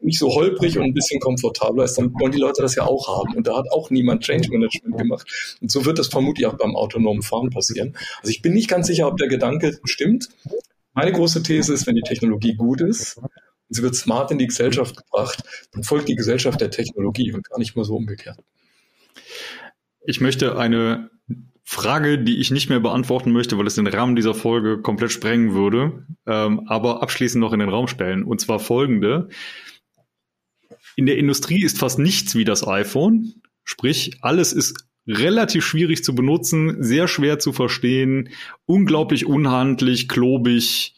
nicht 0.01 0.19
so 0.19 0.28
holprig 0.36 0.78
und 0.78 0.84
ein 0.84 0.93
bisschen 0.93 1.22
komfortabler 1.22 1.86
ist, 1.86 1.97
dann 1.97 2.13
wollen 2.19 2.34
die 2.34 2.39
Leute 2.39 2.61
das 2.61 2.76
ja 2.76 2.84
auch 2.84 3.07
haben. 3.07 3.38
Und 3.38 3.47
da 3.47 3.55
hat 3.55 3.72
auch 3.72 3.89
niemand 3.91 4.24
Change 4.24 4.49
Management 4.51 4.97
gemacht. 4.97 5.57
Und 5.61 5.72
so 5.72 5.86
wird 5.86 5.99
das 5.99 6.09
vermutlich 6.09 6.47
auch 6.47 6.57
beim 6.57 6.76
autonomen 6.76 7.22
Fahren 7.22 7.49
passieren. 7.49 7.95
Also 8.19 8.32
ich 8.32 8.41
bin 8.41 8.51
nicht 8.51 8.69
ganz 8.69 8.88
sicher, 8.88 9.07
ob 9.07 9.15
der 9.15 9.30
Gedanke 9.30 9.80
stimmt. 9.86 10.28
Meine 10.93 11.13
große 11.13 11.43
These 11.43 11.74
ist, 11.74 11.88
wenn 11.88 11.95
die 11.95 12.01
Technologie 12.01 12.55
gut 12.55 12.82
ist, 12.82 13.22
sie 13.72 13.82
wird 13.82 13.95
smart 13.95 14.30
in 14.32 14.38
die 14.38 14.47
Gesellschaft 14.47 14.95
gebracht, 14.95 15.43
dann 15.72 15.84
folgt 15.84 16.09
die 16.09 16.15
Gesellschaft 16.15 16.61
der 16.61 16.69
Technologie 16.69 17.32
und 17.32 17.49
gar 17.49 17.57
nicht 17.57 17.76
mal 17.76 17.86
so 17.86 17.95
umgekehrt. 17.95 18.38
Ich 20.05 20.22
möchte 20.22 20.57
eine 20.57 21.09
Frage, 21.63 22.19
die 22.19 22.39
ich 22.39 22.51
nicht 22.51 22.69
mehr 22.69 22.80
beantworten 22.80 23.32
möchte, 23.32 23.57
weil 23.57 23.67
es 23.67 23.76
den 23.76 23.88
Rahmen 23.88 24.15
dieser 24.15 24.34
Folge 24.34 24.82
komplett 24.82 25.11
sprengen 25.11 25.53
würde, 25.53 26.05
ähm, 26.28 26.67
aber 26.67 27.01
abschließend 27.01 27.39
noch 27.39 27.53
in 27.53 27.59
den 27.59 27.69
Raum 27.69 27.88
stellen. 27.88 28.24
Und 28.24 28.41
zwar 28.41 28.59
folgende. 28.59 29.30
In 30.97 31.05
der 31.05 31.17
Industrie 31.17 31.63
ist 31.63 31.80
fast 31.80 31.97
nichts 31.97 32.36
wie 32.36 32.43
das 32.43 32.67
iPhone. 32.67 33.36
Sprich, 33.63 34.17
alles 34.22 34.51
ist 34.51 34.86
relativ 35.07 35.65
schwierig 35.65 36.03
zu 36.03 36.13
benutzen, 36.13 36.84
sehr 36.84 37.07
schwer 37.07 37.39
zu 37.39 37.53
verstehen, 37.53 38.30
unglaublich 38.65 39.26
unhandlich, 39.26 40.09
klobig, 40.09 40.95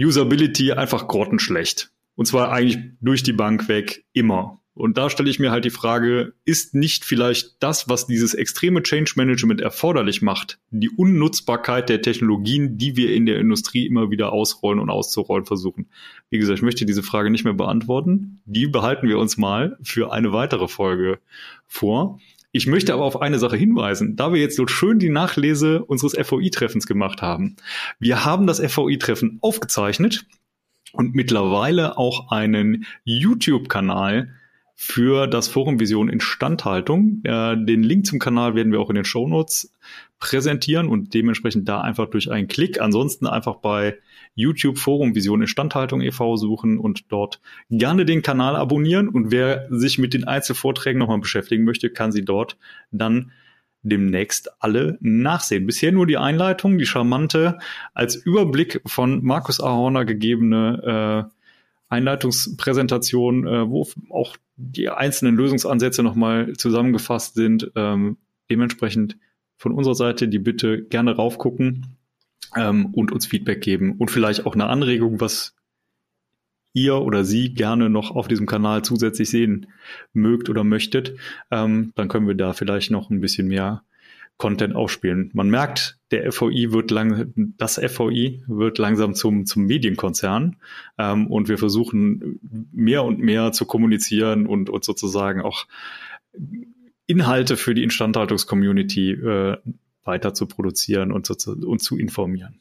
Usability 0.00 0.72
einfach 0.72 1.08
grottenschlecht. 1.08 1.92
Und 2.14 2.26
zwar 2.26 2.52
eigentlich 2.52 2.78
durch 3.00 3.22
die 3.22 3.32
Bank 3.32 3.68
weg 3.68 4.04
immer. 4.12 4.60
Und 4.72 4.96
da 4.96 5.10
stelle 5.10 5.28
ich 5.28 5.38
mir 5.38 5.50
halt 5.50 5.64
die 5.64 5.70
Frage, 5.70 6.32
ist 6.44 6.74
nicht 6.74 7.04
vielleicht 7.04 7.62
das, 7.62 7.88
was 7.88 8.06
dieses 8.06 8.34
extreme 8.34 8.82
Change 8.82 9.12
Management 9.16 9.60
erforderlich 9.60 10.22
macht, 10.22 10.58
die 10.70 10.88
Unnutzbarkeit 10.88 11.88
der 11.88 12.02
Technologien, 12.02 12.78
die 12.78 12.96
wir 12.96 13.12
in 13.12 13.26
der 13.26 13.38
Industrie 13.38 13.86
immer 13.86 14.10
wieder 14.10 14.32
ausrollen 14.32 14.80
und 14.80 14.88
auszurollen 14.88 15.44
versuchen? 15.44 15.90
Wie 16.30 16.38
gesagt, 16.38 16.58
ich 16.58 16.62
möchte 16.62 16.86
diese 16.86 17.02
Frage 17.02 17.30
nicht 17.30 17.44
mehr 17.44 17.52
beantworten. 17.52 18.40
Die 18.46 18.68
behalten 18.68 19.08
wir 19.08 19.18
uns 19.18 19.36
mal 19.36 19.76
für 19.82 20.12
eine 20.12 20.32
weitere 20.32 20.68
Folge 20.68 21.18
vor. 21.66 22.20
Ich 22.52 22.66
möchte 22.66 22.92
aber 22.92 23.04
auf 23.04 23.20
eine 23.20 23.38
Sache 23.38 23.56
hinweisen, 23.56 24.16
da 24.16 24.32
wir 24.32 24.40
jetzt 24.40 24.56
so 24.56 24.66
schön 24.66 24.98
die 24.98 25.08
Nachlese 25.08 25.84
unseres 25.84 26.16
FOI-Treffens 26.26 26.86
gemacht 26.86 27.22
haben. 27.22 27.56
Wir 28.00 28.24
haben 28.24 28.46
das 28.46 28.60
FOI-Treffen 28.60 29.38
aufgezeichnet 29.40 30.26
und 30.92 31.14
mittlerweile 31.14 31.96
auch 31.96 32.32
einen 32.32 32.86
YouTube-Kanal 33.04 34.34
für 34.82 35.26
das 35.26 35.46
Forum 35.46 35.78
Vision 35.78 36.08
Instandhaltung. 36.08 37.20
Äh, 37.24 37.54
den 37.66 37.82
Link 37.82 38.06
zum 38.06 38.18
Kanal 38.18 38.54
werden 38.54 38.72
wir 38.72 38.80
auch 38.80 38.88
in 38.88 38.94
den 38.94 39.04
Show 39.04 39.28
Notes 39.28 39.74
präsentieren 40.20 40.88
und 40.88 41.12
dementsprechend 41.12 41.68
da 41.68 41.82
einfach 41.82 42.08
durch 42.08 42.30
einen 42.30 42.48
Klick. 42.48 42.80
Ansonsten 42.80 43.26
einfach 43.26 43.56
bei 43.56 43.98
YouTube 44.34 44.78
Forum 44.78 45.14
Vision 45.14 45.42
Instandhaltung 45.42 46.00
e.V. 46.00 46.38
suchen 46.38 46.78
und 46.78 47.12
dort 47.12 47.42
gerne 47.68 48.06
den 48.06 48.22
Kanal 48.22 48.56
abonnieren. 48.56 49.10
Und 49.10 49.30
wer 49.30 49.66
sich 49.68 49.98
mit 49.98 50.14
den 50.14 50.24
Einzelvorträgen 50.24 50.98
nochmal 50.98 51.20
beschäftigen 51.20 51.64
möchte, 51.64 51.90
kann 51.90 52.10
sie 52.10 52.24
dort 52.24 52.56
dann 52.90 53.32
demnächst 53.82 54.50
alle 54.62 54.96
nachsehen. 55.02 55.66
Bisher 55.66 55.92
nur 55.92 56.06
die 56.06 56.16
Einleitung, 56.16 56.78
die 56.78 56.86
charmante, 56.86 57.58
als 57.92 58.16
Überblick 58.16 58.80
von 58.86 59.22
Markus 59.22 59.60
Ahorner 59.60 60.06
gegebene 60.06 61.28
äh, 61.30 61.39
Einleitungspräsentation, 61.90 63.46
äh, 63.46 63.68
wo 63.68 63.86
auch 64.10 64.36
die 64.56 64.88
einzelnen 64.88 65.36
Lösungsansätze 65.36 66.02
nochmal 66.02 66.54
zusammengefasst 66.54 67.34
sind. 67.34 67.70
Ähm, 67.76 68.16
dementsprechend 68.48 69.16
von 69.56 69.72
unserer 69.72 69.94
Seite 69.94 70.28
die 70.28 70.38
Bitte 70.38 70.82
gerne 70.82 71.14
raufgucken 71.14 71.98
ähm, 72.56 72.86
und 72.86 73.12
uns 73.12 73.26
Feedback 73.26 73.60
geben 73.60 73.96
und 73.98 74.10
vielleicht 74.10 74.46
auch 74.46 74.54
eine 74.54 74.66
Anregung, 74.66 75.20
was 75.20 75.54
ihr 76.72 76.96
oder 76.96 77.24
sie 77.24 77.52
gerne 77.52 77.90
noch 77.90 78.10
auf 78.10 78.28
diesem 78.28 78.46
Kanal 78.46 78.82
zusätzlich 78.82 79.28
sehen 79.28 79.66
mögt 80.12 80.48
oder 80.48 80.64
möchtet, 80.64 81.16
ähm, 81.50 81.92
dann 81.96 82.08
können 82.08 82.28
wir 82.28 82.34
da 82.34 82.52
vielleicht 82.52 82.90
noch 82.90 83.10
ein 83.10 83.20
bisschen 83.20 83.48
mehr 83.48 83.82
Content 84.36 84.74
aufspielen. 84.74 85.30
Man 85.34 85.50
merkt, 85.50 85.99
der 86.10 86.30
FVI 86.32 86.72
wird 86.72 86.90
lang, 86.90 87.32
das 87.56 87.78
FVI 87.78 88.42
wird 88.46 88.78
langsam 88.78 89.14
zum, 89.14 89.46
zum 89.46 89.64
Medienkonzern 89.64 90.56
ähm, 90.98 91.26
und 91.28 91.48
wir 91.48 91.58
versuchen 91.58 92.40
mehr 92.72 93.04
und 93.04 93.20
mehr 93.20 93.52
zu 93.52 93.64
kommunizieren 93.64 94.46
und, 94.46 94.70
und 94.70 94.84
sozusagen 94.84 95.40
auch 95.40 95.66
Inhalte 97.06 97.56
für 97.56 97.74
die 97.74 97.82
Instandhaltungscommunity 97.82 99.12
äh, 99.12 99.56
weiter 100.04 100.34
zu 100.34 100.46
produzieren 100.46 101.12
und, 101.12 101.26
zu, 101.26 101.52
und 101.52 101.80
zu 101.80 101.96
informieren. 101.96 102.58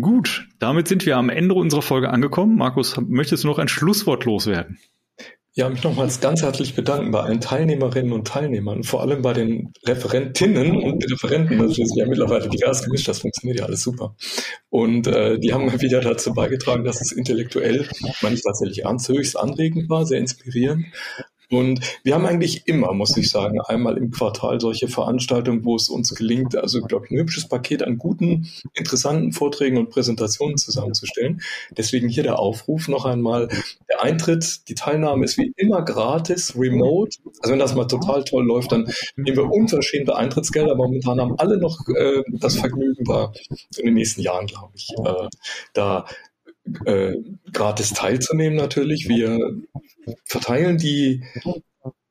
Gut, 0.00 0.48
damit 0.58 0.88
sind 0.88 1.06
wir 1.06 1.16
am 1.16 1.28
Ende 1.28 1.54
unserer 1.54 1.82
Folge 1.82 2.10
angekommen. 2.10 2.56
Markus, 2.56 2.96
möchtest 3.00 3.44
du 3.44 3.48
noch 3.48 3.58
ein 3.58 3.68
Schlusswort 3.68 4.24
loswerden? 4.24 4.78
Ja, 5.56 5.68
mich 5.68 5.84
nochmals 5.84 6.20
ganz 6.20 6.42
herzlich 6.42 6.74
bedanken 6.74 7.12
bei 7.12 7.20
allen 7.20 7.40
Teilnehmerinnen 7.40 8.12
und 8.12 8.26
Teilnehmern, 8.26 8.82
vor 8.82 9.02
allem 9.02 9.22
bei 9.22 9.32
den 9.32 9.72
Referentinnen 9.86 10.82
und 10.82 11.08
Referenten. 11.08 11.60
Das 11.60 11.78
ist 11.78 11.94
ja 11.94 12.06
mittlerweile 12.06 12.48
divers 12.48 12.82
gemischt, 12.82 13.06
das 13.06 13.20
funktioniert 13.20 13.60
ja 13.60 13.66
alles 13.66 13.82
super. 13.82 14.16
Und 14.68 15.06
äh, 15.06 15.38
die 15.38 15.54
haben 15.54 15.70
wieder 15.80 16.00
dazu 16.00 16.34
beigetragen, 16.34 16.82
dass 16.82 17.00
es 17.00 17.12
intellektuell, 17.12 17.88
meine 18.20 18.34
ich 18.34 18.42
tatsächlich 18.42 18.82
ernst, 18.82 19.08
höchst 19.08 19.38
anregend 19.38 19.88
war, 19.88 20.04
sehr 20.06 20.18
inspirierend. 20.18 20.86
Und 21.50 21.80
wir 22.02 22.14
haben 22.14 22.26
eigentlich 22.26 22.66
immer, 22.66 22.92
muss 22.92 23.16
ich 23.16 23.30
sagen, 23.30 23.60
einmal 23.60 23.96
im 23.96 24.10
Quartal 24.10 24.60
solche 24.60 24.88
Veranstaltungen, 24.88 25.64
wo 25.64 25.76
es 25.76 25.88
uns 25.88 26.14
gelingt, 26.14 26.56
also, 26.56 26.80
glaube 26.80 27.06
ich, 27.06 27.12
ein 27.12 27.18
hübsches 27.18 27.48
Paket 27.48 27.82
an 27.82 27.98
guten, 27.98 28.50
interessanten 28.74 29.32
Vorträgen 29.32 29.78
und 29.78 29.90
Präsentationen 29.90 30.56
zusammenzustellen. 30.56 31.42
Deswegen 31.76 32.08
hier 32.08 32.22
der 32.22 32.38
Aufruf 32.38 32.88
noch 32.88 33.04
einmal. 33.04 33.48
Der 33.88 34.02
Eintritt, 34.02 34.68
die 34.68 34.74
Teilnahme 34.74 35.24
ist 35.24 35.38
wie 35.38 35.52
immer 35.56 35.82
gratis, 35.82 36.54
remote. 36.56 37.18
Also 37.40 37.52
wenn 37.52 37.58
das 37.58 37.74
mal 37.74 37.86
total 37.86 38.24
toll 38.24 38.44
läuft, 38.44 38.72
dann 38.72 38.90
nehmen 39.16 39.36
wir 39.36 39.50
unverschämte 39.50 40.16
Eintrittsgelder. 40.16 40.74
Momentan 40.74 41.20
haben 41.20 41.38
alle 41.38 41.58
noch 41.58 41.78
äh, 41.88 42.22
das 42.28 42.56
Vergnügen 42.56 43.04
da 43.04 43.32
in 43.76 43.86
den 43.86 43.94
nächsten 43.94 44.20
Jahren, 44.22 44.46
glaube 44.46 44.72
ich, 44.74 44.90
äh, 45.04 45.28
da 45.72 46.06
äh, 46.84 47.14
gratis 47.52 47.90
teilzunehmen 47.90 48.56
natürlich. 48.56 49.08
Wir 49.08 49.38
verteilen 50.24 50.78
die 50.78 51.22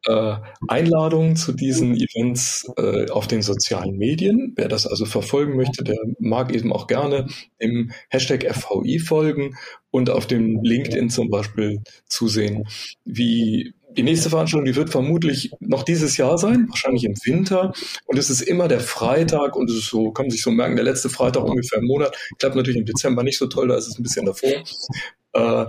äh, 0.06 0.36
Einladungen 0.68 1.36
zu 1.36 1.54
diesen 1.54 1.96
Events 1.96 2.70
äh, 2.78 3.10
auf 3.10 3.28
den 3.28 3.42
sozialen 3.42 3.98
Medien. 3.98 4.54
Wer 4.56 4.68
das 4.68 4.86
also 4.86 5.06
verfolgen 5.06 5.56
möchte, 5.56 5.84
der 5.84 5.98
mag 6.20 6.54
eben 6.54 6.74
auch 6.74 6.88
gerne 6.88 7.28
im 7.58 7.92
Hashtag 8.10 8.44
FVI 8.54 9.00
folgen 9.00 9.56
und 9.92 10.10
auf 10.10 10.28
dem 10.28 10.62
LinkedIn 10.62 11.10
zum 11.10 11.30
Beispiel 11.30 11.82
zusehen, 12.08 12.68
wie 13.06 13.74
die 13.96 14.04
nächste 14.04 14.30
Veranstaltung, 14.30 14.66
die 14.66 14.76
wird 14.76 14.90
vermutlich 14.90 15.52
noch 15.60 15.84
dieses 15.84 16.18
Jahr 16.18 16.38
sein, 16.38 16.68
wahrscheinlich 16.70 17.04
im 17.04 17.16
Winter. 17.24 17.74
Und 18.06 18.18
es 18.18 18.30
ist 18.30 18.42
immer 18.42 18.68
der 18.68 18.80
Freitag 18.80 19.56
und 19.56 19.70
es 19.70 19.78
ist 19.78 19.90
so, 19.90 20.12
kann 20.12 20.26
man 20.26 20.32
sich 20.32 20.42
so 20.42 20.52
merken, 20.52 20.76
der 20.76 20.86
letzte 20.86 21.10
Freitag 21.10 21.44
ungefähr 21.44 21.80
im 21.80 21.86
Monat. 21.86 22.18
Klappt 22.40 22.56
natürlich 22.56 22.80
im 22.80 22.86
Dezember 22.86 23.24
nicht 23.24 23.38
so 23.38 23.48
toll, 23.48 23.68
da 23.68 23.76
ist 23.76 23.88
es 23.88 23.98
ein 23.98 24.04
bisschen 24.04 24.26
davor. 24.26 24.52
Äh, 25.34 25.66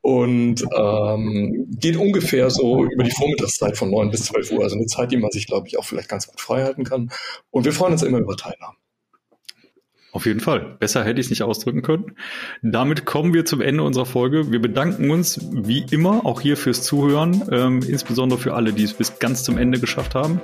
und 0.00 0.64
ähm, 0.72 1.66
geht 1.80 1.96
ungefähr 1.96 2.48
so 2.48 2.84
über 2.84 3.02
die 3.02 3.10
Vormittagszeit 3.10 3.76
von 3.76 3.90
9 3.90 4.10
bis 4.10 4.26
12 4.26 4.52
Uhr. 4.52 4.62
Also 4.62 4.76
eine 4.76 4.86
Zeit, 4.86 5.10
die 5.10 5.16
man 5.16 5.32
sich, 5.32 5.46
glaube 5.46 5.66
ich, 5.66 5.78
auch 5.78 5.84
vielleicht 5.84 6.08
ganz 6.08 6.28
gut 6.28 6.40
frei 6.40 6.62
halten 6.62 6.84
kann. 6.84 7.10
Und 7.50 7.64
wir 7.64 7.72
freuen 7.72 7.92
uns 7.92 8.04
immer 8.04 8.18
über 8.18 8.36
Teilnahme. 8.36 8.76
Auf 10.12 10.24
jeden 10.24 10.40
Fall. 10.40 10.76
Besser 10.78 11.04
hätte 11.04 11.20
ich 11.20 11.26
es 11.26 11.30
nicht 11.30 11.42
ausdrücken 11.42 11.82
können. 11.82 12.16
Damit 12.62 13.04
kommen 13.04 13.34
wir 13.34 13.44
zum 13.44 13.60
Ende 13.60 13.82
unserer 13.82 14.06
Folge. 14.06 14.50
Wir 14.50 14.60
bedanken 14.62 15.10
uns 15.10 15.38
wie 15.52 15.84
immer 15.90 16.24
auch 16.24 16.40
hier 16.40 16.56
fürs 16.56 16.82
Zuhören, 16.82 17.44
ähm, 17.52 17.82
insbesondere 17.86 18.38
für 18.38 18.54
alle, 18.54 18.72
die 18.72 18.84
es 18.84 18.94
bis 18.94 19.18
ganz 19.18 19.44
zum 19.44 19.58
Ende 19.58 19.78
geschafft 19.78 20.14
haben 20.14 20.40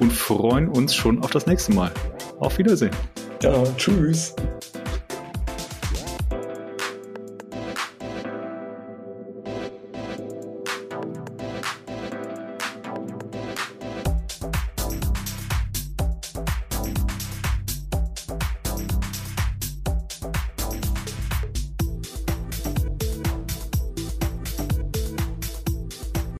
und 0.00 0.12
freuen 0.12 0.68
uns 0.68 0.94
schon 0.94 1.22
auf 1.22 1.30
das 1.30 1.46
nächste 1.46 1.72
Mal. 1.72 1.92
Auf 2.40 2.58
Wiedersehen. 2.58 2.90
Ja, 3.42 3.62
tschüss. 3.76 4.34